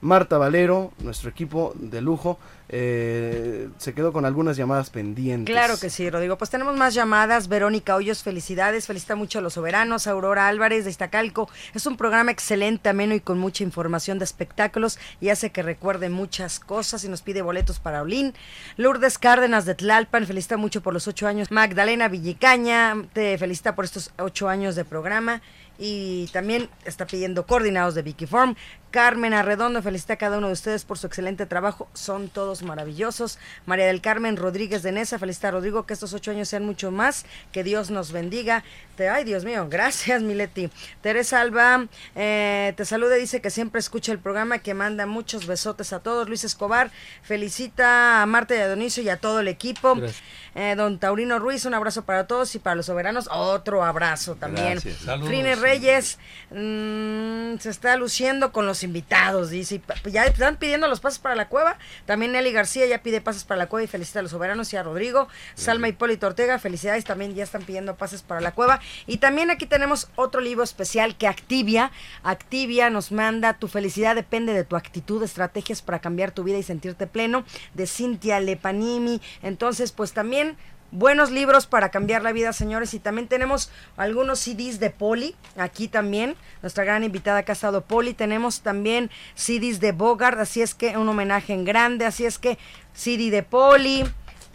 Marta 0.00 0.38
Valero, 0.38 0.92
nuestro 0.98 1.30
equipo 1.30 1.72
de 1.76 2.00
lujo, 2.00 2.38
eh, 2.68 3.68
se 3.78 3.94
quedó 3.94 4.12
con 4.12 4.24
algunas 4.24 4.56
llamadas 4.56 4.90
pendientes. 4.90 5.52
Claro 5.52 5.78
que 5.78 5.88
sí, 5.88 6.10
Rodrigo. 6.10 6.36
Pues 6.36 6.50
tenemos 6.50 6.76
más 6.76 6.94
llamadas. 6.94 7.48
Verónica 7.48 7.94
Hoyos, 7.94 8.22
felicidades. 8.22 8.86
Felicita 8.86 9.14
mucho 9.14 9.38
a 9.38 9.42
los 9.42 9.54
soberanos. 9.54 10.06
Aurora 10.06 10.48
Álvarez 10.48 10.84
de 10.84 10.90
Iztacalco. 10.90 11.48
Es 11.74 11.86
un 11.86 11.96
programa 11.96 12.32
excelente, 12.32 12.88
ameno 12.88 13.14
y 13.14 13.20
con 13.20 13.38
mucha 13.38 13.62
información 13.62 14.18
de 14.18 14.24
espectáculos 14.24 14.98
y 15.20 15.28
hace 15.28 15.50
que 15.50 15.62
recuerde 15.62 16.08
muchas 16.08 16.58
cosas 16.58 17.04
y 17.04 17.08
nos 17.08 17.22
pide 17.22 17.42
boletos 17.42 17.78
para 17.78 18.02
Olín. 18.02 18.34
Lourdes 18.76 19.18
Cárdenas 19.18 19.64
de 19.64 19.74
Tlalpan, 19.74 20.26
felicita 20.26 20.56
mucho 20.56 20.82
por 20.82 20.92
los 20.92 21.06
ocho 21.06 21.28
años. 21.28 21.50
Magdalena 21.52 22.08
Villicaña, 22.08 22.96
te 23.12 23.38
felicita 23.38 23.76
por 23.76 23.84
estos 23.84 24.10
ocho 24.18 24.48
años 24.48 24.74
de 24.74 24.84
programa. 24.84 25.40
Y 25.78 26.28
también 26.32 26.68
está 26.84 27.06
pidiendo 27.06 27.46
coordinados 27.46 27.94
de 27.94 28.02
Vicky 28.02 28.26
Form. 28.26 28.54
Carmen 28.90 29.34
Arredondo 29.34 29.82
felicita 29.82 30.14
a 30.14 30.16
cada 30.16 30.38
uno 30.38 30.46
de 30.46 30.54
ustedes 30.54 30.86
por 30.86 30.96
su 30.96 31.06
excelente 31.06 31.44
trabajo. 31.44 31.86
Son 31.92 32.30
todos 32.30 32.62
maravillosos. 32.62 33.38
María 33.66 33.86
del 33.86 34.00
Carmen 34.00 34.38
Rodríguez 34.38 34.82
de 34.82 34.92
Nesa 34.92 35.18
felicita 35.18 35.48
a 35.48 35.50
Rodrigo 35.50 35.84
que 35.84 35.92
estos 35.92 36.14
ocho 36.14 36.30
años 36.30 36.48
sean 36.48 36.64
mucho 36.64 36.90
más. 36.90 37.26
Que 37.52 37.62
Dios 37.62 37.90
nos 37.90 38.12
bendiga. 38.12 38.64
Te, 38.96 39.10
ay, 39.10 39.24
Dios 39.24 39.44
mío, 39.44 39.66
gracias, 39.70 40.22
Mileti. 40.22 40.70
Teresa 41.02 41.42
Alba 41.42 41.88
eh, 42.14 42.72
te 42.76 42.84
saluda 42.86 43.16
dice 43.16 43.42
que 43.42 43.50
siempre 43.50 43.80
escucha 43.80 44.12
el 44.12 44.18
programa, 44.18 44.60
que 44.60 44.72
manda 44.72 45.04
muchos 45.04 45.46
besotes 45.46 45.92
a 45.92 46.00
todos. 46.00 46.28
Luis 46.28 46.44
Escobar 46.44 46.90
felicita 47.22 48.22
a 48.22 48.26
Marta 48.26 48.54
y 48.54 48.60
a 48.60 48.76
y 48.76 49.08
a 49.08 49.16
todo 49.18 49.40
el 49.40 49.48
equipo. 49.48 49.94
Gracias. 49.94 50.22
Eh, 50.58 50.74
don 50.74 50.98
Taurino 50.98 51.38
Ruiz, 51.38 51.66
un 51.66 51.74
abrazo 51.74 52.02
para 52.06 52.26
todos 52.26 52.54
y 52.54 52.58
para 52.58 52.74
los 52.76 52.86
soberanos, 52.86 53.28
otro 53.30 53.84
abrazo 53.84 54.36
también. 54.36 54.72
Gracias. 54.72 54.96
Saludos. 54.98 55.28
Frine 55.28 55.54
Reyes 55.54 56.18
mm, 56.50 57.58
se 57.58 57.68
está 57.70 57.94
luciendo 57.96 58.52
con 58.52 58.64
los 58.66 58.82
invitados, 58.82 59.50
dice. 59.50 59.76
y 59.76 59.78
pa- 59.80 59.94
Ya 60.06 60.24
están 60.24 60.56
pidiendo 60.56 60.88
los 60.88 61.00
pases 61.00 61.18
para 61.18 61.34
la 61.34 61.48
cueva. 61.48 61.76
También 62.06 62.32
Nelly 62.32 62.52
García 62.52 62.86
ya 62.86 63.02
pide 63.02 63.20
pases 63.20 63.44
para 63.44 63.58
la 63.58 63.66
cueva 63.68 63.84
y 63.84 63.86
felicita 63.86 64.20
a 64.20 64.22
los 64.22 64.30
soberanos 64.30 64.72
y 64.72 64.76
a 64.76 64.82
Rodrigo. 64.82 65.28
Salma 65.54 65.88
Hipólito 65.88 66.26
Ortega, 66.26 66.58
felicidades, 66.58 67.04
también 67.04 67.34
ya 67.34 67.44
están 67.44 67.62
pidiendo 67.62 67.96
pases 67.96 68.22
para 68.22 68.40
la 68.40 68.52
cueva. 68.52 68.80
Y 69.06 69.18
también 69.18 69.50
aquí 69.50 69.66
tenemos 69.66 70.08
otro 70.16 70.40
libro 70.40 70.64
especial 70.64 71.16
que 71.16 71.26
Activia, 71.28 71.90
Activia 72.22 72.88
nos 72.90 73.12
manda 73.12 73.54
Tu 73.58 73.68
felicidad 73.68 74.14
depende 74.14 74.52
de 74.54 74.64
tu 74.64 74.76
actitud, 74.76 75.22
estrategias 75.22 75.82
para 75.82 75.98
cambiar 75.98 76.30
tu 76.30 76.44
vida 76.44 76.58
y 76.58 76.62
sentirte 76.62 77.06
pleno, 77.06 77.44
de 77.74 77.86
Cintia 77.86 78.40
Lepanimi. 78.40 79.20
Entonces, 79.42 79.92
pues 79.92 80.12
también 80.12 80.45
Buenos 80.92 81.32
libros 81.32 81.66
para 81.66 81.90
cambiar 81.90 82.22
la 82.22 82.32
vida, 82.32 82.52
señores. 82.52 82.94
Y 82.94 83.00
también 83.00 83.26
tenemos 83.26 83.70
algunos 83.96 84.38
CDs 84.38 84.78
de 84.78 84.90
Poli. 84.90 85.34
Aquí 85.56 85.88
también, 85.88 86.36
nuestra 86.62 86.84
gran 86.84 87.02
invitada 87.02 87.42
que 87.42 87.52
ha 87.52 87.54
estado 87.54 87.82
Poli. 87.82 88.14
Tenemos 88.14 88.60
también 88.60 89.10
CDs 89.34 89.80
de 89.80 89.92
Bogart. 89.92 90.38
Así 90.38 90.62
es 90.62 90.74
que 90.74 90.96
un 90.96 91.08
homenaje 91.08 91.52
en 91.52 91.64
grande. 91.64 92.06
Así 92.06 92.24
es 92.24 92.38
que 92.38 92.56
CD 92.94 93.30
de 93.30 93.42
Poli, 93.42 94.04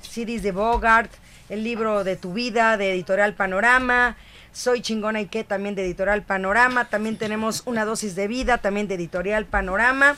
CDs 0.01 0.41
de 0.41 0.53
Bogart, 0.53 1.11
el 1.49 1.63
libro 1.65 2.05
de 2.05 2.15
tu 2.15 2.33
vida 2.33 2.77
de 2.77 2.93
Editorial 2.93 3.33
Panorama. 3.33 4.15
Soy 4.53 4.81
chingona 4.81 5.21
y 5.21 5.27
qué 5.27 5.43
también 5.43 5.75
de 5.75 5.85
Editorial 5.85 6.23
Panorama. 6.23 6.85
También 6.85 7.17
tenemos 7.17 7.61
una 7.65 7.83
dosis 7.83 8.15
de 8.15 8.27
vida 8.27 8.57
también 8.57 8.87
de 8.87 8.95
Editorial 8.95 9.45
Panorama. 9.45 10.15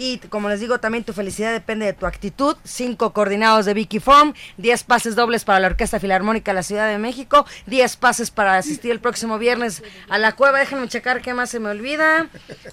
Y 0.00 0.16
como 0.16 0.48
les 0.48 0.60
digo, 0.60 0.80
también 0.80 1.04
tu 1.04 1.12
felicidad 1.12 1.52
depende 1.52 1.84
de 1.84 1.92
tu 1.92 2.06
actitud. 2.06 2.56
Cinco 2.64 3.12
coordinados 3.12 3.66
de 3.66 3.74
Vicky 3.74 4.00
Form, 4.00 4.32
10 4.56 4.84
pases 4.84 5.14
dobles 5.14 5.44
para 5.44 5.60
la 5.60 5.66
Orquesta 5.66 6.00
Filarmónica 6.00 6.52
de 6.52 6.54
la 6.54 6.62
Ciudad 6.62 6.88
de 6.88 6.96
México, 6.96 7.44
10 7.66 7.98
pases 7.98 8.30
para 8.30 8.56
asistir 8.56 8.92
el 8.92 9.00
próximo 9.00 9.36
viernes 9.36 9.82
a 10.08 10.16
la 10.16 10.32
cueva. 10.32 10.58
Déjenme 10.58 10.88
checar 10.88 11.20
qué 11.20 11.34
más 11.34 11.50
se 11.50 11.60
me 11.60 11.68
olvida. 11.68 12.28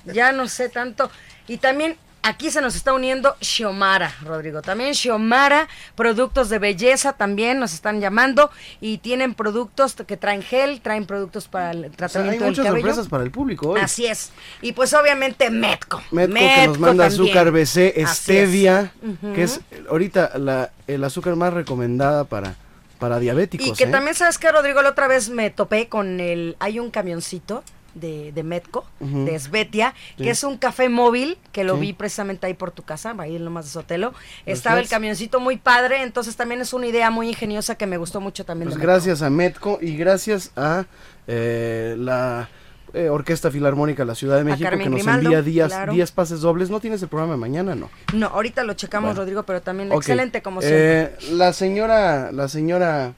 Ya 0.05 0.31
no 0.31 0.47
sé 0.47 0.69
tanto. 0.69 1.11
Y 1.49 1.57
también 1.57 1.97
aquí 2.27 2.51
se 2.51 2.61
nos 2.61 2.75
está 2.75 2.93
uniendo 2.93 3.35
Xiomara, 3.41 4.13
Rodrigo. 4.23 4.61
También 4.61 4.93
Xiomara, 4.93 5.67
productos 5.95 6.49
de 6.49 6.59
belleza 6.59 7.13
también 7.13 7.59
nos 7.59 7.73
están 7.73 8.01
llamando 8.01 8.51
y 8.81 8.99
tienen 8.99 9.33
productos 9.33 9.95
que 9.95 10.17
traen 10.17 10.41
gel, 10.41 10.81
traen 10.81 11.05
productos 11.05 11.47
para 11.47 11.71
el 11.71 11.77
O 11.77 11.81
sea, 11.81 11.89
hay 11.89 11.95
tratamiento 11.95 12.43
del 12.43 12.51
muchas 12.51 12.65
cabello. 12.65 12.85
sorpresas 12.85 13.09
para 13.09 13.23
el 13.23 13.31
público 13.31 13.69
hoy. 13.69 13.79
Así 13.81 14.05
es. 14.05 14.31
Y 14.61 14.73
pues 14.73 14.93
obviamente 14.93 15.49
Metco. 15.49 16.01
Metco, 16.11 16.33
que 16.33 16.67
nos 16.67 16.79
manda 16.79 17.07
también. 17.07 17.27
azúcar 17.37 17.51
BC, 17.51 17.93
es. 17.95 18.09
stevia, 18.09 18.91
que 19.33 19.43
es 19.43 19.61
ahorita 19.89 20.37
la, 20.37 20.71
el 20.87 21.03
azúcar 21.03 21.35
más 21.35 21.53
recomendada 21.53 22.25
para, 22.25 22.55
para 22.99 23.19
diabéticos. 23.19 23.67
Y 23.67 23.73
que 23.73 23.85
¿eh? 23.85 23.87
también, 23.87 24.15
¿sabes 24.15 24.37
que 24.37 24.51
Rodrigo? 24.51 24.81
La 24.81 24.89
otra 24.89 25.07
vez 25.07 25.29
me 25.29 25.49
topé 25.49 25.87
con 25.87 26.19
el... 26.19 26.55
Hay 26.59 26.79
un 26.79 26.91
camioncito 26.91 27.63
de, 27.99 28.31
de 28.31 28.43
Metco, 28.43 28.85
de 28.99 29.37
Svetia, 29.39 29.93
Sí. 30.17 30.23
que 30.23 30.29
es 30.31 30.43
un 30.43 30.57
café 30.57 30.89
móvil, 30.89 31.37
que 31.51 31.63
lo 31.63 31.75
Sí. 31.75 31.81
vi 31.81 31.93
precisamente 31.93 32.47
ahí 32.47 32.53
por 32.53 32.71
tu 32.71 32.83
casa, 32.83 33.15
ahí 33.17 33.35
en 33.35 33.45
Lomas 33.45 33.65
de 33.65 33.71
Sotelo. 33.71 34.11
Gracias. 34.11 34.43
Estaba 34.45 34.79
el 34.79 34.87
camioncito 34.87 35.39
muy 35.39 35.57
padre, 35.57 36.03
entonces 36.03 36.35
también 36.35 36.61
es 36.61 36.73
una 36.73 36.87
idea 36.87 37.09
muy 37.11 37.29
ingeniosa 37.29 37.75
que 37.75 37.85
me 37.87 37.97
gustó 37.97 38.21
mucho 38.21 38.45
también. 38.45 38.67
Pues 38.69 38.75
de 38.75 38.79
Metco. 38.79 38.91
gracias 38.91 39.21
a 39.21 39.29
Metco 39.29 39.79
y 39.81 39.95
gracias 39.97 40.51
a 40.55 40.85
eh, 41.27 41.95
la 41.97 42.49
eh, 42.93 43.09
Orquesta 43.09 43.51
Filarmónica 43.51 44.03
de 44.03 44.07
la 44.07 44.15
Ciudad 44.15 44.37
de 44.37 44.45
México 44.45 44.69
que 44.69 44.77
nos 44.77 44.85
Grimaldo, 44.95 45.23
envía 45.27 45.41
días, 45.41 45.67
claro. 45.73 45.91
10 45.93 46.11
pases 46.13 46.39
dobles. 46.39 46.69
¿No 46.69 46.79
tienes 46.79 47.01
el 47.01 47.09
programa 47.09 47.33
de 47.33 47.39
mañana? 47.39 47.75
No. 47.75 47.89
No, 48.13 48.27
ahorita 48.27 48.63
lo 48.63 48.73
checamos, 48.75 49.09
Bueno. 49.09 49.21
Rodrigo, 49.21 49.43
pero 49.43 49.61
también 49.61 49.91
Ok. 49.91 49.97
excelente 49.97 50.41
como 50.41 50.61
siempre. 50.61 51.01
Eh, 51.03 51.11
la 51.33 51.51
señora, 51.51 52.31
la 52.31 52.47
señora, 52.47 53.13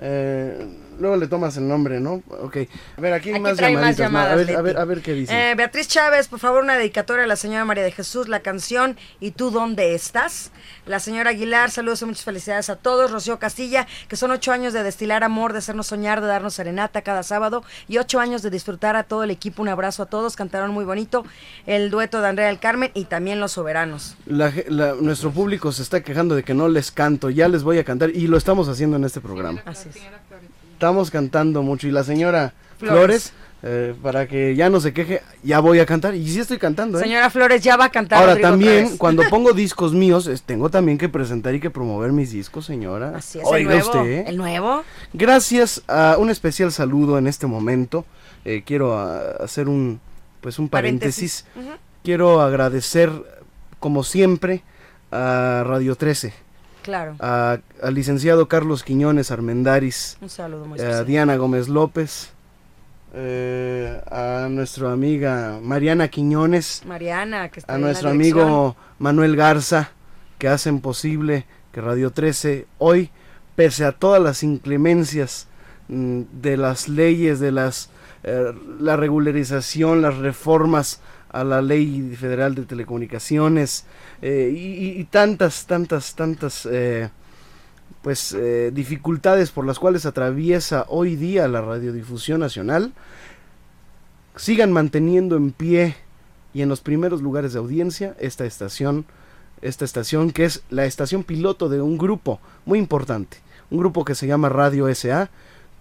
eh, 0.00 0.66
luego 0.98 1.16
le 1.16 1.26
tomas 1.28 1.56
el 1.56 1.66
nombre, 1.68 2.00
¿no? 2.00 2.22
Ok. 2.40 2.56
A 2.96 3.00
ver, 3.00 3.12
aquí 3.12 3.28
hay 3.30 3.34
Aquí 3.36 3.42
más 3.42 3.52
más 3.52 3.60
llamaditas. 3.60 3.98
¿no? 3.98 4.04
llamadas, 4.04 4.32
a, 4.32 4.36
ver, 4.36 4.56
a 4.56 4.62
ver, 4.62 4.78
a 4.78 4.84
ver 4.84 5.00
qué 5.02 5.12
dice. 5.12 5.50
Eh, 5.50 5.54
Beatriz 5.54 5.88
Chávez, 5.88 6.28
por 6.28 6.38
favor, 6.38 6.62
una 6.62 6.76
dedicatoria 6.76 7.24
a 7.24 7.26
la 7.26 7.36
señora 7.36 7.64
María 7.64 7.84
de 7.84 7.92
Jesús, 7.92 8.28
la 8.28 8.40
canción 8.40 8.96
¿Y 9.20 9.30
tú 9.32 9.50
dónde 9.50 9.94
estás? 9.94 10.50
La 10.86 11.00
señora 11.00 11.30
Aguilar, 11.30 11.70
saludos 11.70 12.02
y 12.02 12.06
muchas 12.06 12.24
felicidades 12.24 12.68
a 12.70 12.76
todos. 12.76 13.10
Rocío 13.10 13.38
Castilla, 13.38 13.86
que 14.08 14.16
son 14.16 14.30
ocho 14.30 14.52
años 14.52 14.72
de 14.72 14.82
destilar 14.82 15.24
amor, 15.24 15.52
de 15.52 15.58
hacernos 15.60 15.86
soñar, 15.86 16.20
de 16.20 16.26
darnos 16.26 16.54
serenata 16.54 17.02
cada 17.02 17.22
sábado 17.22 17.64
y 17.88 17.98
ocho 17.98 18.20
años 18.20 18.42
de 18.42 18.50
disfrutar 18.50 18.96
a 18.96 19.04
todo 19.04 19.22
el 19.24 19.30
equipo. 19.30 19.62
Un 19.62 19.68
abrazo 19.68 20.02
a 20.02 20.06
todos, 20.06 20.36
cantaron 20.36 20.70
muy 20.72 20.84
bonito 20.84 21.24
el 21.66 21.90
dueto 21.90 22.20
de 22.20 22.28
Andrea 22.28 22.48
del 22.48 22.58
Carmen 22.58 22.90
y 22.94 23.04
también 23.06 23.40
Los 23.40 23.52
Soberanos. 23.52 24.16
La 24.26 24.52
ge- 24.52 24.66
la- 24.68 24.94
nuestro 24.94 25.30
público 25.30 25.72
se 25.72 25.82
está 25.82 26.02
quejando 26.02 26.34
de 26.34 26.42
que 26.42 26.54
no 26.54 26.68
les 26.68 26.90
canto, 26.90 27.30
ya 27.30 27.48
les 27.48 27.62
voy 27.62 27.78
a 27.78 27.84
cantar 27.84 28.10
y 28.10 28.26
lo 28.26 28.36
estamos 28.36 28.68
haciendo 28.68 28.96
en 28.96 29.04
este 29.04 29.20
programa. 29.20 29.62
Así 29.64 29.88
es. 29.88 29.96
Estamos 30.74 31.10
cantando 31.10 31.62
mucho 31.62 31.86
y 31.86 31.90
la 31.92 32.02
señora 32.04 32.52
Flores. 32.78 32.92
Flores, 32.98 33.32
eh, 33.62 33.94
para 34.02 34.26
que 34.26 34.54
ya 34.56 34.68
no 34.68 34.80
se 34.80 34.92
queje, 34.92 35.22
ya 35.42 35.60
voy 35.60 35.78
a 35.78 35.86
cantar 35.86 36.14
y 36.14 36.28
sí 36.28 36.40
estoy 36.40 36.58
cantando. 36.58 36.98
¿eh? 36.98 37.02
Señora 37.02 37.30
Flores, 37.30 37.62
ya 37.62 37.76
va 37.76 37.86
a 37.86 37.88
cantar. 37.90 38.18
Ahora 38.18 38.32
Rodrigo 38.32 38.48
también, 38.50 38.96
cuando 38.98 39.22
pongo 39.30 39.52
discos 39.52 39.94
míos, 39.94 40.26
es- 40.26 40.42
tengo 40.42 40.68
también 40.68 40.98
que 40.98 41.08
presentar 41.08 41.54
y 41.54 41.60
que 41.60 41.70
promover 41.70 42.12
mis 42.12 42.32
discos, 42.32 42.66
señora. 42.66 43.14
Así 43.16 43.38
es, 43.38 43.44
Oiga 43.46 43.72
el 43.72 43.78
nuevo. 43.78 43.86
usted, 44.00 44.10
¿eh? 44.10 44.24
El 44.26 44.36
nuevo. 44.36 44.82
Gracias 45.12 45.82
a 45.86 46.16
un 46.18 46.28
especial 46.28 46.72
saludo 46.72 47.16
en 47.18 47.26
este 47.28 47.46
momento. 47.46 48.04
eh, 48.44 48.62
quiero 48.66 48.98
ah, 48.98 49.36
hacer 49.40 49.68
un 49.68 50.00
pues 50.42 50.58
un 50.58 50.68
paréntesis. 50.68 51.46
Quiero 52.02 52.42
agradecer, 52.42 53.10
como 53.80 54.02
siempre, 54.04 54.62
a 55.10 55.62
Radio 55.64 55.94
13, 55.96 56.34
Claro. 56.84 57.16
a- 57.18 57.58
al 57.82 57.94
licenciado 57.94 58.46
Carlos 58.46 58.84
Quiñones 58.84 59.30
Armendaris, 59.32 60.16
Un 60.20 60.28
saludo 60.28 60.66
muy 60.66 60.78
a 60.78 60.82
especial. 60.82 61.06
Diana 61.06 61.36
Gómez 61.36 61.68
López, 61.68 62.30
eh, 63.14 64.00
a 64.10 64.48
nuestra 64.50 64.92
amiga 64.92 65.58
Mariana 65.62 66.08
Quiñones, 66.08 66.82
Mariana, 66.86 67.48
que 67.48 67.60
está 67.60 67.72
a 67.72 67.76
en 67.76 67.82
la 67.82 67.86
nuestro 67.88 68.10
amigo 68.10 68.76
Manuel 68.98 69.36
Garza, 69.36 69.90
que 70.38 70.48
hacen 70.48 70.80
posible 70.80 71.46
que 71.72 71.80
Radio 71.80 72.10
13 72.10 72.66
hoy, 72.78 73.10
pese 73.56 73.84
a 73.84 73.92
todas 73.92 74.20
las 74.22 74.42
inclemencias 74.42 75.46
mm, 75.88 76.22
de 76.32 76.56
las 76.56 76.88
leyes, 76.88 77.40
de 77.40 77.52
las 77.52 77.90
eh, 78.24 78.52
la 78.80 78.96
regularización, 78.96 80.02
las 80.02 80.16
reformas 80.16 81.00
a 81.34 81.42
la 81.42 81.60
ley 81.60 82.14
federal 82.16 82.54
de 82.54 82.62
telecomunicaciones 82.62 83.84
eh, 84.22 84.52
y, 84.54 85.02
tantas, 85.04 85.66
tantas, 85.66 86.14
tantas 86.14 86.66
eh, 86.70 87.10
pues 88.02 88.32
eh, 88.32 88.70
dificultades 88.72 89.50
por 89.50 89.66
las 89.66 89.80
cuales 89.80 90.06
atraviesa 90.06 90.86
hoy 90.88 91.16
día 91.16 91.48
la 91.48 91.60
radiodifusión 91.60 92.38
nacional 92.38 92.92
sigan 94.36 94.70
manteniendo 94.70 95.36
en 95.36 95.50
pie 95.50 95.96
y 96.54 96.62
en 96.62 96.68
los 96.68 96.80
primeros 96.80 97.20
lugares 97.20 97.52
de 97.52 97.58
audiencia 97.58 98.14
esta 98.20 98.46
estación, 98.46 99.04
esta 99.60 99.84
estación 99.84 100.30
que 100.30 100.44
es 100.44 100.62
la 100.70 100.84
estación 100.86 101.24
piloto 101.24 101.68
de 101.68 101.82
un 101.82 101.98
grupo 101.98 102.38
muy 102.64 102.78
importante, 102.78 103.38
un 103.72 103.78
grupo 103.78 104.04
que 104.04 104.14
se 104.14 104.28
llama 104.28 104.50
Radio 104.50 104.86
SA, 104.94 105.30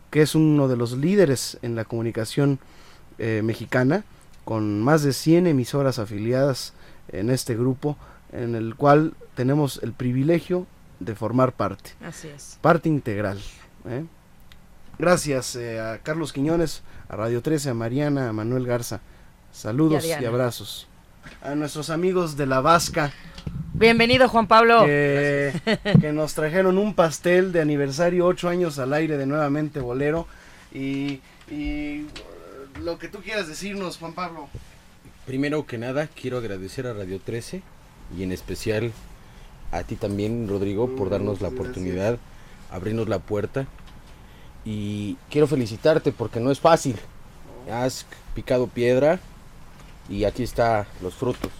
que 0.09 0.23
es 0.23 0.33
uno 0.33 0.67
de 0.67 0.77
los 0.77 0.97
líderes 0.97 1.59
en 1.61 1.75
la 1.75 1.85
comunicación 1.85 2.59
mexicana, 3.19 4.03
con 4.45 4.81
más 4.81 5.03
de 5.03 5.13
100 5.13 5.47
emisoras 5.47 5.99
afiliadas 5.99 6.73
en 7.09 7.29
este 7.29 7.55
grupo, 7.55 7.97
en 8.31 8.55
el 8.55 8.75
cual 8.75 9.13
tenemos 9.35 9.79
el 9.83 9.93
privilegio 9.93 10.65
de 10.99 11.15
formar 11.15 11.53
parte, 11.53 11.91
Así 12.05 12.27
es. 12.29 12.57
parte 12.61 12.89
integral. 12.89 13.39
¿eh? 13.87 14.05
Gracias 14.99 15.55
eh, 15.55 15.79
a 15.79 15.97
Carlos 15.99 16.33
Quiñones, 16.33 16.83
a 17.09 17.15
Radio 17.15 17.41
13, 17.41 17.71
a 17.71 17.73
Mariana, 17.73 18.29
a 18.29 18.33
Manuel 18.33 18.65
Garza. 18.65 19.01
Saludos 19.51 20.05
Y 20.05 20.25
abrazos. 20.25 20.87
A 21.41 21.55
nuestros 21.55 21.89
amigos 21.89 22.35
de 22.37 22.45
La 22.45 22.59
Vasca, 22.61 23.11
Bienvenido, 23.75 24.29
Juan 24.29 24.47
Pablo. 24.47 24.85
que, 24.85 25.51
que 25.99 26.13
nos 26.13 26.35
trajeron 26.35 26.77
un 26.77 26.93
pastel 26.93 27.51
de 27.51 27.59
aniversario, 27.61 28.25
ocho 28.27 28.47
años 28.47 28.77
al 28.77 28.93
aire 28.93 29.17
de 29.17 29.25
nuevamente 29.25 29.79
Bolero. 29.79 30.27
Y, 30.71 31.21
y, 31.49 32.05
lo 32.83 32.97
que 32.99 33.07
tú 33.07 33.19
quieras 33.19 33.47
decirnos, 33.47 33.97
Juan 33.97 34.13
Pablo. 34.13 34.47
Primero 35.25 35.65
que 35.65 35.77
nada, 35.77 36.07
quiero 36.07 36.37
agradecer 36.37 36.85
a 36.85 36.93
Radio 36.93 37.19
13 37.19 37.61
y 38.17 38.23
en 38.23 38.31
especial 38.31 38.91
a 39.71 39.83
ti 39.83 39.95
también, 39.95 40.47
Rodrigo, 40.47 40.95
por 40.95 41.09
darnos 41.09 41.41
la 41.41 41.47
oportunidad, 41.47 42.17
abrirnos 42.71 43.07
la 43.07 43.19
puerta. 43.19 43.65
Y 44.65 45.17
quiero 45.29 45.47
felicitarte 45.47 46.11
porque 46.11 46.39
no 46.39 46.51
es 46.51 46.59
fácil. 46.59 46.97
Has 47.71 48.05
picado 48.35 48.67
piedra 48.67 49.19
y 50.09 50.25
aquí 50.25 50.43
está 50.43 50.85
los 51.01 51.13
frutos 51.15 51.51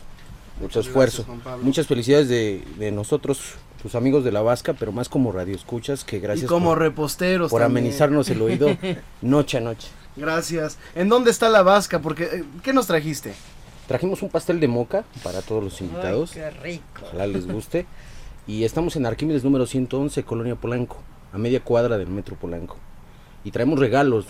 tu 0.58 0.64
Muchas 0.66 0.86
esfuerzo. 0.86 1.26
gracias. 1.28 1.60
Muchas 1.64 1.88
felicidades 1.88 2.30
de, 2.30 2.64
de 2.78 2.92
nosotros, 2.92 3.56
tus 3.82 3.96
amigos 3.96 4.24
de 4.24 4.32
la 4.32 4.42
Vasca, 4.42 4.74
pero 4.74 4.92
más 4.92 5.10
como 5.10 5.32
radio 5.32 5.56
escuchas, 5.56 6.04
que 6.04 6.20
gracias 6.20 6.46
y 6.46 6.48
como 6.48 6.70
por, 6.70 6.80
reposteros. 6.80 7.50
por 7.50 7.62
también. 7.62 7.86
amenizarnos 7.86 8.30
el 8.30 8.42
oído 8.42 8.68
noche 9.22 9.58
a 9.58 9.62
noche. 9.62 9.88
Gracias. 10.16 10.78
¿En 10.96 11.10
dónde 11.10 11.32
está 11.32 11.50
La 11.50 11.64
Vasca? 11.64 12.00
Porque, 12.00 12.24
eh, 12.26 12.44
¿Qué 12.64 12.74
nos 12.74 12.88
trajiste? 12.88 13.34
Trajimos 13.88 14.22
un 14.22 14.30
pastel 14.30 14.60
de 14.60 14.68
moca 14.68 15.04
para 15.24 15.42
todos 15.42 15.64
los 15.64 15.82
invitados. 15.82 16.32
qué 16.32 16.50
rico. 16.50 17.02
Ojalá 17.04 17.28
les 17.28 17.48
guste. 17.48 17.86
Y 18.48 18.64
estamos 18.64 18.96
en 18.96 19.06
Arquímedes 19.06 19.44
número 19.44 19.66
111, 19.66 20.24
Colonia 20.24 20.56
Polanco, 20.56 20.98
a 21.32 21.38
media 21.38 21.62
cuadra 21.62 21.98
del 21.98 22.08
Metro 22.08 22.36
Polanco. 22.36 22.78
Y 23.44 23.52
traemos 23.52 23.80
regalos. 23.80 24.26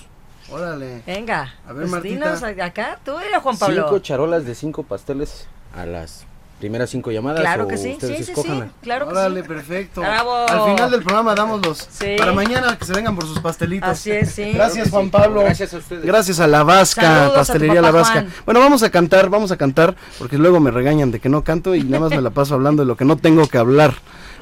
Órale. 0.52 1.02
Venga. 1.06 1.54
A 1.66 1.74
ver, 1.74 1.84
pues 1.84 1.92
Martita. 1.92 2.14
dinos 2.14 2.44
acá, 2.44 3.00
tú 3.04 3.18
era 3.20 3.40
Juan 3.40 3.58
Pablo. 3.58 3.84
Cinco 3.84 4.00
charolas 4.00 4.46
de 4.46 4.56
cinco 4.56 4.84
pasteles 4.84 5.48
a 5.76 5.86
las 5.86 6.26
primeras 6.64 6.90
cinco 6.90 7.12
llamadas. 7.12 7.42
Claro 7.42 7.66
o 7.66 7.68
que 7.68 7.78
sí, 7.78 7.92
ustedes 7.92 8.26
sí, 8.26 8.34
sí, 8.34 8.42
claro 8.82 9.08
que 9.08 9.12
Órale, 9.12 9.42
sí. 9.42 9.48
perfecto. 9.50 10.00
Bravo. 10.00 10.48
Al 10.48 10.72
final 10.72 10.92
del 10.92 11.04
programa 11.04 11.36
damos 11.36 11.66
los. 11.66 11.78
Sí. 11.78 12.16
Para 12.18 12.32
mañana 12.32 12.78
que 12.78 12.86
se 12.86 12.94
vengan 12.94 13.16
por 13.16 13.26
sus 13.26 13.42
pastelitos. 13.42 13.90
Así 13.90 14.12
es, 14.12 14.32
sí. 14.32 14.54
Gracias, 14.54 14.90
Juan. 14.90 15.10
Pablo. 15.10 15.42
Gracias 15.42 15.74
a 15.74 15.78
ustedes. 15.80 16.06
Gracias 16.06 16.40
a 16.40 16.48
La 16.48 16.64
Vasca, 16.64 17.02
Saludos 17.02 17.26
a 17.26 17.28
tu 17.28 17.36
Pastelería 17.36 17.82
papá 17.82 17.86
La 17.88 17.92
Vasca. 17.92 18.14
Juan. 18.22 18.34
Bueno, 18.46 18.60
vamos 18.62 18.82
a 18.84 18.90
cantar, 18.90 19.30
vamos 19.30 19.52
a 19.52 19.58
cantar, 19.58 19.94
porque 20.18 20.38
luego 20.38 20.62
me 20.62 20.72
regañan 20.72 21.12
de 21.12 21.20
que 21.20 21.28
no 21.28 21.44
canto 21.44 21.76
y 21.76 21.84
nada 21.84 22.00
más 22.00 22.12
me 22.12 22.22
la 22.22 22.30
paso 22.30 22.54
hablando 22.54 22.84
de 22.84 22.88
lo 22.88 22.96
que 22.96 23.04
no 23.04 23.18
tengo 23.18 23.46
que 23.48 23.58
hablar, 23.58 23.94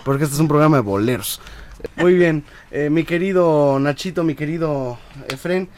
porque 0.05 0.25
este 0.25 0.35
es 0.35 0.39
un 0.39 0.47
programa 0.47 0.77
de 0.77 0.83
boleros. 0.83 1.41
Muy 1.95 2.13
bien, 2.13 2.43
eh, 2.69 2.91
mi 2.91 3.03
querido 3.03 3.79
Nachito, 3.79 4.23
mi 4.23 4.35
querido 4.35 4.99
Efren, 5.27 5.69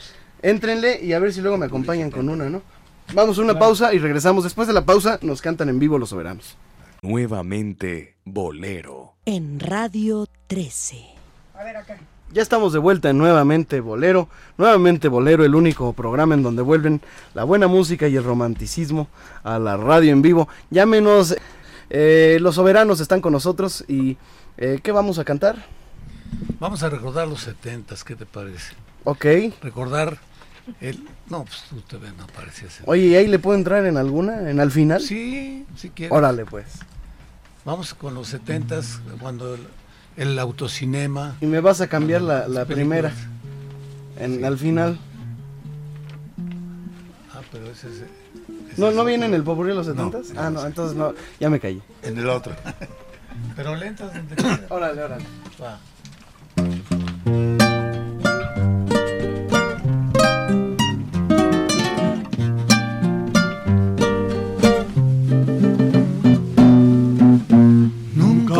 éntrenle 0.41 0.99
y 1.01 1.13
a 1.13 1.19
ver 1.19 1.31
si 1.31 1.39
luego 1.39 1.57
me 1.57 1.67
acompañan 1.67 2.11
con 2.11 2.27
una, 2.27 2.49
¿no? 2.49 2.61
Vamos 3.13 3.37
a 3.37 3.41
una 3.41 3.59
pausa 3.59 3.93
y 3.93 3.99
regresamos. 3.99 4.43
Después 4.43 4.67
de 4.67 4.73
la 4.73 4.85
pausa 4.85 5.19
nos 5.21 5.41
cantan 5.41 5.69
en 5.69 5.79
vivo 5.79 5.97
los 5.97 6.09
soberanos. 6.09 6.55
Nuevamente 7.01 8.15
Bolero. 8.23 9.15
En 9.25 9.59
Radio 9.59 10.27
13. 10.47 11.13
Ya 12.31 12.41
estamos 12.41 12.73
de 12.73 12.79
vuelta 12.79 13.09
en 13.09 13.17
Nuevamente 13.17 13.79
Bolero. 13.79 14.27
Nuevamente 14.57 15.07
Bolero, 15.07 15.45
el 15.45 15.53
único 15.53 15.93
programa 15.93 16.33
en 16.33 16.41
donde 16.41 16.61
vuelven 16.61 17.01
la 17.35 17.43
buena 17.43 17.67
música 17.67 18.07
y 18.07 18.15
el 18.15 18.23
romanticismo 18.23 19.07
a 19.43 19.59
la 19.59 19.77
radio 19.77 20.11
en 20.11 20.21
vivo. 20.21 20.47
Llámenos, 20.71 21.35
eh, 21.89 22.37
los 22.41 22.55
soberanos 22.55 22.99
están 23.01 23.21
con 23.21 23.33
nosotros 23.33 23.85
y 23.87 24.17
eh, 24.57 24.79
¿qué 24.81 24.91
vamos 24.91 25.19
a 25.19 25.25
cantar? 25.25 25.63
Vamos 26.59 26.81
a 26.81 26.89
recordar 26.89 27.27
los 27.27 27.41
setentas, 27.41 28.03
¿qué 28.03 28.15
te 28.15 28.25
parece? 28.25 28.73
Ok. 29.03 29.25
Recordar 29.61 30.17
el... 30.81 31.03
No, 31.29 31.43
pues 31.45 31.63
tú 31.69 31.81
te 31.81 31.97
ves, 31.97 32.13
no 32.17 32.25
parecías. 32.27 32.79
Oye, 32.85 33.03
¿y 33.07 33.15
ahí 33.15 33.27
le 33.27 33.39
puedo 33.39 33.57
entrar 33.57 33.85
en 33.85 33.97
alguna, 33.97 34.49
en 34.49 34.59
al 34.59 34.71
final? 34.71 35.01
Sí, 35.01 35.65
si 35.75 35.89
quieres. 35.89 36.15
Órale, 36.15 36.45
pues. 36.45 36.65
Vamos 37.65 37.93
con 37.93 38.13
los 38.13 38.27
setentas, 38.27 38.99
cuando 39.19 39.55
el, 39.55 39.61
el 40.17 40.39
autocinema... 40.39 41.35
Y 41.41 41.45
me 41.45 41.59
vas 41.61 41.79
a 41.81 41.87
cambiar 41.87 42.21
la, 42.21 42.47
la 42.47 42.65
primera, 42.65 43.11
en, 44.19 44.43
al 44.43 44.57
final. 44.57 44.97
Ah, 47.33 47.41
pero 47.51 47.67
ese 47.71 47.87
es... 47.87 47.93
ese 47.95 48.05
¿No, 48.77 48.87
es 48.89 48.95
no 48.95 49.01
otro. 49.01 49.05
viene 49.05 49.25
en 49.27 49.33
el 49.33 49.43
popurrí 49.43 49.69
de 49.69 49.75
los 49.75 49.87
No, 49.87 50.05
setentas? 50.11 50.37
ah, 50.37 50.49
no, 50.49 50.65
entonces 50.65 50.97
no, 50.97 51.13
ya 51.39 51.49
me 51.49 51.59
caí. 51.59 51.81
En 52.01 52.17
el 52.17 52.29
otro. 52.29 52.53
Pero 53.55 53.75
lentas 53.75 54.13
donde. 54.13 54.35
Órale, 54.69 55.03
órale. 55.03 55.25
Va. 55.61 55.79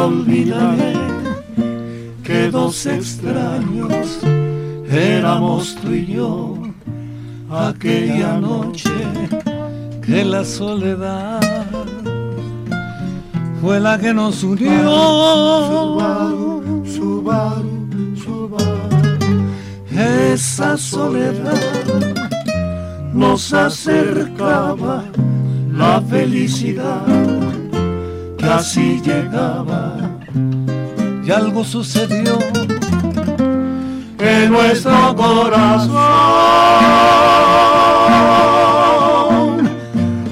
Olvidaré 0.06 0.94
que 2.24 2.50
dos 2.50 2.86
extraños 2.86 4.20
éramos 4.90 5.76
tú 5.82 5.92
y 5.92 6.06
yo 6.06 6.58
aquella 7.50 8.38
noche 8.38 8.92
que 10.06 10.24
la 10.26 10.44
soledad 10.44 11.42
fue 13.62 13.80
la 13.80 13.98
que 13.98 14.14
nos 14.14 14.44
unió. 14.44 15.94
esa 20.34 20.78
soledad 20.78 21.62
nos 23.14 23.54
acercaba 23.54 25.04
la 25.72 26.02
felicidad 26.02 27.43
así 28.50 29.02
llegaba 29.02 29.98
y 31.26 31.32
algo 31.32 31.64
sucedió 31.64 32.38
en 34.20 34.52
nuestro 34.52 35.16
corazón. 35.16 35.94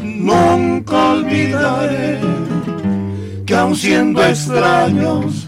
Nunca 0.03 1.12
olvidaré 1.12 2.20
que 3.45 3.55
aun 3.55 3.76
siendo 3.76 4.24
extraños 4.24 5.47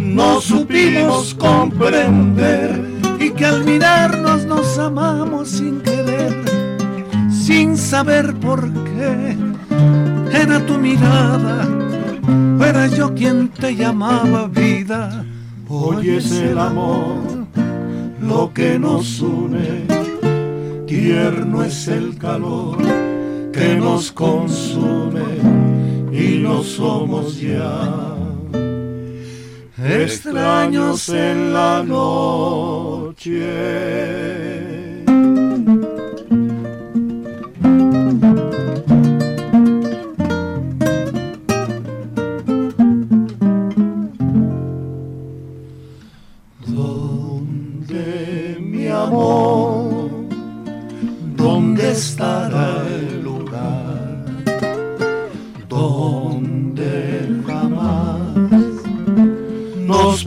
no 0.00 0.40
supimos 0.40 1.34
comprender 1.34 2.80
y 3.18 3.30
que 3.30 3.46
al 3.46 3.64
mirarnos 3.64 4.44
nos 4.44 4.78
amamos 4.78 5.48
sin 5.48 5.80
querer, 5.80 6.44
sin 7.30 7.76
saber 7.76 8.34
por 8.34 8.72
qué. 8.72 9.36
Era 10.32 10.64
tu 10.66 10.78
mirada, 10.78 11.66
era 12.60 12.86
yo 12.86 13.14
quien 13.14 13.48
te 13.48 13.74
llamaba 13.74 14.46
vida. 14.48 15.24
Hoy 15.68 16.10
es 16.10 16.30
el 16.32 16.58
amor 16.58 17.44
lo 18.20 18.52
que 18.54 18.78
nos 18.78 19.20
une, 19.20 19.86
tierno 20.86 21.62
es 21.62 21.88
el 21.88 22.16
calor 22.16 22.78
que 23.52 23.76
nos 23.76 24.10
consume 24.12 25.22
y 26.12 26.38
no 26.38 26.62
somos 26.62 27.38
ya 27.40 28.14
extraños 29.78 31.08
en 31.10 31.52
la 31.52 31.82
noche. 31.82 33.34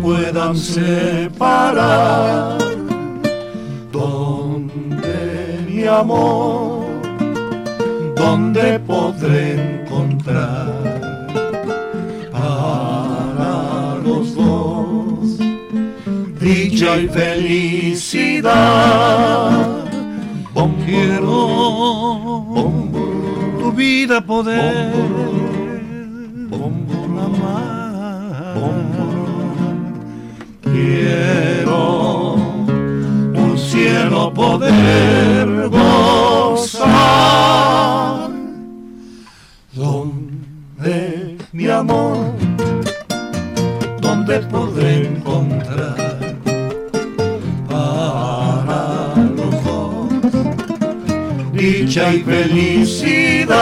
Puedan 0.07 0.55
separar. 0.55 2.57
Donde 3.91 5.59
mi 5.67 5.83
amor, 5.83 6.85
donde 8.15 8.79
podré 8.79 9.81
encontrar 9.81 10.71
para 12.31 13.97
los 14.05 14.33
dos 14.35 15.37
dicha 16.39 16.97
y 16.97 17.09
felicidad. 17.09 18.53
Quiero 20.87 21.35
tu 23.59 23.73
vida 23.73 24.21
poder 24.21 24.93
Quiero 31.07 32.35
tu 33.33 33.57
cielo 33.57 34.33
poder 34.33 35.69
gozar. 35.69 36.89
Donde 39.71 41.37
mi 41.53 41.69
amor, 41.69 42.17
donde 44.01 44.39
podré 44.51 45.07
encontrar 45.07 46.35
para 47.69 49.15
los 49.37 49.63
dos 49.63 50.11
dicha 51.53 52.13
y 52.13 52.19
felicidad. 52.23 53.55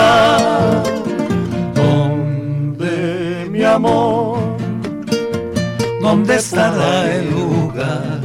Donde 1.76 3.48
mi 3.52 3.64
amor 3.64 4.56
¿Dónde 6.06 6.36
estará 6.36 7.12
el 7.16 7.32
lugar 7.32 8.20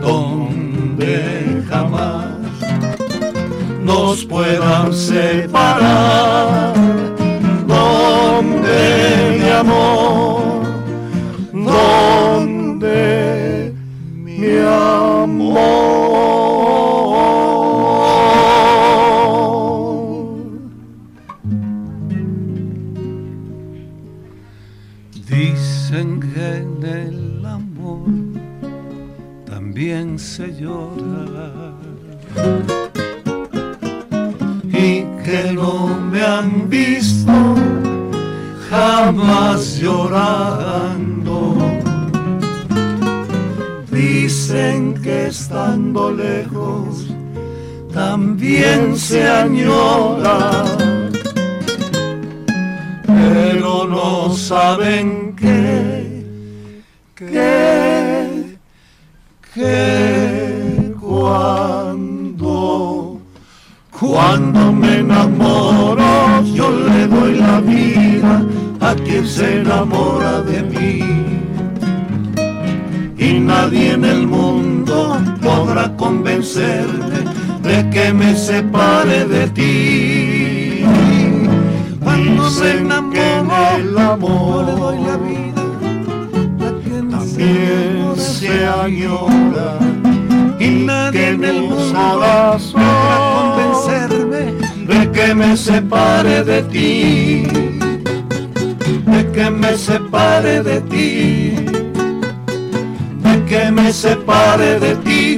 donde 0.00 1.62
jamás 1.68 2.28
nos 3.82 4.24
puedan 4.24 4.90
separar? 4.94 6.72
¿Dónde 7.66 9.38
mi 9.38 9.50
amor? 9.50 10.19
También 48.50 48.96
se 48.96 49.28
añora. 49.28 50.64
Pero 53.06 53.86
no 53.86 54.34
saben 54.34 55.19
de 79.40 79.48
ti. 79.48 80.84
Cuando 82.02 82.50
se 82.50 82.78
enamoró 82.78 83.76
el 83.76 83.98
amor 83.98 84.64
le 84.66 84.72
doy 84.72 84.98
la 85.08 85.16
vida 85.16 85.62
también 87.10 88.16
se 88.16 88.66
añora 88.66 89.78
y 90.58 90.68
nadie 90.84 91.28
en 91.28 91.44
el 91.44 91.62
mundo 91.62 91.76
podrá 91.76 92.58
convencerme 93.38 94.42
de 94.90 95.10
que 95.12 95.34
me 95.34 95.56
separe 95.56 96.44
de 96.44 96.62
ti. 96.74 97.46
De 99.06 99.32
que 99.32 99.50
me 99.50 99.76
separe 99.76 100.62
de 100.62 100.80
ti. 100.82 101.54
De 103.24 103.44
que 103.48 103.70
me 103.70 103.92
separe 103.92 104.78
de 104.78 104.96
ti 104.96 105.29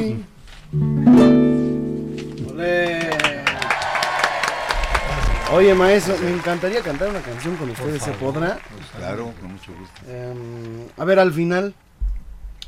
Oye, 5.63 5.75
maestro, 5.77 6.17
me 6.19 6.33
encantaría 6.33 6.83
cantar 6.83 7.09
una 7.09 7.21
canción 7.21 7.55
con 7.55 7.71
ustedes, 7.71 8.03
¿se 8.03 8.11
podrá? 8.15 8.59
Claro, 8.97 9.33
con 9.41 9.53
mucho 9.53 9.71
gusto. 9.79 10.11
Em, 10.11 10.89
a 10.99 11.05
ver, 11.05 11.21
al 11.21 11.33
final. 11.33 11.73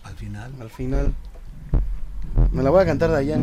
Al 0.05 0.15
final. 0.15 0.53
Al 0.61 0.71
final. 0.71 1.13
Me 2.53 2.63
la 2.63 2.71
voy 2.71 2.83
a 2.85 2.87
cantar 2.87 3.11
de 3.11 3.17
allá. 3.17 3.37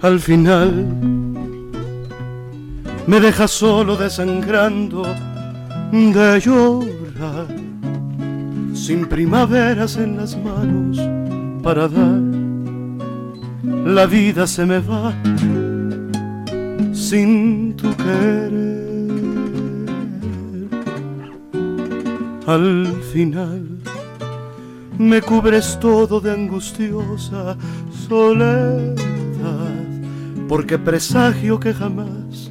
Al 0.00 0.18
final 0.18 0.84
me 3.06 3.20
deja 3.20 3.46
solo 3.46 3.96
desangrando 3.96 5.04
de 5.92 6.40
llorar, 6.40 7.48
sin 8.72 9.06
primaveras 9.06 9.98
en 9.98 10.16
las 10.16 10.34
manos 10.42 10.98
para 11.62 11.86
dar, 11.86 12.18
la 13.84 14.06
vida 14.06 14.46
se 14.46 14.64
me 14.64 14.78
va 14.78 15.14
sin 16.94 17.76
tu 17.76 17.94
querer. 17.94 18.72
Al 22.46 22.86
final 23.12 23.68
me 24.98 25.20
cubres 25.20 25.78
todo 25.78 26.20
de 26.22 26.32
angustiosa 26.32 27.58
soledad, 28.08 28.96
porque 30.48 30.78
presagio 30.78 31.60
que 31.60 31.74
jamás 31.74 32.50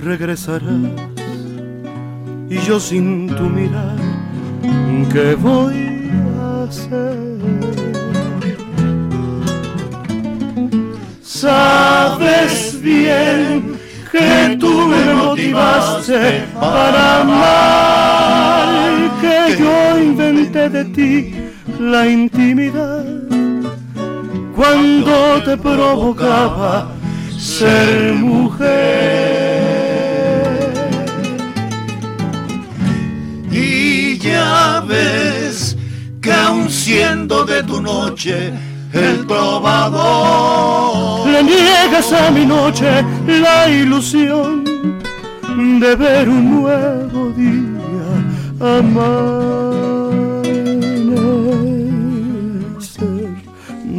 regresarás. 0.00 1.13
Y 2.48 2.58
yo 2.66 2.78
sin 2.78 3.28
tu 3.28 3.44
mirar, 3.44 3.96
¿qué 5.12 5.34
voy 5.34 6.10
a 6.40 6.64
hacer? 6.64 7.18
Sabes 11.22 12.80
bien 12.80 13.76
que 14.12 14.56
tú 14.60 14.88
me 14.88 15.14
motivaste 15.14 16.44
para 16.60 17.20
amar, 17.22 18.68
que 19.20 19.56
yo 19.58 19.98
inventé 19.98 20.68
de 20.68 20.84
ti 20.84 21.34
la 21.80 22.06
intimidad 22.06 23.04
cuando 24.54 25.42
te 25.44 25.56
provocaba 25.56 26.92
ser 27.36 28.14
mujer. 28.14 29.23
Que 36.20 36.32
aun 36.32 36.68
siendo 36.68 37.44
de 37.44 37.62
tu 37.62 37.80
noche 37.80 38.52
el 38.92 39.24
probador, 39.26 41.26
Le 41.26 41.42
niegas 41.42 42.12
a 42.12 42.30
mi 42.30 42.44
noche 42.46 43.04
la 43.26 43.68
ilusión 43.68 44.62
de 45.80 45.96
ver 45.96 46.28
un 46.28 46.60
nuevo 46.60 47.30
día 47.30 48.22
amanecer 48.60 48.94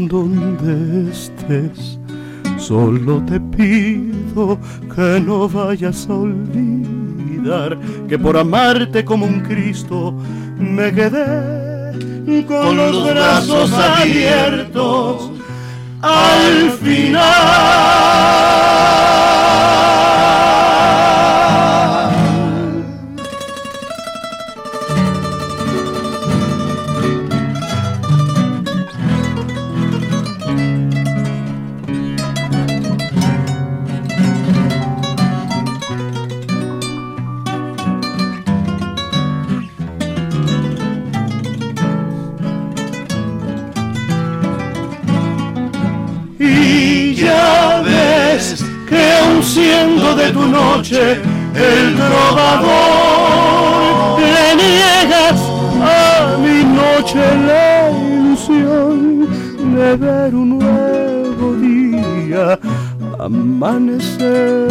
donde 0.09 1.11
estés. 1.11 1.99
Solo 2.57 3.21
te 3.25 3.37
pido 3.39 4.57
que 4.95 5.19
no 5.19 5.49
vayas 5.49 6.07
a 6.09 6.13
olvidar 6.13 7.04
que 8.07 8.17
por 8.17 8.37
amarte 8.37 9.05
como 9.05 9.25
un 9.25 9.41
Cristo 9.41 10.13
me 10.57 10.91
quedé 10.93 12.43
con, 12.47 12.75
los, 12.75 13.07
brazos 13.07 13.71
abiertos 13.71 15.31
al 16.01 16.71
final. 16.71 17.23
De 50.15 50.31
tu 50.31 50.45
noche 50.47 51.13
el 51.55 51.95
trovador, 51.95 53.39
le 54.19 54.55
niegas 54.55 55.39
a 55.81 56.37
mi 56.37 56.63
noche 56.63 57.21
la 57.47 57.91
ilusión 57.91 59.27
de 59.75 59.95
ver 59.97 60.35
un 60.35 60.59
nuevo 60.59 61.53
día 61.55 62.59
amanecer 63.19 64.67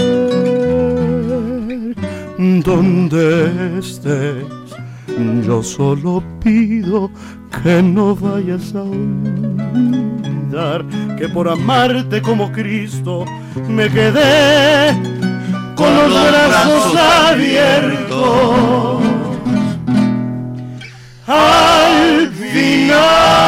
donde 2.38 3.78
estés. 3.78 4.44
Yo 5.46 5.62
solo 5.62 6.22
pido 6.42 7.10
que 7.62 7.82
no 7.82 8.16
vayas 8.16 8.74
a 8.74 8.82
olvidar 8.82 10.04
que 11.18 11.28
por 11.28 11.48
amarte 11.48 12.20
como 12.20 12.50
Cristo 12.50 13.24
me 13.68 13.88
quedé 13.88 15.13
con 15.74 15.94
los 15.94 16.12
brazos 16.12 16.96
abiertos 16.96 18.74
al 21.26 22.28
final. 22.32 23.44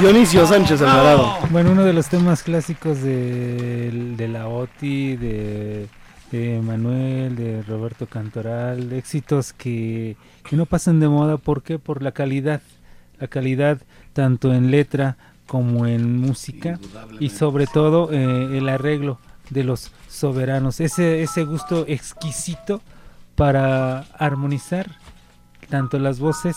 Dionisio 0.00 0.46
Sánchez 0.46 0.82
Alvarado. 0.82 1.38
Bueno, 1.50 1.70
uno 1.72 1.82
de 1.82 1.94
los 1.94 2.08
temas 2.08 2.42
clásicos 2.42 3.00
de, 3.00 3.90
de 4.16 4.28
la 4.28 4.48
OTI, 4.48 5.16
de, 5.16 5.88
de 6.34 6.60
Manuel, 6.60 7.36
de 7.36 7.62
Roberto 7.62 8.06
Cantoral, 8.06 8.92
éxitos 8.92 9.52
que, 9.52 10.16
que 10.48 10.56
no 10.56 10.66
pasan 10.66 10.98
de 10.98 11.08
moda, 11.08 11.36
¿por 11.36 11.62
qué? 11.62 11.78
Por 11.78 12.02
la 12.02 12.10
calidad, 12.10 12.60
la 13.20 13.28
calidad 13.28 13.80
tanto 14.12 14.52
en 14.52 14.72
letra 14.72 15.16
como 15.46 15.86
en 15.86 16.18
música 16.18 16.80
y 17.20 17.28
sobre 17.28 17.68
todo 17.68 18.10
eh, 18.10 18.58
el 18.58 18.68
arreglo 18.68 19.20
de 19.50 19.62
los 19.62 19.92
soberanos, 20.08 20.80
ese, 20.80 21.22
ese 21.22 21.44
gusto 21.44 21.84
exquisito 21.86 22.80
para 23.36 24.00
armonizar 24.18 24.90
tanto 25.68 26.00
las 26.00 26.18
voces 26.18 26.56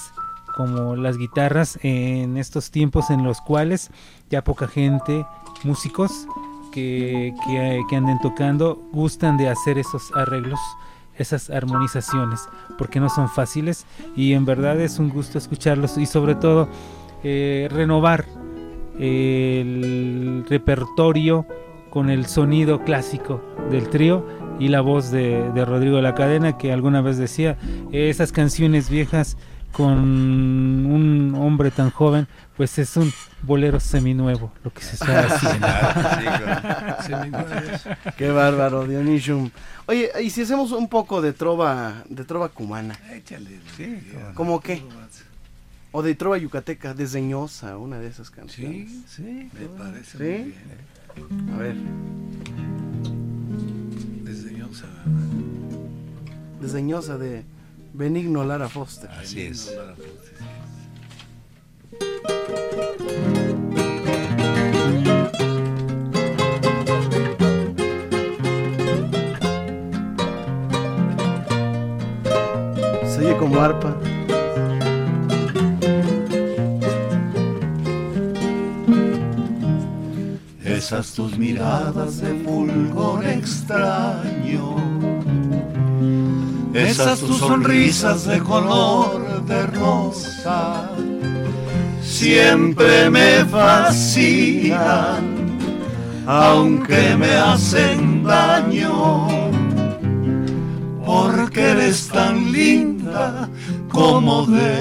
como 0.55 0.95
las 0.95 1.19
guitarras 1.19 1.77
en 1.83 2.37
estos 2.37 2.71
tiempos 2.71 3.11
en 3.11 3.23
los 3.23 3.41
cuales 3.41 3.91
ya 4.31 4.43
poca 4.43 4.67
gente, 4.67 5.23
músicos 5.63 6.27
que, 6.77 7.33
que, 7.89 7.95
anden 7.95 8.19
tocando, 8.19 8.75
gustan 8.91 9.35
de 9.35 9.49
hacer 9.49 9.79
esos 9.79 10.11
arreglos, 10.13 10.59
esas 11.17 11.49
armonizaciones, 11.49 12.41
porque 12.77 12.99
no 12.99 13.09
son 13.09 13.29
fáciles 13.29 13.87
y 14.15 14.33
en 14.33 14.45
verdad 14.45 14.79
es 14.79 14.99
un 14.99 15.09
gusto 15.09 15.39
escucharlos 15.39 15.97
y 15.97 16.05
sobre 16.05 16.35
todo 16.35 16.69
eh, 17.23 17.67
renovar 17.71 18.25
el 18.99 20.45
repertorio 20.47 21.47
con 21.89 22.11
el 22.11 22.27
sonido 22.27 22.83
clásico 22.83 23.41
del 23.71 23.89
trío 23.89 24.23
y 24.59 24.67
la 24.67 24.81
voz 24.81 25.09
de, 25.09 25.51
de 25.53 25.65
Rodrigo 25.65 25.95
de 25.95 26.03
la 26.03 26.13
Cadena 26.13 26.59
que 26.59 26.71
alguna 26.71 27.01
vez 27.01 27.17
decía 27.17 27.57
esas 27.91 28.31
canciones 28.31 28.91
viejas 28.91 29.35
con 29.71 29.97
un 30.85 31.35
hombre 31.35 31.71
tan 31.71 31.91
joven, 31.91 32.27
pues 32.57 32.77
es 32.79 32.97
un 32.97 33.13
bolero 33.43 33.79
seminuevo 33.79 34.51
lo 34.63 34.73
que 34.73 34.81
se 34.81 34.95
está 34.95 35.27
haciendo. 35.27 35.67
Qué 38.17 38.29
bárbaro, 38.29 38.87
Dionisium. 38.87 39.51
Oye, 39.85 40.11
y 40.21 40.31
si 40.31 40.41
hacemos 40.41 40.71
un 40.71 40.89
poco 40.89 41.21
de 41.21 41.33
trova, 41.33 42.03
de 42.09 42.25
trova 42.25 42.49
cumana. 42.49 42.99
Échale, 43.13 43.59
sí. 43.77 43.99
¿Cómo 44.33 44.59
qué? 44.59 44.81
O 45.91 46.01
de 46.01 46.15
trova 46.15 46.37
yucateca, 46.37 46.93
desdeñosa, 46.93 47.77
una 47.77 47.99
de 47.99 48.07
esas 48.07 48.31
canciones. 48.31 48.89
Sí, 48.89 49.05
sí, 49.07 49.49
me 49.53 49.67
parece 49.77 50.17
¿Sí? 50.17 50.23
muy 50.23 51.29
bien. 51.35 51.53
A 51.53 51.57
ver. 51.57 51.75
Desdeñosa. 54.23 54.87
Desdeñosa 56.59 57.17
de 57.17 57.45
Benigno 57.93 58.43
Lara 58.43 58.67
Foster. 58.67 59.09
Así 59.11 59.41
es. 59.41 59.59
Se 59.61 59.79
oye 59.79 60.26
como 73.47 73.61
esas 80.65 81.13
tus 81.13 81.37
miradas 81.37 82.21
de 82.21 82.33
fulgor 82.43 83.25
extraño, 83.25 84.75
esas 86.73 87.19
tus 87.19 87.37
sonrisas 87.37 88.25
de 88.25 88.39
color 88.39 89.45
de 89.45 89.67
rosa, 89.67 90.89
siempre 92.01 93.09
me 93.09 93.45
fascinan, 93.45 95.23
aunque 96.25 97.15
me 97.15 97.33
hacen 97.33 98.23
daño, 98.23 99.27
porque 101.05 101.61
eres 101.61 102.07
tan 102.07 102.51
linda 103.07 103.49
como 103.91 104.45
desdeñosa. 104.45 104.77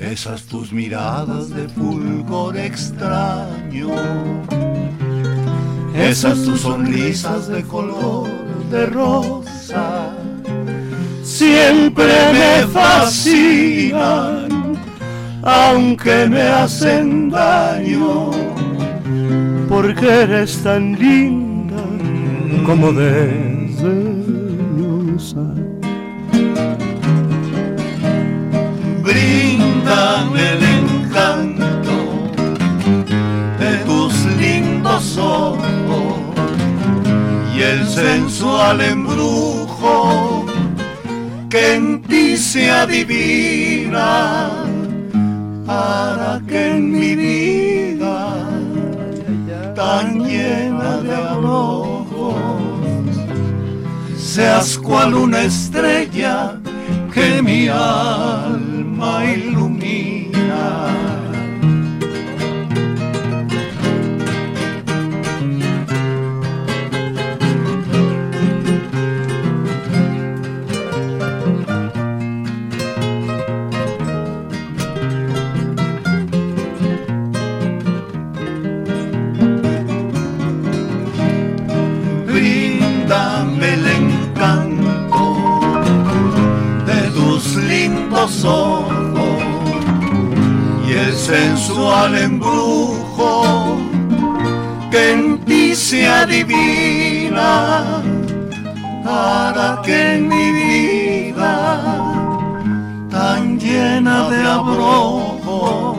Esas 0.00 0.44
tus 0.44 0.72
miradas 0.72 1.50
de 1.50 1.68
fulgor 1.68 2.56
extraño, 2.56 3.88
esas 6.08 6.42
tus 6.42 6.60
sonrisas 6.60 7.48
de 7.48 7.62
color 7.62 8.28
de 8.70 8.86
rosa, 8.86 10.10
siempre 11.22 12.12
me 12.32 12.66
fascinan, 12.66 14.48
aunque 15.42 16.26
me 16.28 16.42
hacen 16.42 17.30
daño, 17.30 18.30
porque 19.68 20.06
eres 20.06 20.58
tan 20.58 20.98
linda 20.98 21.82
como 22.66 22.92
desdeñosa. 22.92 23.43
Sensual 37.94 38.80
embrujo 38.80 40.44
que 41.48 41.74
en 41.76 42.02
ti 42.02 42.36
se 42.36 42.68
adivina 42.68 44.50
para 45.64 46.40
que 46.48 46.70
en 46.72 46.90
mi 46.90 47.14
vida 47.14 48.34
tan 49.76 50.24
llena 50.24 50.96
de 51.02 51.14
abrojos 51.14 52.34
seas 54.18 54.76
cual 54.78 55.14
una 55.14 55.42
estrella 55.42 56.58
que 57.12 57.40
mi 57.42 57.68
alma 57.68 59.24
ilumina. 59.24 59.43
Sensual 92.04 92.18
embrujo 92.18 93.78
que 94.90 95.12
en 95.12 95.44
ti 95.44 95.74
se 95.74 96.06
adivina 96.06 98.02
para 99.04 99.80
que 99.82 100.14
en 100.14 100.28
mi 100.28 100.52
vida 100.52 101.80
tan 103.10 103.58
llena 103.58 104.28
de 104.30 104.42
abrojo 104.42 105.96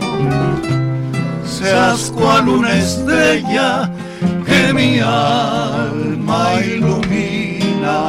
seas 1.44 2.12
cual 2.12 2.50
una 2.50 2.74
estrella 2.74 3.90
que 4.46 4.74
mi 4.74 5.00
alma 5.00 6.62
ilumina. 6.64 8.00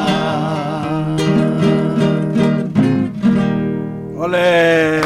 ¡Ole! 4.19 5.01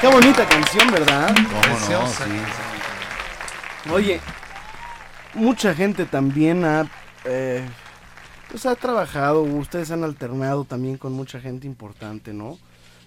Qué 0.00 0.10
bonita 0.10 0.46
canción, 0.74 0.92
¿verdad? 0.92 1.34
Preciosa. 1.62 2.26
Oye, 3.92 4.20
mucha 5.34 5.74
gente 5.74 6.04
también 6.06 6.64
ha, 6.64 6.90
eh, 7.24 7.64
pues 8.50 8.66
ha 8.66 8.74
trabajado, 8.74 9.42
ustedes 9.42 9.90
han 9.90 10.04
alternado 10.04 10.64
también 10.64 10.96
con 10.96 11.12
mucha 11.12 11.40
gente 11.40 11.66
importante, 11.66 12.32
¿no? 12.32 12.58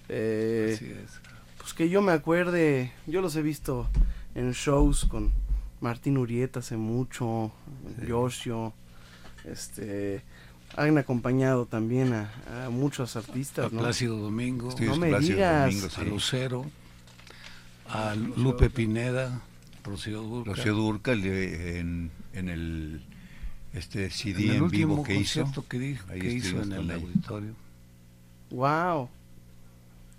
Eh, 0.10 0.74
Así 0.76 0.86
es. 0.86 1.20
Pues 1.58 1.74
que 1.74 1.90
yo 1.90 2.02
me 2.02 2.12
acuerde, 2.14 2.94
yo 3.08 3.22
los 3.22 3.36
he 3.36 3.42
visto 3.42 3.90
en 4.36 4.52
shows 4.54 5.06
con 5.06 5.32
Martín 5.82 6.18
Urieta 6.18 6.60
hace 6.60 6.78
mucho, 6.78 7.52
Yoshio, 8.08 8.74
este, 9.44 10.24
han 10.76 10.98
acompañado 10.98 11.66
también 11.66 12.14
a, 12.14 12.66
a 12.66 12.70
muchos 12.70 13.16
artistas, 13.16 13.66
A 13.66 13.70
¿no? 13.76 13.82
Plácido 13.82 14.18
Domingo, 14.18 14.74
no 14.80 14.96
me 14.96 15.20
digas. 15.20 15.98
a 15.98 16.04
Lucero, 16.04 16.66
a 17.90 18.16
Lupe 18.16 18.70
Pineda, 18.70 19.42
Rocío 19.84 20.22
Durca. 20.22 20.52
Rocío 20.54 20.74
Durcal 20.76 21.24
eh, 21.26 21.80
en, 21.80 22.12
en 22.34 22.50
el 22.50 23.06
este 23.74 24.10
CD 24.10 24.56
En 24.56 24.64
el 24.64 24.70
vivo 24.70 25.04
que 25.04 25.16
hizo. 25.16 25.46
que 25.70 25.80
dijo- 25.80 26.06
Ahí 26.12 26.20
que 26.20 26.32
hizo 26.34 26.62
en 26.62 26.72
el 26.74 26.90
auditorio. 26.92 27.54
Wow. 28.52 29.10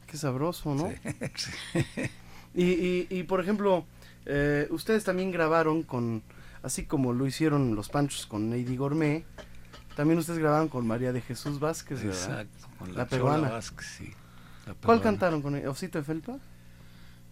Qué 0.06 0.16
sabroso, 0.16 0.74
¿no? 0.74 0.90
y, 2.54 2.62
y, 2.64 3.06
y, 3.10 3.22
por 3.24 3.40
ejemplo, 3.40 3.84
eh, 4.26 4.66
ustedes 4.70 5.04
también 5.04 5.30
grabaron 5.30 5.82
con, 5.82 6.22
así 6.62 6.84
como 6.84 7.12
lo 7.12 7.26
hicieron 7.26 7.74
los 7.74 7.88
Panchos 7.88 8.26
con 8.26 8.48
Lady 8.50 8.76
Gourmet, 8.76 9.24
también 9.96 10.18
ustedes 10.18 10.38
grabaron 10.38 10.68
con 10.68 10.86
María 10.86 11.12
de 11.12 11.20
Jesús 11.20 11.58
Vázquez, 11.60 12.02
¿verdad? 12.02 12.40
Exacto, 12.42 12.68
con 12.78 12.92
la, 12.92 12.98
la 12.98 13.06
peruana. 13.08 13.48
Vázquez, 13.50 13.86
sí, 13.98 14.10
la 14.66 14.74
¿Cuál 14.74 15.00
cantaron 15.02 15.42
con 15.42 15.56
ella? 15.56 15.68
¿Osito 15.70 15.98
de 15.98 16.04
Felpa? 16.04 16.38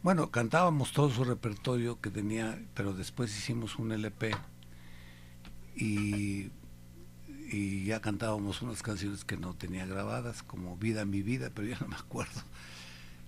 Bueno, 0.06 0.30
cantábamos 0.30 0.92
todo 0.92 1.10
su 1.10 1.24
repertorio 1.24 2.00
que 2.00 2.10
tenía, 2.12 2.60
pero 2.74 2.92
después 2.92 3.36
hicimos 3.36 3.74
un 3.74 3.90
LP 3.90 4.30
y, 5.74 6.52
y 7.50 7.84
ya 7.86 8.00
cantábamos 8.00 8.62
unas 8.62 8.84
canciones 8.84 9.24
que 9.24 9.36
no 9.36 9.54
tenía 9.54 9.84
grabadas, 9.84 10.44
como 10.44 10.76
Vida 10.76 11.04
mi 11.04 11.22
vida, 11.22 11.50
pero 11.52 11.66
ya 11.72 11.80
no 11.80 11.88
me 11.88 11.96
acuerdo 11.96 12.40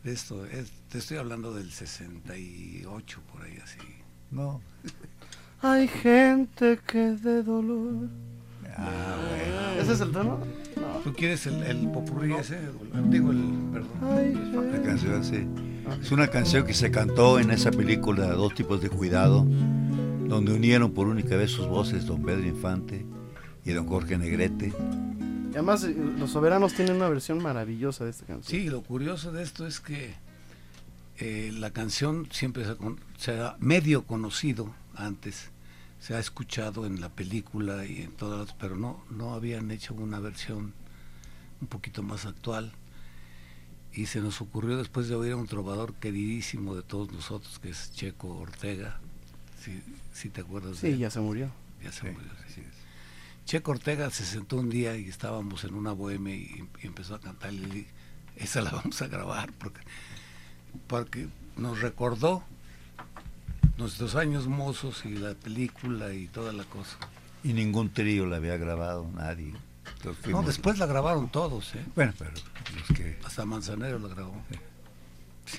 de 0.04 0.12
esto. 0.12 0.46
Es- 0.46 0.70
te 0.88 0.98
estoy 0.98 1.16
hablando 1.16 1.52
del 1.52 1.72
68, 1.72 3.22
por 3.32 3.42
ahí 3.42 3.56
así. 3.56 3.78
No. 4.30 4.60
Hay 5.62 5.88
gente 5.88 6.78
que 6.86 6.98
de 6.98 7.42
dolor. 7.42 8.08
Ah, 8.78 9.74
¿Ese 9.80 9.92
es 9.92 10.00
el 10.00 10.12
tono? 10.12 10.38
¿Tú 11.04 11.12
quieres 11.12 11.46
el, 11.46 11.62
el 11.62 11.90
popurrí 11.90 12.32
ese? 12.34 12.58
Digo, 13.08 13.30
el, 13.30 13.42
perdón. 13.72 14.72
La 14.72 14.82
canción, 14.82 15.24
sí. 15.24 15.46
Es 16.00 16.12
una 16.12 16.28
canción 16.28 16.66
que 16.66 16.74
se 16.74 16.90
cantó 16.90 17.38
en 17.38 17.50
esa 17.50 17.70
película 17.70 18.26
Dos 18.28 18.54
tipos 18.54 18.80
de 18.80 18.90
cuidado, 18.90 19.46
donde 20.26 20.52
unieron 20.52 20.92
por 20.92 21.06
única 21.06 21.36
vez 21.36 21.50
sus 21.50 21.66
voces 21.66 22.06
don 22.06 22.22
Pedro 22.22 22.46
Infante 22.46 23.06
y 23.64 23.72
don 23.72 23.86
Jorge 23.86 24.18
Negrete. 24.18 24.72
Y 25.50 25.54
además, 25.54 25.84
eh, 25.84 25.96
los 26.18 26.30
soberanos 26.30 26.74
tienen 26.74 26.96
una 26.96 27.08
versión 27.08 27.42
maravillosa 27.42 28.04
de 28.04 28.10
esta 28.10 28.26
canción. 28.26 28.60
Sí, 28.60 28.68
lo 28.68 28.82
curioso 28.82 29.32
de 29.32 29.42
esto 29.42 29.66
es 29.66 29.80
que 29.80 30.14
eh, 31.18 31.50
la 31.54 31.70
canción 31.70 32.28
siempre 32.30 32.64
se 32.64 32.76
se 33.16 33.40
ha 33.40 33.56
medio 33.58 34.02
conocido 34.04 34.72
antes, 34.94 35.50
se 36.00 36.14
ha 36.14 36.18
escuchado 36.18 36.86
en 36.86 37.00
la 37.00 37.08
película 37.08 37.84
y 37.84 38.02
en 38.02 38.12
todas, 38.12 38.46
las- 38.48 38.54
pero 38.56 38.76
no, 38.76 39.04
no 39.10 39.34
habían 39.34 39.70
hecho 39.70 39.94
una 39.94 40.20
versión 40.20 40.72
un 41.60 41.66
poquito 41.68 42.02
más 42.02 42.24
actual. 42.26 42.72
Y 43.92 44.06
se 44.06 44.20
nos 44.20 44.40
ocurrió 44.40 44.76
después 44.76 45.08
de 45.08 45.16
oír 45.16 45.32
a 45.32 45.36
un 45.36 45.46
trovador 45.48 45.94
queridísimo 45.94 46.74
de 46.76 46.82
todos 46.82 47.10
nosotros, 47.10 47.58
que 47.58 47.70
es 47.70 47.90
Checo 47.92 48.28
Ortega, 48.38 49.00
si, 49.60 49.82
si 50.12 50.28
te 50.28 50.42
acuerdas 50.42 50.80
de 50.80 50.88
Sí, 50.88 50.94
él. 50.94 50.98
ya 51.00 51.10
se 51.10 51.20
murió. 51.20 51.50
Ya 51.82 51.90
se 51.90 52.10
murió, 52.10 52.30
sí. 52.54 52.62
Checo 53.44 53.70
Ortega 53.72 54.10
se 54.10 54.24
sentó 54.26 54.56
un 54.56 54.68
día 54.68 54.96
y 54.96 55.08
estábamos 55.08 55.64
en 55.64 55.74
una 55.74 55.92
bohemia 55.92 56.34
y, 56.36 56.68
y 56.82 56.86
empezó 56.86 57.14
a 57.14 57.20
cantar 57.20 57.52
y 57.54 57.86
esa 58.36 58.60
la 58.60 58.70
vamos 58.70 59.00
a 59.00 59.08
grabar 59.08 59.52
porque, 59.54 59.80
porque 60.86 61.28
nos 61.56 61.80
recordó 61.80 62.44
nuestros 63.76 64.14
años 64.14 64.46
mozos 64.46 65.04
y 65.04 65.10
la 65.10 65.34
película 65.34 66.12
y 66.12 66.26
toda 66.26 66.52
la 66.52 66.64
cosa. 66.64 66.96
Y 67.44 67.52
ningún 67.52 67.90
trío 67.90 68.26
la 68.26 68.36
había 68.36 68.56
grabado, 68.56 69.08
nadie. 69.14 69.54
No, 70.28 70.42
después 70.42 70.78
la 70.78 70.86
grabaron 70.86 71.28
todos, 71.28 71.74
¿eh? 71.74 71.84
Bueno, 71.94 72.12
pero 72.18 72.30
que... 72.94 73.18
Hasta 73.24 73.44
Manzanero 73.44 73.98
lo 73.98 74.08
grabó. 74.08 74.34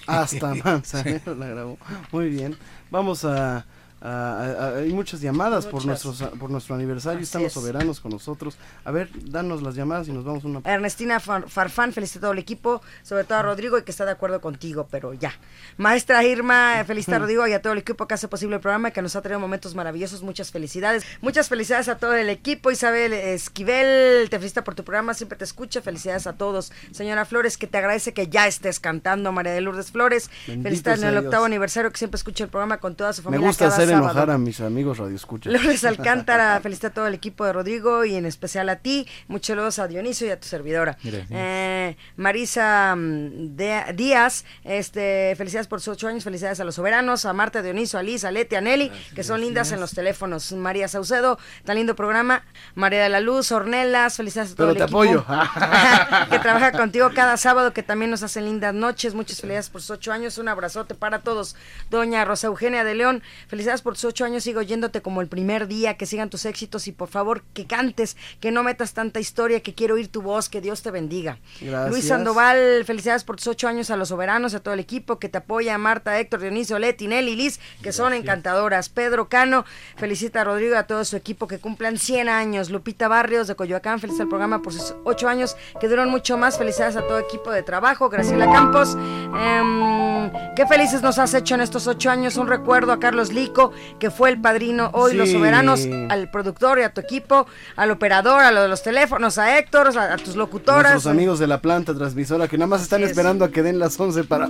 Hasta 0.08 0.54
Manzanero 0.64 1.36
la 1.36 1.48
grabó. 1.48 1.78
Muy 2.12 2.30
bien. 2.30 2.58
Vamos 2.92 3.26
a, 3.26 3.66
a- 4.02 4.74
hay 4.78 4.92
muchas 4.94 5.22
llamadas 5.22 5.66
por 5.66 5.86
nuestros 5.86 6.22
por 6.40 6.50
nuestro 6.50 6.76
aniversario. 6.76 7.18
Así 7.20 7.24
Están 7.26 7.44
los 7.44 7.50
es. 7.50 7.54
soberanos 7.54 8.00
con 8.00 8.12
nosotros. 8.12 8.58
A 8.86 8.92
ver, 8.92 9.10
danos 9.26 9.62
las 9.62 9.76
llamadas 9.76 10.08
y 10.08 10.12
nos 10.12 10.24
vamos 10.24 10.44
una. 10.46 10.62
Ernestina 10.66 11.20
Far- 11.20 11.50
Farfán, 11.50 11.92
felicita 11.94 12.20
a 12.20 12.22
todo 12.22 12.32
el 12.34 12.40
equipo, 12.40 12.82
sobre 13.04 13.24
todo 13.24 13.38
a 13.40 13.42
Rodrigo 13.44 13.78
y 13.78 13.84
que 13.84 13.92
está 13.92 14.06
de 14.06 14.12
acuerdo 14.12 14.42
contigo, 14.42 14.88
pero 14.90 15.14
ya. 15.14 15.34
Maestra 15.78 16.24
Irma, 16.24 16.84
felicita 16.86 17.18
a 17.18 17.20
Rodrigo 17.20 17.48
y 17.48 17.54
a 17.54 17.62
todo 17.62 17.74
el 17.74 17.80
equipo 17.80 18.08
que 18.08 18.14
hace 18.14 18.28
posible 18.28 18.56
el 18.56 18.62
programa 18.62 18.90
y 18.90 18.92
que 18.92 19.02
nos 19.02 19.16
ha 19.16 19.22
traído 19.22 19.40
momentos 19.40 19.76
maravillosos. 19.76 20.22
Muchas 20.22 20.52
felicidades. 20.52 21.04
Muchas 21.22 21.50
felicidades 21.50 21.88
a 21.90 21.98
todo 21.98 22.14
el 22.14 22.30
equipo. 22.30 22.72
Isabel 22.72 23.14
Esquivel, 23.14 24.30
te 24.30 24.38
felicita 24.38 24.64
por 24.64 24.76
tu 24.76 24.84
programa, 24.84 25.14
siempre 25.14 25.38
te 25.38 25.44
escucha. 25.44 25.82
Felicidades 25.82 26.28
a 26.28 26.34
todos. 26.34 26.72
Señora 26.92 27.26
Flores, 27.26 27.58
que 27.58 27.68
te 27.68 27.78
agradece 27.78 28.14
que 28.14 28.28
ya 28.28 28.48
estés 28.48 28.80
cantando. 28.80 29.32
María 29.32 29.52
de 29.54 29.62
Lourdes 29.62 29.92
Flores, 29.92 30.30
felicidades 30.46 31.02
en 31.04 31.10
el 31.10 31.18
octavo 31.18 31.46
aniversario 31.46 31.92
que 31.92 31.98
siempre 31.98 32.18
escucha 32.18 32.44
el 32.44 32.50
programa 32.50 32.78
con 32.78 32.96
toda 32.96 33.14
su 33.14 33.22
Me 33.22 33.26
familia. 33.26 33.48
gusta 33.48 33.66
cada 33.70 33.78
hacer 33.90 34.04
sábado. 34.04 34.20
enojar 34.20 34.36
a 34.36 34.38
mis 34.38 34.62
amigos 34.62 34.98
Radio 34.98 35.16
Escucha. 35.16 35.50
Lourdes 35.50 35.84
Alcántara, 35.86 36.60
felicita 36.62 36.88
a 36.88 36.92
todo 36.92 37.08
el 37.08 37.14
equipo 37.14 37.46
de 37.46 37.54
Rodrigo 37.54 38.06
y 38.06 38.16
en 38.16 38.26
especial 38.26 38.70
a 38.70 38.78
ti. 38.78 39.08
Muchos 39.28 39.48
saludos 39.48 39.80
a 39.80 39.88
Dionisio 39.88 40.28
y 40.28 40.32
a 40.32 40.40
tu 40.40 40.48
servidora. 40.48 40.98
Eh, 41.04 41.96
Marisa 42.16 42.96
mm, 42.96 43.56
de- 43.56 43.84
Díaz, 43.96 44.46
este, 44.64 45.34
felicidades 45.38 45.68
por 45.68 45.82
sus 45.82 45.94
ocho 45.94 46.08
años, 46.08 46.24
felicidades 46.24 46.60
a 46.60 46.64
los 46.64 46.76
soberanos, 46.76 47.26
a 47.26 47.34
Marta, 47.34 47.62
Dionisio, 47.62 48.00
a 48.00 48.04
Liz, 48.04 48.24
a 48.26 48.32
Leti, 48.32 48.56
a 48.56 48.62
Nelly, 48.62 48.92
que 49.16 49.24
son 49.24 49.42
lindas 49.42 49.72
en 49.72 49.80
los 49.80 49.92
teléfonos. 49.92 50.52
María 50.54 50.88
Saucedo, 50.88 51.40
tan 51.66 51.76
lindo 51.78 51.96
programa. 51.96 52.44
María 52.76 53.04
de 53.04 53.10
la 53.10 53.20
Luz, 53.20 53.52
Ornelas, 53.52 54.18
felicidades 54.18 54.54
a 54.54 54.56
todo 54.56 54.68
Pero 54.68 54.72
el 54.72 54.78
te 54.78 54.84
equipo. 54.84 55.24
apoyo. 55.24 55.26
que 56.30 56.40
trabaja 56.44 56.72
contigo 56.72 57.10
cada 57.14 57.38
sábado, 57.38 57.74
que 57.74 57.84
también 57.84 58.12
nos 58.12 58.24
hacen 58.24 58.46
lindas 58.46 58.74
noches. 58.74 59.14
Muchas 59.14 59.42
felicidades 59.42 59.70
por 59.70 59.82
sus 59.82 59.92
ocho 59.92 60.12
años. 60.12 60.38
Un 60.38 60.48
abrazote 60.48 60.96
para 60.96 61.20
todos. 61.20 61.56
Doña 61.90 62.26
Rosa 62.26 62.48
Eugenia 62.48 62.84
de 62.84 62.96
León, 62.96 63.24
felicidades 63.48 63.79
por 63.82 63.94
tus 63.94 64.06
ocho 64.06 64.26
años. 64.26 64.44
Sigo 64.44 64.60
oyéndote 64.60 65.02
como 65.02 65.22
el 65.22 65.28
primer 65.28 65.68
día. 65.68 65.98
Que 65.98 66.06
sigan 66.06 66.30
tus 66.30 66.46
éxitos 66.46 66.88
y 66.88 66.92
por 66.92 67.10
favor 67.10 67.44
que 67.54 67.66
cantes, 67.66 68.18
que 68.40 68.52
no 68.52 68.64
metas 68.64 68.94
tanta 68.94 69.20
historia, 69.20 69.62
que 69.62 69.74
quiero 69.74 69.96
oír 69.96 70.08
tu 70.08 70.22
voz. 70.22 70.50
Que 70.50 70.62
Dios 70.62 70.82
te 70.82 70.92
bendiga. 70.92 71.40
Gracias. 71.62 71.90
Luis 71.90 72.08
Sandoval, 72.08 72.84
felicidades 72.86 73.24
por 73.24 73.38
tus 73.38 73.48
ocho 73.48 73.68
años 73.68 73.90
a 73.90 73.98
los 73.98 74.10
soberanos, 74.10 74.54
a 74.54 74.60
todo 74.60 74.74
el 74.74 74.80
equipo 74.80 75.20
que 75.20 75.30
te 75.30 75.38
apoya, 75.40 75.78
Marta, 75.78 76.20
Héctor, 76.20 76.42
Dionisio, 76.42 76.80
Leti, 76.80 77.08
Nelly, 77.08 77.36
Liz, 77.36 77.60
que 77.82 77.92
son 77.92 78.14
encantadoras. 78.14 78.90
Pedro 78.90 79.30
Cano, 79.30 79.66
felicita 79.98 80.42
a 80.42 80.44
Rodrigo 80.44 80.76
y 80.76 80.78
a 80.78 80.88
todo 80.88 81.06
su 81.06 81.16
equipo 81.16 81.48
que 81.48 81.60
cumplan 81.60 81.98
100 81.98 82.30
años. 82.30 82.70
Lupita 82.70 83.08
Barrios 83.08 83.48
de 83.48 83.56
Coyoacán, 83.56 84.00
felicita 84.00 84.24
al 84.24 84.30
programa 84.30 84.62
por 84.62 84.74
sus 84.74 84.96
ocho 85.04 85.28
años, 85.28 85.56
que 85.80 85.88
duran 85.88 86.10
mucho 86.10 86.38
más. 86.38 86.58
Felicidades 86.58 86.96
a 86.96 87.08
todo 87.08 87.20
equipo 87.20 87.52
de 87.52 87.64
trabajo. 87.64 88.10
Graciela 88.10 88.52
Campos, 88.52 88.96
em, 88.96 90.32
qué 90.56 90.66
felices 90.68 91.02
nos 91.02 91.20
has 91.20 91.34
hecho 91.34 91.56
en 91.56 91.62
estos 91.62 91.88
ocho 91.88 92.10
años. 92.10 92.38
Un 92.38 92.48
recuerdo 92.48 92.92
a 92.92 93.00
Carlos 93.00 93.32
Lico, 93.32 93.69
que 94.00 94.12
fue 94.12 94.30
el 94.30 94.40
padrino 94.40 94.90
hoy, 94.94 95.14
los 95.14 95.32
soberanos, 95.32 95.88
al 96.10 96.30
productor 96.32 96.80
y 96.80 96.84
a 96.84 96.94
tu 96.94 97.02
equipo, 97.02 97.48
al 97.76 97.92
operador, 97.92 98.42
a 98.42 98.52
lo 98.52 98.62
de 98.62 98.68
los 98.68 98.84
teléfonos, 98.84 99.38
a 99.38 99.58
Héctor, 99.58 99.98
a, 99.98 100.14
a 100.14 100.18
tus 100.18 100.36
locutoras. 100.36 100.94
Nuestros 100.94 101.12
amigos 101.12 101.40
de 101.40 101.48
la 101.48 101.62
planta 101.62 101.94
transmisora 101.94 102.48
que 102.48 102.58
nada 102.58 102.68
más 102.68 102.82
están 102.82 103.04
es. 103.04 103.10
esperando 103.10 103.46
a 103.46 103.52
que 103.52 103.64
den 103.64 103.80
las 103.80 104.00
11 104.00 104.24
para 104.26 104.50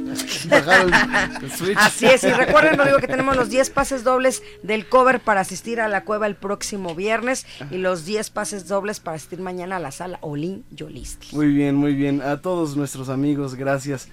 bajar 0.50 0.82
el, 0.82 1.44
el 1.44 1.52
switch. 1.52 1.78
Así 1.78 2.06
es, 2.06 2.24
y 2.24 2.32
recuerden, 2.32 2.78
Rodrigo, 2.78 3.00
que 3.00 3.08
tenemos 3.08 3.36
los 3.36 3.50
10 3.50 3.70
pases 3.72 4.04
dobles 4.04 4.44
del 4.64 4.88
cover 4.88 5.20
para 5.20 5.42
asistir 5.42 5.82
a 5.82 5.88
la 5.88 6.04
cueva 6.04 6.28
el 6.28 6.36
próximo 6.36 6.96
viernes 6.96 7.46
y 7.72 7.78
los 7.78 8.06
10 8.06 8.30
pases 8.30 8.68
dobles 8.68 9.00
para 9.00 9.16
asistir 9.16 9.40
mañana 9.40 9.78
a 9.78 9.80
la 9.80 9.92
sala 9.92 10.18
Olin 10.22 10.66
Yolisti. 10.72 11.36
Muy 11.36 11.48
bien, 11.48 11.76
muy 11.76 11.94
bien. 11.94 12.22
A 12.22 12.42
todos 12.42 12.76
nuestros 12.76 13.10
amigos, 13.10 13.56
gracias. 13.56 14.10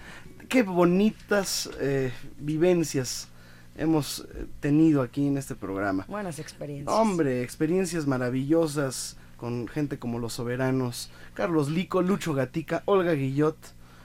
Qué 0.49 0.63
bonitas 0.63 1.69
eh, 1.81 2.13
vivencias 2.39 3.29
hemos 3.77 4.27
eh, 4.35 4.47
tenido 4.61 5.03
aquí 5.03 5.27
en 5.27 5.39
este 5.39 5.55
programa. 5.55 6.05
Buenas 6.09 6.39
experiencias. 6.39 6.95
Hombre, 6.95 7.43
experiencias 7.43 8.07
maravillosas 8.07 9.17
con 9.37 9.69
gente 9.69 9.99
como 9.99 10.19
los 10.19 10.35
soberanos, 10.35 11.11
Carlos 11.35 11.69
Lico, 11.69 12.03
Lucho 12.03 12.33
Gatica, 12.33 12.83
Olga 12.87 13.13
Guillot, 13.13 13.57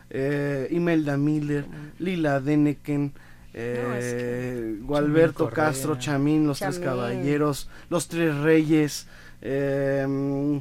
eh, 0.10 0.68
Imelda 0.72 1.18
Miller, 1.18 1.66
Lila 2.00 2.42
Deneken, 2.42 3.14
eh, 3.54 4.78
Gualberto 4.82 5.46
Chamín 5.46 5.50
Correa. 5.50 5.66
Castro, 5.66 5.96
Chamín, 5.98 6.48
los 6.48 6.60
Tres. 6.60 6.80
Caballeros, 6.80 7.70
los 7.90 8.08
Tres 8.08 8.36
Reyes, 8.38 9.08
eh, 9.42 10.06
mm, 10.08 10.58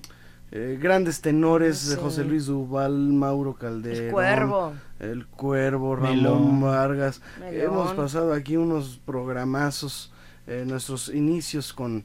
eh, 0.53 0.79
grandes 0.81 1.21
tenores 1.21 1.89
de. 1.89 1.97
José 1.97 2.25
Luis 2.25 2.47
Duval, 2.47 2.93
Mauro 2.95 3.55
Calderón, 3.55 4.07
El 4.07 4.13
Cuervo. 4.13 4.73
El 5.01 5.27
Cuervo, 5.27 5.97
Ramón 5.97 6.17
Melón. 6.17 6.61
Vargas. 6.61 7.21
Melón. 7.41 7.61
Hemos 7.65 7.93
pasado 7.95 8.33
aquí 8.33 8.57
unos 8.57 9.01
programazos, 9.05 10.13
eh, 10.47 10.65
nuestros 10.67 11.09
inicios 11.09 11.73
con, 11.73 12.05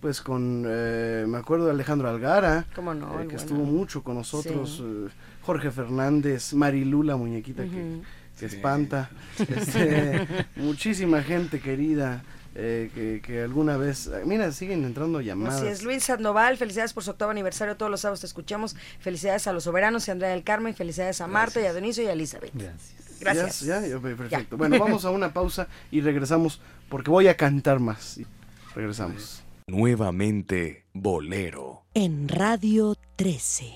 pues 0.00 0.20
con, 0.20 0.64
eh, 0.66 1.24
me 1.28 1.38
acuerdo 1.38 1.66
de 1.66 1.72
Alejandro 1.72 2.08
Algara, 2.08 2.66
¿Cómo 2.74 2.94
no? 2.94 3.06
eh, 3.06 3.08
que 3.10 3.14
bueno. 3.24 3.36
estuvo 3.36 3.64
mucho 3.64 4.02
con 4.02 4.14
nosotros, 4.16 4.76
Sí. 4.78 4.84
eh, 4.84 5.08
Jorge 5.42 5.70
Fernández, 5.70 6.54
Marilu, 6.54 7.02
la 7.02 7.16
muñequita 7.16 7.64
que, 7.64 8.00
que 8.38 8.46
espanta, 8.46 9.10
este, 9.38 10.26
muchísima 10.56 11.22
gente 11.22 11.60
querida. 11.60 12.22
Eh, 12.58 12.90
que, 12.94 13.20
que 13.20 13.42
alguna 13.42 13.76
vez, 13.76 14.06
eh, 14.06 14.22
mira, 14.24 14.50
siguen 14.50 14.84
entrando 14.84 15.20
llamadas. 15.20 15.56
Así 15.56 15.66
es, 15.66 15.82
Luis 15.82 16.04
Sandoval, 16.04 16.56
felicidades 16.56 16.94
por 16.94 17.04
su 17.04 17.10
octavo 17.10 17.30
aniversario, 17.30 17.76
todos 17.76 17.90
los 17.90 18.00
sábados 18.00 18.20
te 18.20 18.26
escuchamos, 18.26 18.76
felicidades 18.98 19.46
a 19.46 19.52
los 19.52 19.64
soberanos 19.64 20.08
y 20.08 20.10
a 20.10 20.12
Andrea 20.12 20.30
del 20.30 20.42
Carmen, 20.42 20.74
felicidades 20.74 21.20
a 21.20 21.26
Marta 21.26 21.60
y 21.60 21.66
a 21.66 21.72
Dionisio 21.72 22.04
y 22.04 22.06
a 22.06 22.12
Elizabeth. 22.12 22.50
Gracias. 22.54 22.94
Gracias. 23.20 23.60
Ya, 23.60 23.80
perfecto. 23.98 24.30
Ya. 24.30 24.56
Bueno, 24.56 24.78
vamos 24.78 25.04
a 25.04 25.10
una 25.10 25.34
pausa 25.34 25.68
y 25.90 26.00
regresamos 26.00 26.60
porque 26.88 27.10
voy 27.10 27.28
a 27.28 27.36
cantar 27.36 27.78
más. 27.78 28.16
Y 28.16 28.26
regresamos. 28.74 29.42
Nuevamente 29.66 30.86
Bolero. 30.94 31.84
En 31.92 32.26
Radio 32.26 32.96
13. 33.16 33.74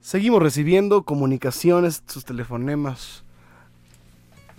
Seguimos 0.00 0.42
recibiendo 0.42 1.04
comunicaciones, 1.04 2.02
sus 2.06 2.24
telefonemas 2.24 3.23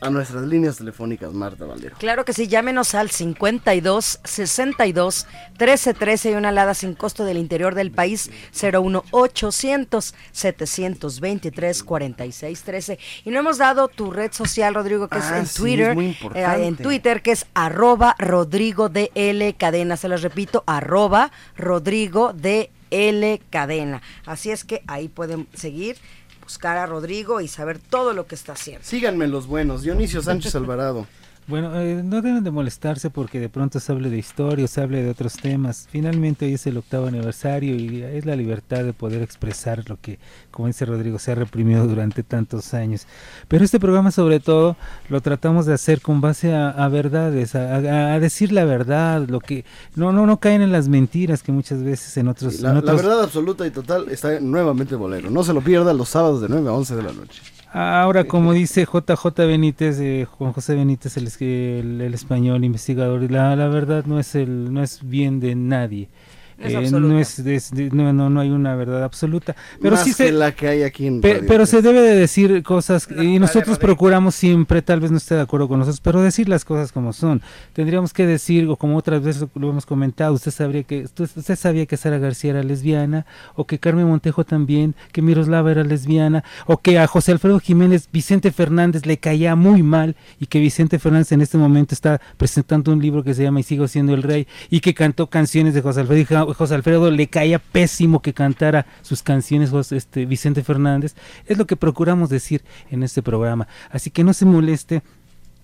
a 0.02 0.10
nuestras 0.10 0.44
líneas 0.44 0.78
telefónicas, 0.78 1.34
Marta 1.34 1.66
Valdero. 1.66 1.96
Claro 1.98 2.26
que 2.26 2.34
sí, 2.34 2.48
llámenos 2.48 2.96
al 2.96 3.10
52 3.10 4.20
62 4.24 5.28
13 5.58 5.94
13 5.94 6.32
y 6.32 6.34
una 6.36 6.50
alada 6.50 6.74
sin 6.74 6.94
costo 6.96 7.24
del 7.26 7.38
interior 7.38 7.76
del 7.76 7.92
país 7.92 8.30
01 8.62 9.04
800 9.12 10.14
723 10.32 11.84
46 11.84 12.62
13. 12.64 13.00
Y 13.26 13.30
no 13.32 13.40
hemos 13.40 13.58
dado 13.58 13.88
tu 13.88 14.12
red 14.12 14.32
social, 14.32 14.74
Rodrigo, 14.76 15.08
que 15.08 15.18
es 15.18 15.26
Ah, 15.26 15.40
en 15.40 15.48
sí, 15.48 15.58
Twitter. 15.60 15.90
es 15.90 15.96
muy 15.96 16.18
eh, 16.36 16.46
en 16.68 16.76
Twitter, 16.78 17.22
que 17.22 17.32
es 17.32 17.46
arroba 17.54 18.16
Rodrigo 18.20 18.90
DL 18.90 19.56
Cadena. 19.58 19.98
Se 19.98 20.08
los 20.10 20.22
repito, 20.22 20.64
arroba 20.68 21.32
Rodrigo 21.58 22.34
DL 22.34 23.40
Cadena. 23.50 24.02
Así 24.26 24.52
es 24.52 24.64
que 24.64 24.84
ahí 24.88 25.08
pueden 25.08 25.48
seguir, 25.54 25.98
buscar 26.46 26.78
a 26.78 26.86
Rodrigo 26.86 27.42
y 27.42 27.48
saber 27.48 27.80
todo 27.80 28.14
lo 28.14 28.28
que 28.28 28.36
está 28.36 28.54
haciendo. 28.54 28.86
Síganme 28.86 29.28
los 29.28 29.48
buenos, 29.48 29.82
Dionisio 29.82 30.22
Sánchez 30.22 30.56
Alvarado. 30.56 31.08
Bueno, 31.48 31.80
eh, 31.80 32.02
no 32.04 32.24
deben 32.24 32.44
de 32.44 32.50
molestarse 32.50 33.12
porque 33.12 33.40
de 33.40 33.50
pronto 33.50 33.80
se 33.80 33.92
hable 33.92 34.10
de 34.10 34.18
historia, 34.18 34.68
se 34.68 34.82
hable 34.82 35.04
de 35.04 35.12
otros 35.12 35.34
temas. 35.34 35.88
Finalmente 35.92 36.46
hoy 36.46 36.56
es 36.56 36.66
el 36.66 36.78
octavo 36.78 37.06
aniversario 37.06 37.76
y 37.76 38.02
es 38.02 38.26
la 38.26 38.36
libertad 38.36 38.84
de 38.84 38.94
poder 38.94 39.22
expresar 39.22 39.88
lo 39.88 40.02
que, 40.02 40.18
como 40.50 40.68
dice 40.68 40.86
Rodrigo, 40.86 41.20
se 41.20 41.34
ha 41.34 41.36
reprimido 41.36 41.86
durante 41.86 42.24
tantos 42.24 42.74
años. 42.74 43.06
Pero 43.48 43.64
este 43.64 43.80
programa 43.80 44.10
sobre 44.10 44.40
todo 44.40 44.76
lo 45.08 45.22
tratamos 45.22 45.68
de 45.68 45.76
hacer 45.76 46.02
con 46.02 46.20
base 46.20 46.52
a, 46.56 46.70
a 46.72 46.90
verdades, 46.90 47.54
a, 47.54 48.20
decir 48.20 48.52
la 48.52 48.66
verdad, 48.66 49.28
lo 49.28 49.40
que 49.40 49.66
no 49.96 50.12
no 50.12 50.26
no 50.26 50.40
caen 50.40 50.64
en 50.64 50.72
las 50.72 50.88
mentiras 50.88 51.44
que 51.44 51.52
muchas 51.52 51.84
veces 51.84 52.18
en 52.18 52.28
otros, 52.28 52.60
La, 52.62 52.72
en 52.72 52.84
la 52.84 52.94
verdad 52.94 53.22
absoluta 53.22 53.68
y 53.68 53.70
total 53.72 54.10
está 54.10 54.40
nuevamente 54.40 54.96
Bolero. 54.96 55.30
No 55.30 55.44
se 55.44 55.54
lo 55.54 55.62
pierda 55.62 55.94
los 55.94 56.10
sábados 56.10 56.42
de 56.42 56.50
9 56.50 56.70
a 56.70 56.74
11 56.74 56.96
de 56.96 57.04
la 57.04 57.14
noche. 57.14 57.55
Ahora, 57.78 58.24
como 58.24 58.54
dice 58.54 58.86
JJ 58.86 59.36
Benítez, 59.36 60.00
eh, 60.00 60.26
Juan 60.32 60.54
José 60.54 60.76
Benítez, 60.76 61.18
el, 61.18 61.28
el, 61.42 62.00
el 62.00 62.14
español 62.14 62.64
investigador, 62.64 63.30
la, 63.30 63.54
la 63.58 63.68
verdad 63.68 64.06
no 64.06 64.18
es 64.18 64.34
el 64.34 64.74
no 64.74 64.82
es 64.82 65.02
bien 65.04 65.42
de 65.42 65.56
nadie. 65.56 66.08
Es 66.57 66.73
Eh, 66.73 66.77
absoluta. 66.77 67.14
no, 67.14 67.19
es, 67.19 67.73
no, 67.94 68.14
no, 68.14 68.30
no 68.30 68.40
hay 68.40 68.49
una 68.49 68.76
verdad 68.76 69.03
absoluta. 69.03 69.56
Pero 69.82 69.95
Más 69.95 70.03
sí 70.06 70.11
que 70.11 70.15
se, 70.15 70.32
la 70.32 70.53
que 70.53 70.68
hay 70.69 70.84
aquí 70.84 71.06
en 71.07 71.19
pe- 71.22 71.34
Radio 71.34 71.45
pero 71.48 71.65
se 71.65 71.82
13. 71.82 71.88
debe 71.94 72.02
de 72.07 72.15
decir 72.15 72.64
cosas 72.64 73.07
y 73.22 73.40
nosotros 73.40 73.77
procuramos 73.77 74.36
siempre, 74.36 74.82
tal 74.82 74.99
vez 75.02 75.11
no 75.11 75.18
esté 75.18 75.36
de 75.36 75.41
acuerdo 75.41 75.68
con 75.68 75.80
nosotros, 75.80 75.99
pero 76.02 76.22
decir 76.22 76.48
las 76.48 76.64
cosas 76.64 76.91
como 76.91 77.11
son. 77.14 77.41
Tendríamos 77.73 78.14
que 78.14 78.26
decir, 78.26 78.68
o 78.69 78.76
como 78.77 78.95
otras 78.98 79.22
veces 79.22 79.45
lo 79.56 79.69
hemos 79.69 79.86
comentado, 79.86 80.34
usted 80.34 80.52
sabría 80.52 80.84
que 80.84 81.03
usted, 81.03 81.26
usted 81.36 81.56
sabía 81.57 81.86
que 81.86 81.98
Sara 81.98 82.19
García 82.19 82.52
era 82.52 82.64
lesbiana, 82.64 83.26
o 83.56 83.65
que 83.68 83.77
Carmen 83.80 84.07
Montejo 84.07 84.45
también, 84.45 84.95
que 85.11 85.22
Miroslava 85.22 85.72
era 85.72 85.84
lesbiana, 85.84 86.44
o 86.68 86.77
que 86.77 86.99
a 86.99 87.07
José 87.07 87.34
Alfredo 87.34 87.60
Jiménez 87.60 88.07
Vicente 88.14 88.52
Fernández 88.52 89.06
le 89.06 89.18
caía 89.18 89.56
muy 89.56 89.84
mal 89.84 90.15
y 90.40 90.45
que 90.45 90.60
Vicente 90.60 90.99
Fernández 90.99 91.32
en 91.34 91.41
este 91.41 91.57
momento 91.57 91.94
está 91.94 92.22
presentando 92.38 92.94
un 92.94 93.02
libro 93.02 93.23
que 93.23 93.34
se 93.34 93.44
llama 93.44 93.60
Y 93.60 93.64
sigo 93.64 93.88
siendo 93.88 94.14
el 94.14 94.23
rey 94.23 94.48
y 94.69 94.80
que 94.80 94.94
cantó 94.94 95.27
canciones 95.27 95.73
de 95.73 95.82
José 95.82 96.02
Alfredo 96.02 96.45
José 96.54 96.76
Alfredo 96.76 97.10
le 97.12 97.28
caía 97.28 97.60
pésimo 97.60 98.22
que 98.22 98.34
cantara 98.34 98.86
sus 99.02 99.24
canciones 99.24 99.72
José- 99.72 99.98
este, 99.98 100.26
Vicente 100.26 100.64
Fernández. 100.64 101.16
Es 101.48 101.58
lo 101.58 101.66
que 101.66 101.76
procuramos 101.76 102.30
decir 102.30 102.64
en 102.92 103.04
este 103.04 103.22
programa. 103.22 103.68
Así 103.92 104.10
que 104.12 104.24
no 104.24 104.34
se 104.34 104.46
moleste 104.46 105.02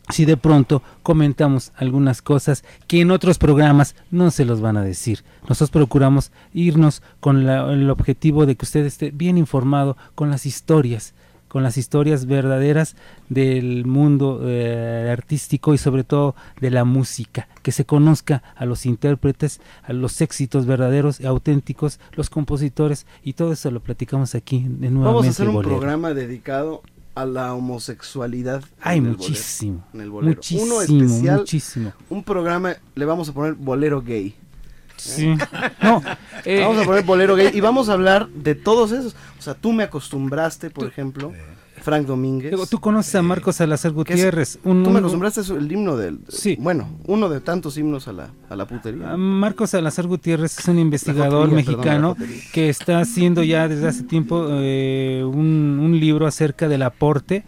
si 0.10 0.26
de 0.26 0.36
pronto 0.36 0.82
comentamos 1.03 1.72
algunas 1.76 2.22
cosas 2.22 2.64
que 2.88 3.02
en 3.02 3.12
otros 3.12 3.38
programas 3.38 3.95
no 4.10 4.32
se 4.32 4.45
los 4.45 4.60
van 4.60 4.76
a 4.76 4.82
decir. 4.84 5.24
Nosotros 5.48 5.70
procuramos 5.70 6.32
irnos 6.53 7.02
con 7.20 7.48
el 7.48 7.90
objetivo 7.90 8.45
de 8.45 8.56
que 8.56 8.66
usted 8.66 8.86
esté 8.86 9.12
bien 9.12 9.38
informado 9.38 9.95
con 10.16 10.30
las 10.30 10.45
historias, 10.45 11.14
con 11.52 11.64
las 11.64 11.78
historias 11.78 12.28
verdaderas 12.28 12.95
del 13.28 13.86
mundo 13.86 14.40
eh, 14.45 15.10
artístico 15.11 15.73
y 15.73 15.78
sobre 15.78 16.06
todo 16.06 16.34
de 16.61 16.72
la 16.72 16.86
música, 16.86 17.49
que 17.61 17.73
se 17.73 17.84
conozca 17.84 18.41
a 18.56 18.64
los 18.64 18.86
intérpretes, 18.86 19.60
a 19.84 19.91
los 19.91 20.22
éxitos 20.22 20.65
verdaderos 20.65 21.19
y 21.19 21.26
auténticos, 21.26 21.99
los 22.14 22.30
compositores 22.30 23.06
y 23.22 23.34
todo 23.34 23.52
eso 23.52 23.69
lo 23.69 23.82
platicamos 23.82 24.34
aquí 24.34 24.60
de 24.60 24.90
nuevamente. 24.91 25.03
Vamos 25.03 25.26
a 25.28 25.30
hacer 25.32 25.49
un 25.49 25.56
Bolero. 25.56 25.76
programa 25.78 26.14
dedicado 26.14 26.84
a 27.15 27.26
la 27.26 27.53
homosexualidad. 27.53 28.64
Hay 28.80 28.99
en 28.99 29.07
el 29.07 29.11
muchísimo, 29.18 29.80
bolero, 29.80 29.90
en 29.94 30.02
el 30.02 30.10
bolero. 30.10 30.36
muchísimo, 30.38 30.64
Uno 30.76 30.82
especial, 30.82 31.40
muchísimo. 31.40 31.91
un 32.10 32.23
programa, 32.23 32.76
le 32.95 33.03
vamos 33.03 33.28
a 33.28 33.34
poner 33.34 33.56
bolero 33.56 34.02
gay. 34.02 34.34
Sí. 34.97 35.35
No, 35.81 36.01
eh, 36.45 36.59
vamos 36.61 36.81
a 36.81 36.85
poner 36.85 37.03
bolero 37.03 37.35
gay 37.35 37.49
y 37.53 37.59
vamos 37.61 37.89
a 37.89 37.93
hablar 37.93 38.27
de 38.30 38.55
todos 38.55 38.91
esos. 38.91 39.15
O 39.39 39.41
sea, 39.41 39.53
tú 39.55 39.73
me 39.73 39.84
acostumbraste, 39.84 40.69
por 40.69 40.88
ejemplo, 40.88 41.31
Frank 41.81 42.05
Domínguez. 42.05 42.51
Digo, 42.51 42.68
Tú 42.68 42.80
conoces 42.80 43.15
a 43.15 43.22
Marcos 43.23 43.55
Salazar 43.55 43.91
Gutiérrez. 43.91 44.59
un- 44.63 44.84
tú 44.84 44.91
me 44.91 44.99
acostumbraste 44.99 45.41
el 45.57 45.72
himno 45.72 45.97
del. 45.97 46.19
Sí. 46.30 46.55
Bueno, 46.59 46.88
uno 47.07 47.27
de 47.30 47.41
tantos 47.41 47.77
himnos 47.77 48.07
a 48.07 48.13
la, 48.13 48.30
a 48.49 48.55
la 48.55 48.65
putería. 48.68 49.11
Ah, 49.13 49.18
Marcos 49.18 49.72
Salazar 49.72 50.05
Gutiérrez 50.05 50.59
es 50.59 50.68
un 50.68 50.77
investigador 50.77 51.49
jotería, 51.49 51.55
mexicano 51.55 52.15
que 52.53 52.69
está 52.69 52.99
haciendo 52.99 53.41
ya 53.43 53.68
desde 53.68 53.88
hace 53.88 54.03
tiempo 54.03 54.45
eh, 54.51 55.23
un, 55.26 55.80
un 55.81 55.99
libro 55.99 56.27
acerca 56.27 56.68
del 56.68 56.84
aporte 56.84 57.43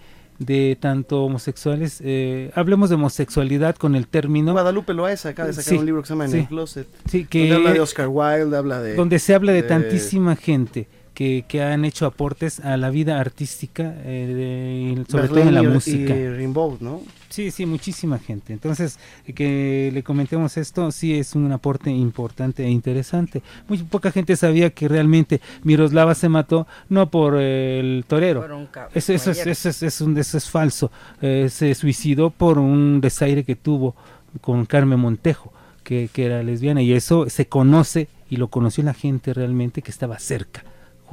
de 0.46 0.78
tanto 0.80 1.24
homosexuales, 1.24 2.02
eh, 2.04 2.52
hablemos 2.56 2.90
de 2.90 2.96
homosexualidad 2.96 3.76
con 3.76 3.96
el 3.96 4.08
término. 4.08 4.52
Guadalupe 4.54 4.94
Loaesa 4.94 5.30
acaba 5.30 5.48
de 5.48 5.54
sacar 5.54 5.70
Sí, 5.74 5.78
un 5.78 5.86
libro 5.86 6.02
que 6.02 6.08
se 6.08 6.14
llama 6.14 6.26
En 6.26 6.32
sí. 6.32 6.38
el 6.40 6.48
Closet. 6.48 6.88
Sí, 7.10 7.26
que 7.26 7.40
donde 7.42 7.56
habla 7.56 7.74
de 7.74 7.80
Oscar 7.80 8.08
Wilde, 8.10 8.56
habla 8.58 8.80
de. 8.82 8.96
donde 8.96 9.20
se 9.20 9.34
habla 9.36 9.52
de 9.52 9.62
de- 9.62 9.68
tantísima 9.68 10.36
gente 10.36 10.88
que, 11.14 11.46
que 11.48 11.62
han 11.62 11.86
hecho 11.86 12.06
aportes 12.06 12.60
a 12.60 12.76
la 12.78 12.90
vida 12.90 13.20
artística, 13.20 13.94
eh, 14.04 14.96
de- 14.98 15.06
sobre 15.12 15.28
todo 15.28 15.40
en 15.42 15.54
la 15.54 15.64
y- 15.64 15.68
música. 15.68 16.16
Y 16.16 16.30
Rimbaud, 16.30 16.80
¿no? 16.82 17.02
Sí, 17.30 17.50
sí, 17.52 17.66
muchísima 17.66 18.20
gente. 18.20 18.54
Entonces, 18.54 19.00
que 19.36 19.90
le 19.94 20.04
comentemos 20.04 20.56
esto, 20.58 20.92
sí 20.92 21.18
es 21.18 21.34
un 21.36 21.52
aporte 21.52 21.90
importante 21.92 22.64
e 22.64 22.70
interesante. 22.70 23.42
Muy 23.68 23.80
poca 23.80 24.12
gente 24.12 24.36
sabía 24.36 24.70
que 24.70 24.88
realmente 24.88 25.42
Miroslava 25.64 26.14
se 26.16 26.30
mató 26.30 26.68
no 26.90 27.10
por 27.10 27.36
eh, 27.40 27.80
el 27.80 28.06
torero. 28.08 28.42
Por 28.42 28.52
un 28.52 28.68
cab- 28.68 28.90
Eso, 28.94 29.14
eso, 29.14 29.32
es, 29.32 29.46
eso, 29.48 29.70
es, 29.70 29.84
es 29.84 30.02
un- 30.02 30.18
eso 30.18 30.38
es 30.38 30.50
falso. 30.50 30.92
Eh, 31.22 31.48
se 31.50 31.74
suicidó 31.76 32.30
por 32.30 32.58
un 32.60 33.02
desaire 33.02 33.44
que 33.44 33.56
tuvo 33.56 33.96
con 34.42 34.66
Carmen 34.66 35.00
Montejo, 35.00 35.54
que, 35.84 36.10
que 36.12 36.26
era 36.26 36.42
lesbiana, 36.44 36.82
y 36.82 36.94
eso 36.94 37.30
se 37.30 37.48
conoce 37.48 38.08
y 38.30 38.38
lo 38.38 38.48
conoció 38.48 38.84
la 38.84 38.94
gente 38.96 39.34
realmente 39.34 39.82
que 39.84 39.92
estaba 39.92 40.18
cerca 40.18 40.64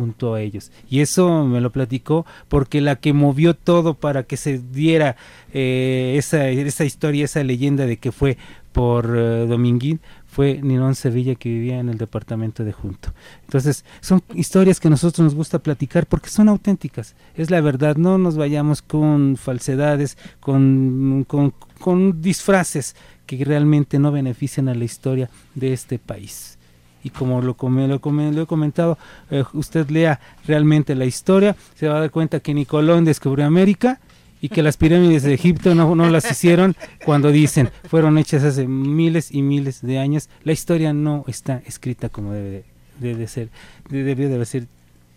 junto 0.00 0.32
a 0.32 0.40
ellos. 0.40 0.72
Y 0.88 1.00
eso 1.00 1.44
me 1.44 1.60
lo 1.60 1.70
platicó 1.70 2.24
porque 2.48 2.80
la 2.80 2.96
que 2.96 3.12
movió 3.12 3.52
todo 3.52 3.92
para 3.92 4.22
que 4.22 4.38
se 4.38 4.58
diera 4.58 5.16
eh, 5.52 6.14
esa, 6.16 6.48
esa 6.48 6.86
historia, 6.86 7.26
esa 7.26 7.44
leyenda 7.44 7.84
de 7.84 7.98
que 7.98 8.12
fue 8.12 8.38
por 8.72 9.14
eh, 9.14 9.46
Dominguín, 9.46 10.00
fue 10.26 10.58
Ninón 10.62 10.94
Sevilla 10.94 11.34
que 11.34 11.50
vivía 11.50 11.80
en 11.80 11.90
el 11.90 11.98
departamento 11.98 12.64
de 12.64 12.72
Junto. 12.72 13.12
Entonces, 13.44 13.84
son 14.00 14.22
historias 14.34 14.80
que 14.80 14.88
a 14.88 14.90
nosotros 14.90 15.22
nos 15.22 15.34
gusta 15.34 15.58
platicar 15.58 16.06
porque 16.06 16.30
son 16.30 16.48
auténticas, 16.48 17.14
es 17.34 17.50
la 17.50 17.60
verdad, 17.60 17.96
no 17.96 18.16
nos 18.16 18.38
vayamos 18.38 18.80
con 18.80 19.36
falsedades, 19.36 20.16
con, 20.38 21.26
con, 21.28 21.52
con 21.78 22.22
disfraces 22.22 22.96
que 23.26 23.44
realmente 23.44 23.98
no 23.98 24.12
benefician 24.12 24.70
a 24.70 24.74
la 24.74 24.84
historia 24.84 25.28
de 25.54 25.74
este 25.74 25.98
país 25.98 26.56
y 27.02 27.10
como 27.10 27.40
lo, 27.40 27.56
lo, 27.60 27.86
lo 27.86 28.42
he 28.42 28.46
comentado, 28.46 28.98
eh, 29.30 29.44
usted 29.54 29.88
lea 29.90 30.20
realmente 30.46 30.94
la 30.94 31.04
historia, 31.06 31.56
se 31.74 31.88
va 31.88 31.96
a 31.96 32.00
dar 32.00 32.10
cuenta 32.10 32.40
que 32.40 32.52
Nicolón 32.54 33.04
descubrió 33.04 33.46
América 33.46 34.00
y 34.42 34.48
que 34.48 34.62
las 34.62 34.76
pirámides 34.76 35.22
de 35.22 35.34
Egipto 35.34 35.74
no, 35.74 35.94
no 35.94 36.08
las 36.08 36.30
hicieron 36.30 36.74
cuando 37.04 37.30
dicen 37.30 37.70
fueron 37.88 38.16
hechas 38.18 38.42
hace 38.42 38.66
miles 38.66 39.32
y 39.34 39.42
miles 39.42 39.82
de 39.82 39.98
años. 39.98 40.28
La 40.44 40.52
historia 40.52 40.92
no 40.92 41.24
está 41.26 41.62
escrita 41.66 42.08
como 42.08 42.32
debe 42.32 42.64
de, 43.00 43.28
ser, 43.28 43.48
de- 43.90 44.02
debió 44.04 44.28
de 44.30 44.44
ser- 44.46 44.66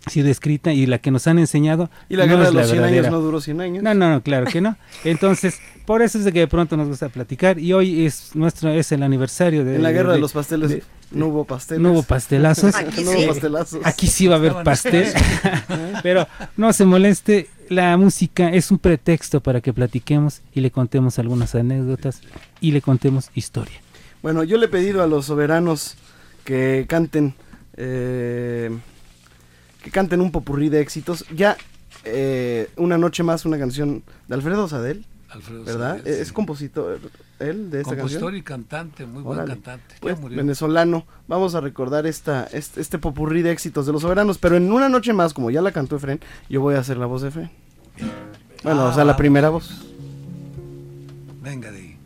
sido 0.10 0.30
escrita 0.30 0.74
y 0.74 0.86
la 0.86 0.98
que 1.00 1.12
nos 1.12 1.28
han 1.28 1.40
enseñado 1.40 1.90
Y 2.10 2.16
la 2.18 2.26
no 2.26 2.34
guerra 2.34 2.44
es 2.50 2.54
de 2.54 2.60
los 2.62 2.70
100 2.72 2.84
años 2.84 3.10
no 3.10 3.20
duró 3.22 3.40
100 3.42 3.62
años. 3.62 3.84
No, 3.84 3.94
no, 3.94 4.10
no, 4.10 4.22
claro 4.22 4.46
que 4.48 4.60
no. 4.62 4.76
Entonces, 5.04 5.60
por 5.86 6.02
eso 6.02 6.18
es 6.18 6.26
de 6.26 6.32
que 6.34 6.40
de 6.40 6.48
pronto 6.48 6.76
nos 6.78 6.88
gusta 6.88 7.10
platicar 7.10 7.58
y 7.60 7.74
hoy 7.74 8.06
es 8.06 8.36
nuestro 8.36 8.70
es 8.70 8.92
el 8.92 9.04
aniversario 9.04 9.64
de 9.66 9.76
En 9.78 9.84
la 9.84 9.92
guerra 9.92 10.10
de, 10.10 10.16
de- 10.16 10.22
los 10.22 10.34
pasteles 10.34 10.70
de- 10.70 10.84
no 11.12 11.28
hubo 11.28 11.46
pasteles. 11.46 11.82
no 11.82 11.92
hubo 11.92 12.04
pastelazos. 12.04 12.74
no 13.06 13.12
hubo 13.12 13.28
pastelazos. 13.28 13.80
Aquí 13.86 14.08
sí 14.08 14.28
va 14.28 14.36
a 14.36 14.38
haber 14.40 14.54
pastel. 14.64 15.08
Pero 16.04 16.28
no 16.58 16.74
se 16.74 16.86
moleste, 16.86 17.48
la 17.70 17.96
música 17.98 18.50
es 18.50 18.72
un 18.72 18.80
pretexto 18.80 19.42
para 19.42 19.62
que 19.62 19.74
platiquemos 19.74 20.42
y 20.54 20.62
le 20.62 20.72
contemos 20.72 21.20
algunas 21.20 21.54
anécdotas 21.56 22.22
y 22.62 22.72
le 22.72 22.82
contemos 22.82 23.30
historia. 23.36 23.80
Bueno, 24.22 24.44
yo 24.44 24.58
le 24.58 24.66
he 24.66 24.70
pedido 24.70 25.04
a 25.04 25.08
los 25.08 25.26
soberanos 25.28 25.96
que 26.46 26.86
canten 26.90 27.36
eh, 27.78 28.72
que 29.84 29.92
canten 29.92 30.20
un 30.22 30.32
popurrí 30.32 30.70
de 30.70 30.82
éxitos. 30.82 31.26
Ya 31.36 31.56
eh, 32.06 32.70
una 32.78 32.98
noche 32.98 33.22
más, 33.22 33.46
una 33.46 33.60
canción 33.60 34.02
de 34.28 34.34
Alfredo 34.36 34.68
Sadel, 34.68 35.06
Alfredo 35.30 35.64
¿verdad? 35.64 35.98
Sadel, 36.00 36.14
Es 36.22 36.32
compositor 36.34 37.00
él 37.40 37.70
de 37.70 37.82
esta 37.82 37.96
Compositor 37.96 38.22
canción. 38.32 38.36
y 38.38 38.42
cantante, 38.42 39.06
muy 39.06 39.22
buen 39.22 39.46
cantante. 39.46 39.96
Pues, 40.00 40.20
murió. 40.20 40.38
venezolano. 40.38 41.06
Vamos 41.28 41.54
a 41.56 41.62
recordar 41.62 42.06
esta, 42.08 42.46
este, 42.54 42.80
este 42.82 42.98
popurrí 43.00 43.42
de 43.42 43.52
éxitos 43.52 43.86
de 43.86 43.92
los 43.92 44.02
soberanos, 44.02 44.38
pero 44.38 44.56
en 44.56 44.72
una 44.72 44.88
noche 44.90 45.12
más, 45.14 45.34
como 45.34 45.52
ya 45.52 45.62
la 45.62 45.72
cantó 45.72 45.98
Efren, 45.98 46.20
yo 46.50 46.62
voy 46.62 46.76
a 46.76 46.80
hacer 46.80 46.98
la 46.98 47.06
voz 47.06 47.22
de 47.22 47.28
Efren. 47.30 47.52
Bueno, 48.64 48.86
o 48.86 48.94
sea, 48.94 49.04
la 49.04 49.14
Ah. 49.14 49.18
primera 49.18 49.50
voz. 49.50 49.86
Venga 51.42 51.70
de 51.72 51.78
ahí. 51.80 51.98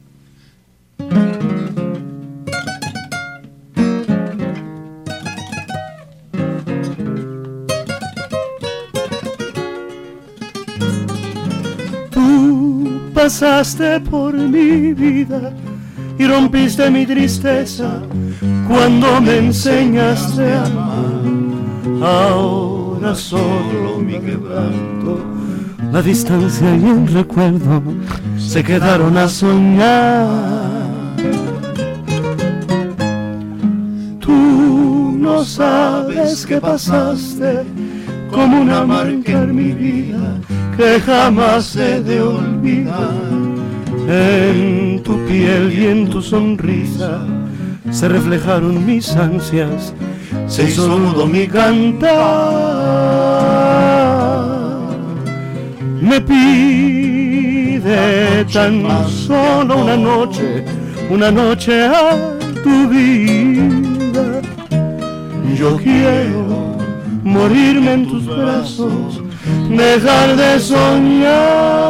Pasaste 13.27 13.99
por 13.99 14.33
mi 14.33 14.93
vida 14.93 15.51
y 16.17 16.25
rompiste 16.25 16.89
mi 16.89 17.05
tristeza 17.05 18.01
cuando 18.69 19.19
me 19.19 19.39
enseñaste 19.39 20.53
a 20.53 20.63
amar. 20.63 22.07
Ahora 22.09 23.13
solo 23.13 23.99
mi 23.99 24.17
quebranto, 24.17 25.19
la 25.91 26.01
distancia 26.01 26.73
y 26.73 26.85
el 26.85 27.05
recuerdo 27.07 27.83
se 28.37 28.63
quedaron 28.63 29.17
a 29.17 29.27
soñar. 29.27 30.29
Tú 34.21 35.17
no 35.19 35.43
sabes 35.43 36.45
que 36.45 36.61
pasaste 36.61 37.65
como 38.31 38.61
una 38.61 38.85
marca 38.85 39.43
en 39.43 39.53
mi 39.53 39.73
vida 39.73 40.39
que 40.77 40.99
jamás 41.01 41.75
he 41.75 41.99
de 42.01 42.21
olvidar. 42.21 43.13
En 44.07 45.01
tu 45.03 45.17
piel 45.25 45.73
y 45.73 45.87
en 45.87 46.09
tu 46.09 46.21
sonrisa 46.21 47.25
se 47.91 48.07
reflejaron 48.07 48.85
mis 48.85 49.13
ansias, 49.15 49.93
se 50.47 50.63
hizo 50.63 50.97
mudo 50.97 51.25
mi 51.25 51.47
cantar. 51.47 52.07
Me 55.99 56.21
pide 56.21 56.85
tan 58.53 58.83
solo 59.09 59.77
una 59.83 59.97
noche, 59.97 60.63
una 61.09 61.31
noche 61.31 61.85
a 61.85 62.37
tu 62.63 62.87
vida. 62.87 64.41
Yo 65.57 65.75
quiero 65.77 66.77
morirme 67.23 67.93
en 67.93 68.07
tus 68.07 68.25
brazos, 68.25 69.21
dejar 69.69 70.35
de 70.35 70.59
soñar. 70.59 71.87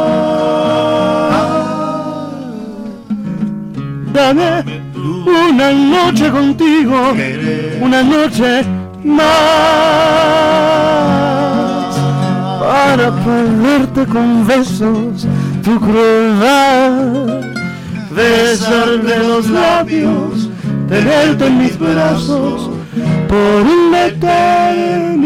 Dame 4.12 4.64
una 5.26 5.72
noche 5.72 6.30
contigo, 6.30 7.14
una 7.80 8.02
noche 8.02 8.64
más, 9.04 9.24
para 12.60 13.10
perderte 13.24 14.06
con 14.06 14.46
besos 14.46 15.26
tu 15.62 15.78
crueldad, 15.78 17.42
besarte 18.10 19.18
los 19.18 19.48
labios, 19.50 20.48
tenerte 20.88 21.46
en 21.46 21.58
mis 21.58 21.78
brazos 21.78 22.70
por 23.28 23.66
la 23.92 24.06
eternidad. 24.06 25.18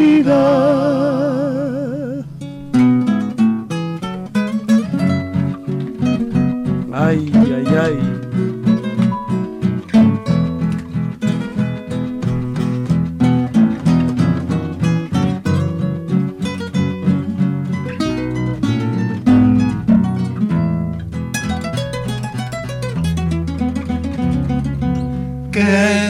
Qué 7.72 7.80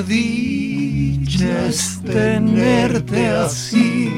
dicha 0.09 1.69
es 1.69 2.01
tenerte 2.05 3.29
así, 3.29 4.11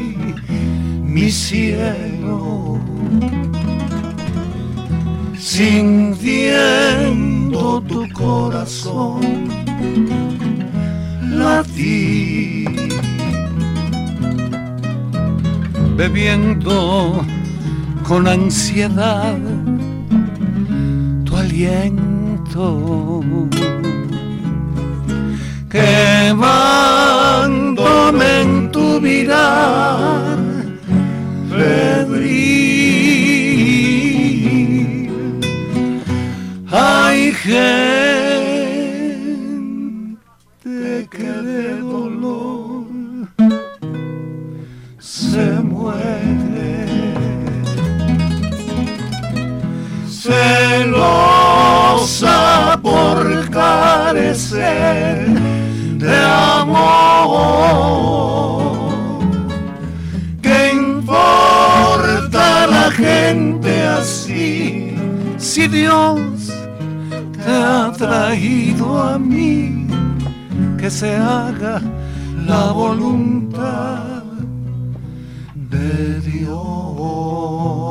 mi 1.02 1.30
cielo, 1.30 2.80
sintiendo 5.38 5.93
bebiendo 16.05 17.24
con 18.06 18.28
ansiedad 18.28 19.39
tu 21.24 21.32
aliento. 21.36 22.66
quemándome 25.70 26.40
en 28.43 28.70
tu 28.70 29.01
mirar 29.01 30.36
febril. 31.51 32.44
Hay 36.70 37.32
gente 37.32 38.03
si 65.55 65.68
Dios 65.68 66.52
te 67.44 67.48
ha 67.48 67.93
traído 67.97 69.01
a 69.01 69.16
mí? 69.20 69.86
Que 70.76 70.90
se 70.90 71.14
haga 71.14 71.81
la 72.44 72.72
voluntad 72.72 74.24
de 75.55 76.20
Dios. 76.22 77.84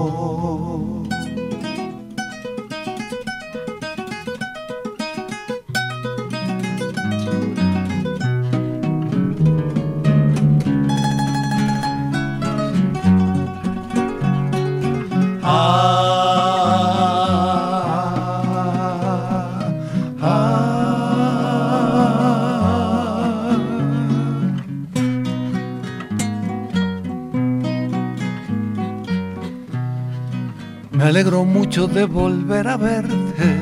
Alegro 31.23 31.45
mucho 31.45 31.87
de 31.87 32.03
volver 32.03 32.67
a 32.67 32.75
verte. 32.75 33.61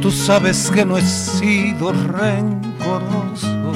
Tú 0.00 0.10
sabes 0.10 0.70
que 0.70 0.82
no 0.82 0.96
he 0.96 1.02
sido 1.02 1.92
rencoroso. 1.92 3.72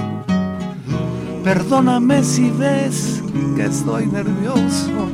Perdóname 1.45 2.25
si 2.25 2.49
ves 2.51 3.23
que 3.57 3.67
estoy 3.67 4.07
nervioso. 4.07 5.11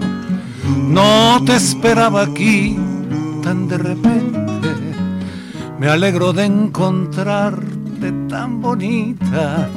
No 0.87 1.43
te 1.45 1.57
esperaba 1.57 2.23
aquí 2.23 2.79
tan 3.43 3.67
de 3.67 3.79
repente. 3.79 4.71
Me 5.81 5.89
alegro 5.89 6.33
de 6.33 6.45
encontrarte 6.45 8.13
tan 8.29 8.63
bonita. 8.63 9.69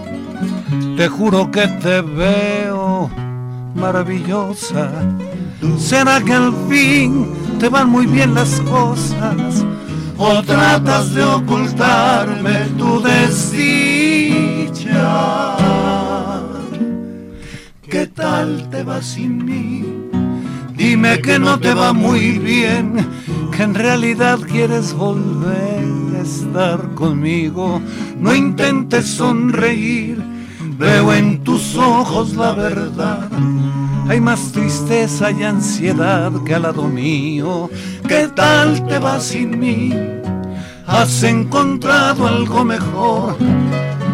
Te 0.95 1.07
juro 1.07 1.49
que 1.49 1.67
te 1.67 2.01
veo 2.01 3.09
maravillosa. 3.73 4.91
¿Será 5.79 6.21
que 6.21 6.33
al 6.33 6.53
fin 6.69 7.44
te 7.59 7.69
van 7.69 7.89
muy 7.89 8.05
bien 8.05 8.33
las 8.33 8.61
cosas? 8.61 9.65
¿O 10.17 10.41
tratas 10.43 11.13
de 11.13 11.23
ocultarme 11.23 12.67
tu 12.77 13.01
desdicha? 13.01 14.95
¿Qué 17.89 18.07
tal 18.07 18.69
te 18.69 18.83
va 18.83 19.01
sin 19.01 19.45
mí? 19.45 19.83
Dime 20.75 21.19
que 21.21 21.39
no 21.39 21.59
te 21.59 21.73
va 21.73 21.93
muy 21.93 22.39
bien, 22.39 23.07
que 23.55 23.63
en 23.63 23.73
realidad 23.73 24.39
quieres 24.39 24.93
volver 24.93 25.85
a 26.17 26.21
estar 26.21 26.93
conmigo. 26.95 27.81
No 28.19 28.35
intentes 28.35 29.07
sonreír, 29.07 30.21
veo 30.77 31.13
en 31.13 31.43
tus 31.43 31.75
ojos 31.77 32.35
la 32.35 32.53
verdad. 32.53 33.29
Hay 34.07 34.21
más 34.21 34.51
tristeza 34.51 35.31
y 35.31 35.41
ansiedad 35.43 36.31
que 36.45 36.53
al 36.53 36.61
lado 36.61 36.87
mío. 36.87 37.69
¿Qué 38.07 38.27
tal 38.35 38.85
te 38.87 38.99
va 38.99 39.19
sin 39.19 39.59
mí? 39.59 39.91
¿Has 40.85 41.23
encontrado 41.23 42.27
algo 42.27 42.63
mejor? 42.63 43.35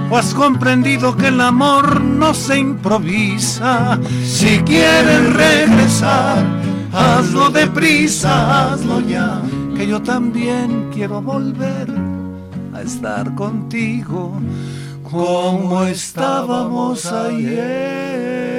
¿O 0.09 0.17
has 0.17 0.33
comprendido 0.33 1.15
que 1.17 1.27
el 1.27 1.41
amor 1.41 1.99
no 2.01 2.33
se 2.33 2.57
improvisa? 2.59 3.99
Si 4.23 4.59
quieres 4.59 5.33
regresar, 5.33 6.45
hazlo 6.93 7.49
deprisa, 7.49 8.71
hazlo 8.71 9.01
ya. 9.01 9.41
Que 9.75 9.87
yo 9.87 10.01
también 10.01 10.89
quiero 10.93 11.21
volver 11.21 11.89
a 12.73 12.81
estar 12.81 13.35
contigo 13.35 14.39
como 15.03 15.83
estábamos 15.83 17.05
ayer. 17.05 18.51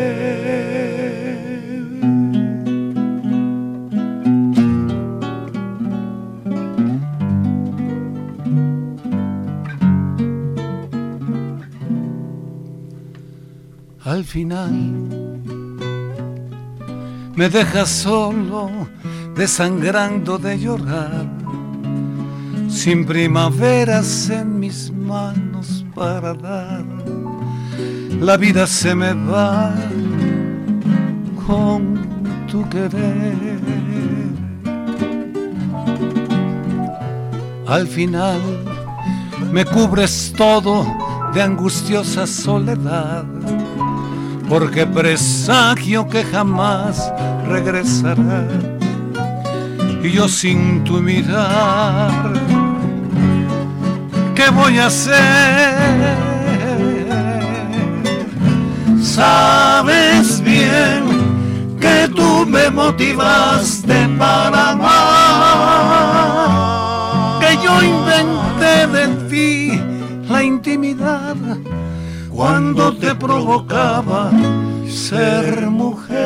Al 14.12 14.24
final 14.24 14.70
me 17.34 17.48
dejas 17.48 17.88
solo, 17.88 18.68
desangrando 19.34 20.36
de 20.36 20.58
llorar, 20.58 21.24
sin 22.68 23.06
primaveras 23.06 24.28
en 24.28 24.60
mis 24.60 24.92
manos 24.92 25.86
para 25.94 26.34
dar. 26.34 26.84
La 28.20 28.36
vida 28.36 28.66
se 28.66 28.94
me 28.94 29.14
va 29.14 29.74
con 31.46 32.46
tu 32.50 32.68
querer. 32.68 33.62
Al 37.66 37.86
final 37.86 38.42
me 39.50 39.64
cubres 39.64 40.34
todo 40.36 40.84
de 41.32 41.40
angustiosa 41.40 42.26
soledad, 42.26 43.24
porque 44.52 44.84
presagio 44.86 46.06
que 46.06 46.22
jamás 46.22 47.10
regresará. 47.48 48.46
Y 50.02 50.10
yo 50.10 50.28
sin 50.28 50.84
tu 50.84 51.00
mirar, 51.00 52.34
¿qué 54.34 54.50
voy 54.50 54.78
a 54.78 54.88
hacer? 54.88 56.18
Sabes 59.00 60.42
bien 60.42 61.78
que 61.80 62.08
tú 62.14 62.44
me 62.46 62.68
motivaste 62.68 64.06
para 64.18 64.72
amar, 64.72 64.90
que 67.40 67.56
yo 67.64 67.82
inventé 67.82 68.86
de 68.98 69.06
ti 69.30 69.80
la 70.28 70.42
intimidad, 70.42 71.36
cuando 72.34 72.92
te 72.94 73.14
provocaba 73.14 74.30
ser 74.88 75.70
mujer. 75.70 76.20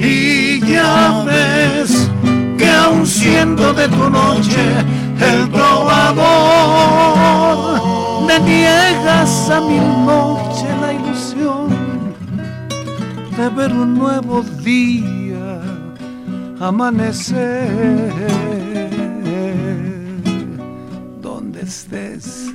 Y 0.00 0.60
ya 0.60 1.22
ves 1.26 2.10
que 2.58 2.68
aun 2.70 3.06
siendo 3.06 3.72
de 3.74 3.88
tu 3.88 4.10
noche 4.10 4.64
el 5.20 5.50
trovador, 5.50 6.22
me 8.26 8.40
niegas 8.40 9.50
a 9.50 9.60
mi 9.60 9.78
noche 9.78 10.66
la 10.80 10.92
ilusión 10.94 11.68
de 13.36 13.48
ver 13.50 13.72
un 13.72 13.98
nuevo 13.98 14.42
día 14.64 15.60
amanecer. 16.60 18.12
Estés, 21.62 22.52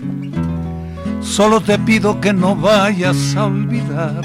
solo 1.22 1.62
te 1.62 1.80
pido 1.80 2.20
que 2.20 2.34
no 2.34 2.58
vayas 2.58 3.38
a 3.38 3.46
olvidar 3.46 4.22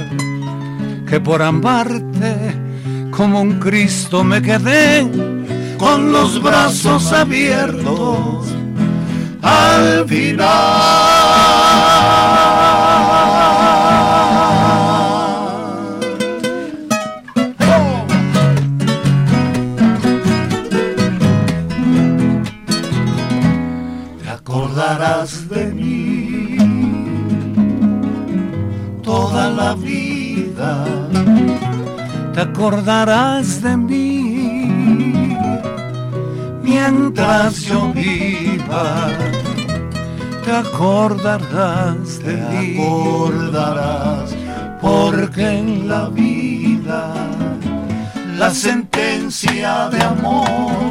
que 1.09 1.21
por 1.21 1.41
amarte 1.41 2.35
como 3.13 3.43
un 3.43 3.61
Cristo 3.61 4.25
me 4.25 4.43
quedé 4.43 5.07
con 5.79 6.11
los 6.11 6.43
brazos 6.43 7.13
abiertos 7.13 8.49
al 9.41 10.09
final. 10.09 11.12
Te 32.35 32.41
acordarás 32.41 33.61
de 33.61 33.77
mí 33.77 35.37
mientras 36.63 37.61
yo 37.63 37.93
viva. 37.93 39.09
Te 40.45 40.53
acordarás 40.53 42.19
de 42.25 42.37
mí. 42.37 42.75
Te 42.75 42.83
acordarás 42.83 44.35
porque 44.81 45.59
en 45.59 45.89
la 45.89 46.09
vida 46.09 47.13
la 48.39 48.51
sentencia 48.51 49.89
de 49.91 50.03
amor, 50.03 50.91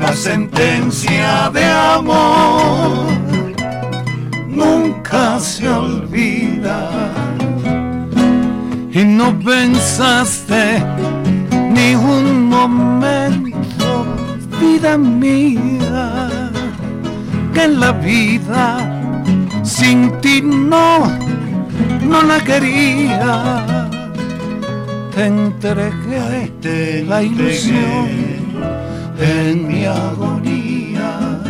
la 0.00 0.12
sentencia 0.14 1.50
de 1.52 1.64
amor 1.64 3.08
nunca 4.48 5.38
se 5.40 5.68
olvida. 5.68 7.07
Y 8.98 9.04
no 9.04 9.38
pensaste 9.38 10.82
ni 11.70 11.94
un 11.94 12.48
momento, 12.48 14.04
vida 14.60 14.98
mía, 14.98 16.50
que 17.54 17.62
en 17.62 17.78
la 17.78 17.92
vida 17.92 18.66
sin 19.62 20.10
ti 20.20 20.42
no, 20.42 21.06
no 22.02 22.22
la 22.22 22.40
quería. 22.40 23.78
Te 25.14 25.26
entregué 25.26 27.04
la 27.06 27.22
ilusión 27.22 28.08
en 29.20 29.68
mi 29.68 29.84
agonía. 29.84 31.40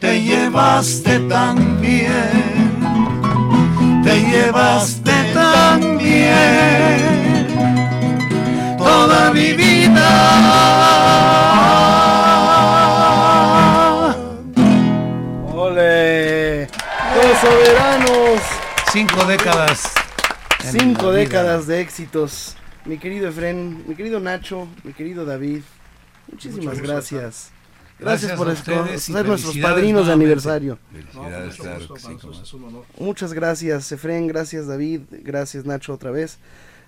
Te 0.00 0.20
llevaste 0.20 1.20
tan 1.28 1.80
bien, 1.80 2.72
te 4.02 4.20
llevaste 4.20 5.11
toda 8.78 9.32
mi 9.32 9.52
vida. 9.52 10.08
¡Ole! 15.54 16.66
¡Los 17.14 17.38
soberanos! 17.40 18.40
Cinco 18.92 19.24
décadas. 19.24 19.92
Cinco 20.70 21.08
vida. 21.10 21.18
décadas 21.18 21.66
de 21.66 21.80
éxitos. 21.80 22.56
Mi 22.84 22.98
querido 22.98 23.28
Efren, 23.28 23.84
mi 23.86 23.94
querido 23.94 24.18
Nacho, 24.18 24.66
mi 24.82 24.92
querido 24.92 25.24
David, 25.24 25.62
muchísimas 26.30 26.78
Mucho 26.78 26.82
gracias. 26.82 27.24
gusto. 27.52 27.61
Gracias, 28.02 28.38
Gracias 28.38 28.62
por 28.62 28.98
ser 28.98 29.26
nuestros 29.26 29.56
padrinos 29.58 30.06
de 30.06 30.12
aniversario. 30.12 30.78
Felicidades, 30.90 31.56
claro 31.56 31.96
sí. 31.96 32.54
Muchas 32.98 33.32
gracias, 33.32 33.92
Efren, 33.92 34.26
gracias, 34.26 34.66
David, 34.66 35.02
gracias, 35.10 35.64
Nacho, 35.64 35.94
otra 35.94 36.10
vez. 36.10 36.38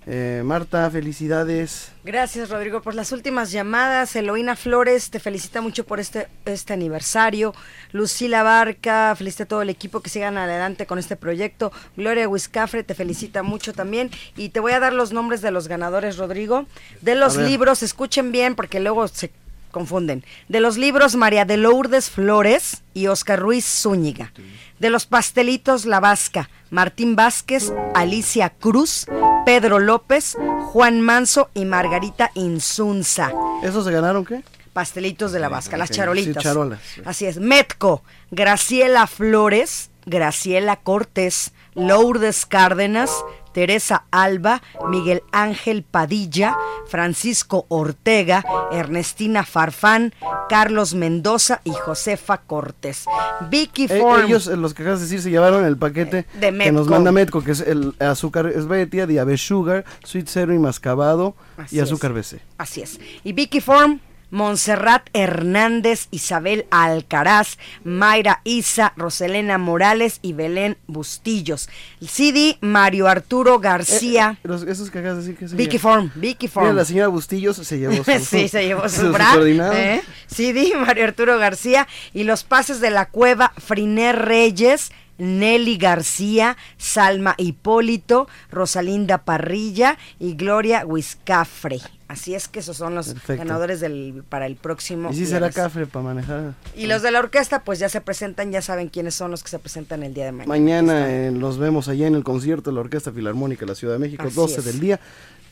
Eh, 0.07 0.43
Marta, 0.45 0.91
felicidades. 0.91 1.91
Gracias, 2.05 2.51
Rodrigo, 2.51 2.83
por 2.83 2.95
las 2.95 3.11
últimas 3.13 3.51
llamadas. 3.53 4.15
Eloína 4.17 4.55
Flores 4.55 5.09
te 5.11 5.19
felicita 5.19 5.63
mucho 5.63 5.85
por 5.87 5.99
este, 5.99 6.29
este 6.45 6.75
aniversario. 6.75 7.55
Lucila 7.93 8.43
Barca, 8.43 9.15
felicita 9.17 9.45
a 9.45 9.49
todo 9.49 9.63
el 9.63 9.71
equipo 9.71 10.01
que 10.01 10.11
sigan 10.11 10.37
adelante 10.37 10.85
con 10.85 10.99
este 10.99 11.17
proyecto. 11.17 11.73
Gloria 11.97 12.29
Huizcafre 12.29 12.85
te 12.85 12.95
felicita 12.95 13.43
mucho 13.43 13.73
también. 13.73 14.11
Y 14.37 14.51
te 14.51 14.61
voy 14.61 14.73
a 14.73 14.81
dar 14.81 14.93
los 14.93 15.13
nombres 15.13 15.41
de 15.41 15.51
los 15.51 15.69
ganadores, 15.69 16.19
Rodrigo. 16.19 16.67
De 17.01 17.15
los 17.15 17.39
libros, 17.39 17.83
escuchen 17.83 18.31
bien 18.31 18.57
porque 18.57 18.81
luego 18.81 19.09
se 19.09 19.31
confunden. 19.75 20.25
De 20.49 20.61
los 20.61 20.79
libros 20.79 21.17
María 21.17 21.45
de 21.45 21.59
Lourdes 21.59 22.09
Flores 22.09 22.85
y 22.95 23.09
Oscar 23.09 23.41
Ruiz 23.41 23.67
Zúñiga. 23.67 24.33
De 24.79 24.89
los 24.89 25.05
pastelitos 25.05 25.85
La 25.85 25.99
Vasca, 25.99 26.49
Martín 26.71 27.17
Vázquez, 27.17 27.73
Alicia 27.93 28.51
Cruz, 28.51 29.07
Pedro 29.45 29.81
López, 29.81 30.37
Juan 30.67 31.01
Manso 31.01 31.51
y 31.55 31.65
Margarita 31.65 32.31
Insunza. 32.35 33.33
¿Esos 33.63 33.85
se 33.85 33.91
ganaron 33.91 34.25
qué? 34.25 34.43
Pastelitos 34.73 35.33
de 35.33 35.41
la 35.41 35.49
Vasca, 35.49 35.77
las 35.77 35.91
charolitas. 35.91 36.43
Sí, 36.43 36.49
charolas. 36.49 36.81
Así 37.05 37.27
es. 37.27 37.39
Metco, 37.39 38.05
Graciela 38.31 39.09
Flores, 39.09 39.91
Graciela 40.07 40.77
Cortés, 40.77 41.53
Lourdes 41.75 42.47
Cárdenas, 42.47 43.11
Teresa 43.55 44.05
Alba, 44.11 44.61
Miguel 44.91 45.23
Ángel 45.33 45.85
Padilla, 45.85 46.55
Francisco 46.87 47.65
Ortega, 47.69 48.45
Ernestina 48.73 49.45
Farfán, 49.45 50.13
Carlos 50.49 50.95
Mendoza 50.95 51.61
y 51.65 51.71
Josefa 51.73 52.39
Cortés. 52.43 53.07
Vicky 53.51 53.85
Eh, 53.89 53.99
Form. 54.01 54.27
ellos, 54.27 54.47
eh, 54.49 54.57
los 54.57 54.75
que 54.75 54.83
acabas 54.83 55.01
de 55.01 55.07
decir, 55.07 55.23
se 55.23 55.31
llevaron 55.31 55.65
el 55.65 55.77
paquete 55.77 56.27
de 56.41 56.59
que 56.59 56.73
nos 56.73 56.89
manda 56.89 57.11
Metco, 57.13 57.43
que 57.43 57.53
es 57.53 57.61
el 57.61 57.95
azúcar 58.01 58.53
Svetia, 58.53 59.07
Diabetes 59.07 59.41
Sugar, 59.47 59.85
Sweet 60.05 60.29
Zero 60.29 60.53
y 60.55 60.59
Mascabado 60.59 61.35
Así 61.57 61.77
y 61.77 61.79
es. 61.79 61.85
azúcar 61.85 62.13
BC. 62.13 62.41
Así 62.59 62.83
es. 62.83 63.01
Y 63.25 63.33
Vicky 63.33 63.61
Form, 63.61 64.01
Montserrat 64.35 65.09
Hernández, 65.13 66.09
Isabel 66.11 66.67
Alcaraz, 66.71 67.57
Mayra 67.85 68.41
Isa, 68.43 68.93
Roselena 68.97 69.59
Morales 69.59 70.19
y 70.23 70.33
Belén 70.33 70.77
Bustillos. 70.89 71.69
El 72.01 72.09
CD, 72.09 72.59
Mario 72.61 73.07
Arturo 73.07 73.61
García. 73.61 74.39
Eh, 74.43 74.65
esos 74.67 74.91
que 74.91 74.99
acabas 74.99 75.19
de 75.19 75.23
decir 75.23 75.37
que 75.39 75.47
se 75.47 75.55
Vicky. 75.55 75.79
Form, 75.79 76.11
Vicky 76.17 76.47
Mira, 76.47 76.53
Form. 76.53 76.77
la 76.77 76.85
señora 76.85 77.07
Bustillos 77.07 77.57
se 77.59 77.79
llevó 77.79 77.95
su, 78.05 78.25
sí, 78.25 78.49
se 78.49 78.67
llevó 78.67 78.89
su, 78.89 79.13
su. 79.13 79.47
¿eh? 79.47 80.03
CD, 80.27 80.73
Mario 80.77 81.05
Arturo 81.05 81.39
García 81.39 81.87
y 82.13 82.25
los 82.25 82.43
pases 82.43 82.81
de 82.81 82.91
la 82.91 83.07
cueva, 83.07 83.53
Friner 83.57 84.17
Reyes, 84.17 84.91
Nelly 85.19 85.77
García, 85.77 86.57
Salma 86.77 87.35
Hipólito, 87.39 88.27
Rosalinda 88.51 89.19
Parrilla 89.19 89.97
y 90.19 90.35
Gloria 90.35 90.85
Huizcafre. 90.85 91.79
Así 92.07 92.35
es 92.35 92.49
que 92.49 92.61
esos 92.61 92.77
son 92.77 92.95
los 92.95 93.09
Perfecto. 93.09 93.43
ganadores 93.45 93.81
del, 93.81 94.23
para 94.29 94.47
el 94.47 94.57
próximo. 94.57 95.11
Y 95.11 95.15
sí 95.15 95.27
será 95.27 95.51
café 95.51 95.87
para 95.87 96.05
manejar. 96.05 96.55
Y 96.77 96.87
los 96.87 97.03
de 97.03 97.11
la 97.11 97.19
orquesta, 97.21 97.65
pues 97.65 97.79
ya 97.79 97.89
se 97.89 98.01
presentan, 98.01 98.53
ya 98.53 98.61
saben 98.61 98.89
quiénes 98.89 99.15
son 99.15 99.31
los 99.31 99.43
que 99.43 99.49
se 99.49 99.59
presentan 99.59 100.03
el 100.03 100.13
día 100.13 100.27
de 100.27 100.33
mañana. 100.33 100.49
Mañana 100.49 101.11
eh, 101.11 101.31
los 101.31 101.59
vemos 101.59 101.89
allá 101.89 102.07
en 102.07 102.15
el 102.15 102.23
concierto 102.23 102.71
de 102.71 102.75
la 102.75 102.81
Orquesta 102.81 103.11
Filarmónica 103.11 103.61
de 103.61 103.73
la 103.73 103.75
Ciudad 103.75 103.95
de 103.95 104.01
México, 104.01 104.25
Así 104.27 104.37
12 104.37 104.61
es. 104.61 104.65
del 104.67 104.81
día. 104.81 105.01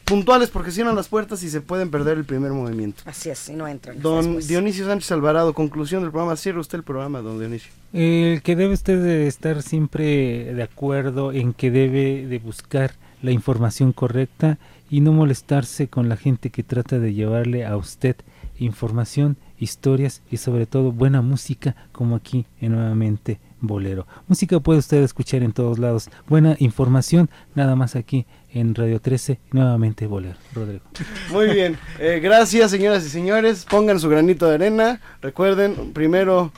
Puntuales 0.05 0.51
porque 0.51 0.73
cierran 0.73 0.97
las 0.97 1.09
puertas 1.09 1.43
y 1.45 1.49
se 1.49 1.61
pueden 1.61 1.91
perder 1.91 2.19
el 2.19 2.25
primer 2.25 2.51
movimiento. 2.53 3.03
Así 3.07 3.31
es, 3.31 3.49
y 3.49 3.53
no 3.55 3.69
entran. 3.69 4.03
Don 4.03 4.25
después. 4.25 4.49
Dionisio 4.49 4.85
Sánchez 4.85 5.13
Alvarado, 5.13 5.55
conclusión 5.55 6.03
del 6.03 6.11
programa. 6.11 6.37
Cierre 6.37 6.59
usted 6.59 6.79
el 6.79 6.85
programa, 6.85 7.21
don 7.23 7.39
Dionisio. 7.39 7.73
El 7.93 8.43
que 8.43 8.57
debe 8.57 8.75
usted 8.75 9.01
de 9.01 9.27
estar 9.29 9.63
siempre 9.63 10.53
de 10.53 10.63
acuerdo 10.63 11.33
en 11.33 11.55
que 11.55 11.71
debe 11.71 12.27
de 12.27 12.39
buscar 12.41 12.95
la 13.23 13.31
información 13.31 13.93
correcta 13.93 14.59
y 14.93 15.01
no 15.01 15.11
molestarse 15.13 15.89
con 15.89 16.09
la 16.09 16.17
gente 16.17 16.51
que 16.51 16.63
trata 16.63 17.01
de 17.01 17.15
llevarle 17.15 17.65
a 17.67 17.77
usted 17.77 18.15
información, 18.59 19.37
historias 19.59 20.23
y 20.31 20.37
sobre 20.37 20.67
todo 20.67 20.93
buena 20.93 21.23
música 21.23 21.75
como 21.93 22.15
aquí 22.15 22.47
en 22.61 22.73
nuevamente 22.73 23.41
Bolero. 23.61 24.07
Música 24.29 24.61
puede 24.61 24.81
usted 24.81 25.03
escuchar 25.03 25.43
en 25.43 25.53
todos 25.53 25.79
lados. 25.79 26.11
Buena 26.29 26.57
información 26.59 27.31
nada 27.55 27.75
más 27.75 27.97
aquí 27.97 28.27
en 28.53 28.75
Radio 28.75 29.01
13 29.01 29.39
nuevamente 29.53 30.07
Bolero. 30.07 30.37
Rodrigo. 30.53 30.85
Muy 31.31 31.47
bien. 31.55 31.79
Eh, 31.99 32.21
gracias, 32.23 32.71
señoras 32.71 33.05
y 33.07 33.09
señores. 33.09 33.65
Pongan 33.69 33.99
su 33.99 34.09
granito 34.09 34.47
de 34.47 34.55
arena. 34.57 35.01
Recuerden, 35.23 35.93
primero 35.93 36.53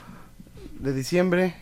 de 0.81 0.93
diciembre, 0.93 1.55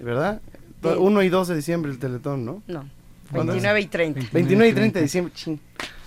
¿verdad? 0.00 0.40
De- 0.80 0.96
1 0.96 1.22
y 1.22 1.28
2 1.28 1.48
de 1.48 1.56
diciembre 1.56 1.90
el 1.92 1.98
Teletón, 1.98 2.44
¿no? 2.44 2.62
No, 2.66 2.84
¿Cuándo 3.30 3.52
es? 3.52 3.62
29 3.62 3.80
y 3.80 3.86
30. 3.86 4.20
29 4.32 4.70
y 4.70 4.74
30 4.74 4.98
de 5.00 5.02
diciembre. 5.02 5.32
chin. 5.36 5.60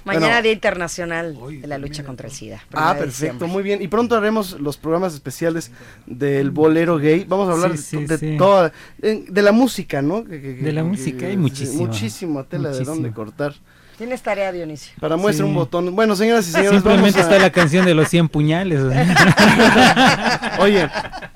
Mañana 0.03 0.25
Bueno, 0.27 0.41
Día 0.41 0.51
Internacional 0.53 1.37
de 1.61 1.67
la 1.67 1.77
lucha 1.77 2.03
contra 2.03 2.27
el 2.27 2.33
SIDA. 2.33 2.61
Ah, 2.73 2.95
perfecto, 2.97 3.47
muy 3.47 3.61
bien. 3.63 3.81
Y 3.81 3.87
pronto 3.87 4.15
haremos 4.17 4.59
los 4.59 4.77
programas 4.77 5.13
especiales 5.13 5.71
del 6.07 6.49
bolero 6.51 6.97
gay. 6.97 7.25
Vamos 7.27 7.49
a 7.49 7.51
hablar 7.53 7.77
Sí, 7.77 7.97
de, 7.97 8.01
sí, 8.01 8.05
de 8.07 8.17
sí. 8.17 8.37
toda, 8.37 8.71
de, 8.97 9.25
de 9.29 9.41
la 9.41 9.51
música, 9.51 10.01
¿no? 10.01 10.23
Que- 10.23 10.41
que- 10.41 10.53
De 10.55 10.71
la 10.71 10.81
que- 10.81 10.87
música 10.87 11.25
hay 11.27 11.33
que- 11.33 11.37
muchísima. 11.37 11.87
Muchísima 11.87 12.43
tela 12.45 12.69
de 12.69 12.83
dónde 12.83 13.11
cortar. 13.11 13.53
Tienes 14.01 14.23
tarea, 14.23 14.51
Dionisio. 14.51 14.93
Para 14.99 15.15
muestra 15.15 15.45
Sí. 15.45 15.49
un 15.49 15.53
botón. 15.55 15.95
Bueno, 15.95 16.15
señoras 16.15 16.47
y 16.47 16.51
señores, 16.51 16.71
Simplemente 16.81 17.11
vamos 17.11 17.15
a- 17.17 17.21
está 17.35 17.39
la 17.39 17.51
canción 17.51 17.85
de 17.85 17.93
los 17.93 18.07
100 18.07 18.29
puñales. 18.29 18.81
Oye, 20.59 20.89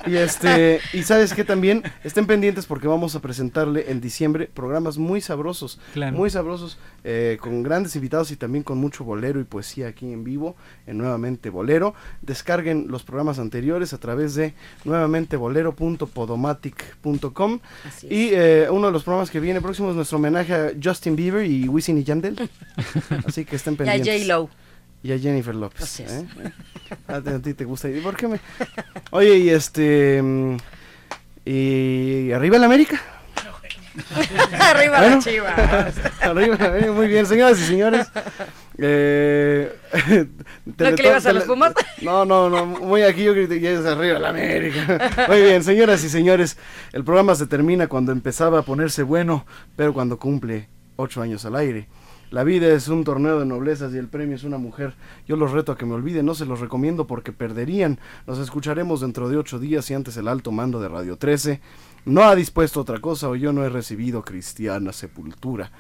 y 0.08 0.16
este, 0.16 0.80
y 0.92 1.04
sabes 1.04 1.36
que 1.36 1.44
también 1.44 1.84
estén 2.04 2.26
pendientes 2.26 2.66
porque 2.66 2.88
vamos 2.88 3.14
a 3.16 3.20
presentarle 3.20 3.92
en 3.92 4.02
diciembre 4.02 4.50
programas 4.52 4.98
muy 4.98 5.22
sabrosos, 5.22 5.80
Claro. 5.94 6.18
muy 6.18 6.32
sabrosos, 6.32 6.80
eh, 7.04 7.38
con 7.40 7.62
grandes 7.62 7.96
invitados 7.96 8.32
y 8.32 8.36
también 8.36 8.64
con 8.64 8.80
mucho 8.80 9.04
bolero 9.04 9.40
y 9.40 9.44
poesía 9.44 9.88
aquí 9.90 10.12
en 10.12 10.24
vivo, 10.24 10.56
en 10.88 10.98
nuevamente 10.98 11.52
bolero. 11.52 11.94
Descarguen 12.24 12.88
los 12.90 13.04
programas 13.04 13.38
anteriores 13.38 13.94
a 13.94 14.00
través 14.00 14.34
de 14.34 14.56
nuevamente 14.86 15.38
bolero.podomatic.com 15.38 17.60
y 18.10 18.30
eh, 18.34 18.68
uno 18.72 18.88
de 18.88 18.94
los 18.94 19.04
programas 19.04 19.30
que 19.30 19.40
viene 19.40 19.62
próximo 19.62 19.92
es 19.92 19.96
nuestro 19.96 20.18
homenaje 20.18 20.54
a 20.56 20.72
Justin 20.84 21.16
Bieber 21.16 21.46
y 21.46 21.68
Wisin 21.68 22.00
y 22.00 22.04
Yandel. 22.04 22.50
Así 23.28 23.46
que 23.46 23.56
estén 23.56 23.74
Y 23.74 23.76
a 23.76 23.78
pendientes. 23.86 24.22
J-Lo. 24.28 24.50
Y 25.04 25.12
a 25.14 25.20
Jennifer 25.20 25.54
López. 25.56 25.82
Así 25.84 26.04
es. 26.04 26.12
¿eh? 26.12 26.26
A, 27.08 27.22
ti- 27.22 27.30
a 27.30 27.40
ti 27.40 27.54
te 27.54 27.64
gusta. 27.66 27.90
¿Y 27.90 28.00
por 28.02 28.16
qué 28.18 28.28
me.? 28.28 28.40
Oye, 29.12 29.38
y 29.38 29.50
este. 29.50 30.22
mm, 30.22 30.58
Y. 31.46 32.32
¿Arriba 32.32 32.58
el 32.58 32.64
América? 32.64 33.00
Arriba 34.60 34.98
Bueno. 35.00 35.16
la 35.18 35.22
chiva. 35.22 35.50
Arriba 36.22 36.58
la 36.60 36.66
América, 36.66 36.92
muy 36.92 37.08
bien, 37.08 37.26
señoras 37.26 37.60
y 37.60 37.64
señores. 37.66 38.08
Eh, 38.78 39.74
¿No 40.66 40.96
que 40.96 41.04
le 41.04 41.10
ibas 41.10 41.26
a 41.26 41.32
los 41.34 41.46
Pumas? 41.46 41.74
No, 42.02 42.26
no, 42.26 42.50
no, 42.50 42.66
muy 42.66 43.04
aquí 43.04 43.24
yo 43.24 43.34
grité, 43.34 43.60
ya 43.62 43.70
es 43.72 43.86
arriba 43.86 44.20
la 44.20 44.30
América. 44.30 45.12
Muy 45.30 45.42
bien, 45.42 45.64
señoras 45.64 46.04
y 46.04 46.10
señores, 46.10 46.58
el 46.92 47.06
programa 47.06 47.36
se 47.36 47.48
termina 47.48 47.88
cuando 47.88 48.12
empezaba 48.12 48.60
a 48.60 48.62
ponerse 48.64 49.04
bueno, 49.04 49.46
pero 49.78 49.94
cuando 49.94 50.20
cumple 50.20 50.68
ocho 50.98 51.22
años 51.22 51.46
al 51.46 51.56
aire. 51.56 51.88
La 52.32 52.44
vida 52.44 52.68
es 52.74 52.88
un 52.88 53.04
torneo 53.04 53.40
de 53.40 53.46
noblezas 53.46 53.94
y 53.94 53.98
el 53.98 54.08
premio 54.08 54.36
es 54.36 54.44
una 54.44 54.58
mujer. 54.58 54.96
Yo 55.28 55.36
los 55.36 55.52
reto 55.52 55.72
a 55.72 55.78
que 55.78 55.86
me 55.86 55.94
olviden, 55.94 56.26
no 56.26 56.36
se 56.36 56.46
los 56.46 56.60
recomiendo 56.60 57.08
porque 57.08 57.32
perderían. 57.32 58.00
Nos 58.28 58.40
escucharemos 58.40 59.02
dentro 59.02 59.30
de 59.30 59.38
ocho 59.38 59.60
días 59.60 59.90
y 59.92 59.94
antes 59.94 60.18
el 60.18 60.28
alto 60.28 60.52
mando 60.52 60.80
de 60.80 60.90
Radio 60.90 61.18
13 61.18 61.62
no 62.06 62.24
ha 62.24 62.36
dispuesto 62.36 62.82
otra 62.82 63.00
cosa 63.00 63.30
o 63.30 63.36
yo 63.36 63.52
no 63.52 63.64
he 63.64 63.70
recibido 63.70 64.24
cristiana 64.24 64.94
sepultura. 64.94 65.72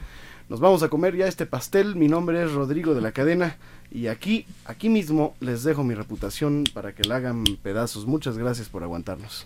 Nos 0.49 0.59
vamos 0.59 0.83
a 0.83 0.89
comer 0.89 1.15
ya 1.15 1.27
este 1.27 1.45
pastel. 1.45 1.95
Mi 1.95 2.07
nombre 2.07 2.43
es 2.43 2.51
Rodrigo 2.51 2.93
de 2.93 3.01
la 3.01 3.11
Cadena 3.11 3.57
y 3.91 4.07
aquí, 4.07 4.45
aquí 4.65 4.89
mismo 4.89 5.35
les 5.39 5.63
dejo 5.63 5.83
mi 5.83 5.95
reputación 5.95 6.63
para 6.73 6.93
que 6.93 7.03
la 7.03 7.17
hagan 7.17 7.43
pedazos. 7.61 8.05
Muchas 8.05 8.37
gracias 8.37 8.69
por 8.69 8.83
aguantarnos. 8.83 9.45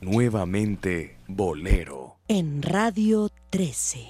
Nuevamente 0.00 1.16
Bolero. 1.26 2.16
En 2.28 2.62
Radio 2.62 3.30
13. 3.50 4.06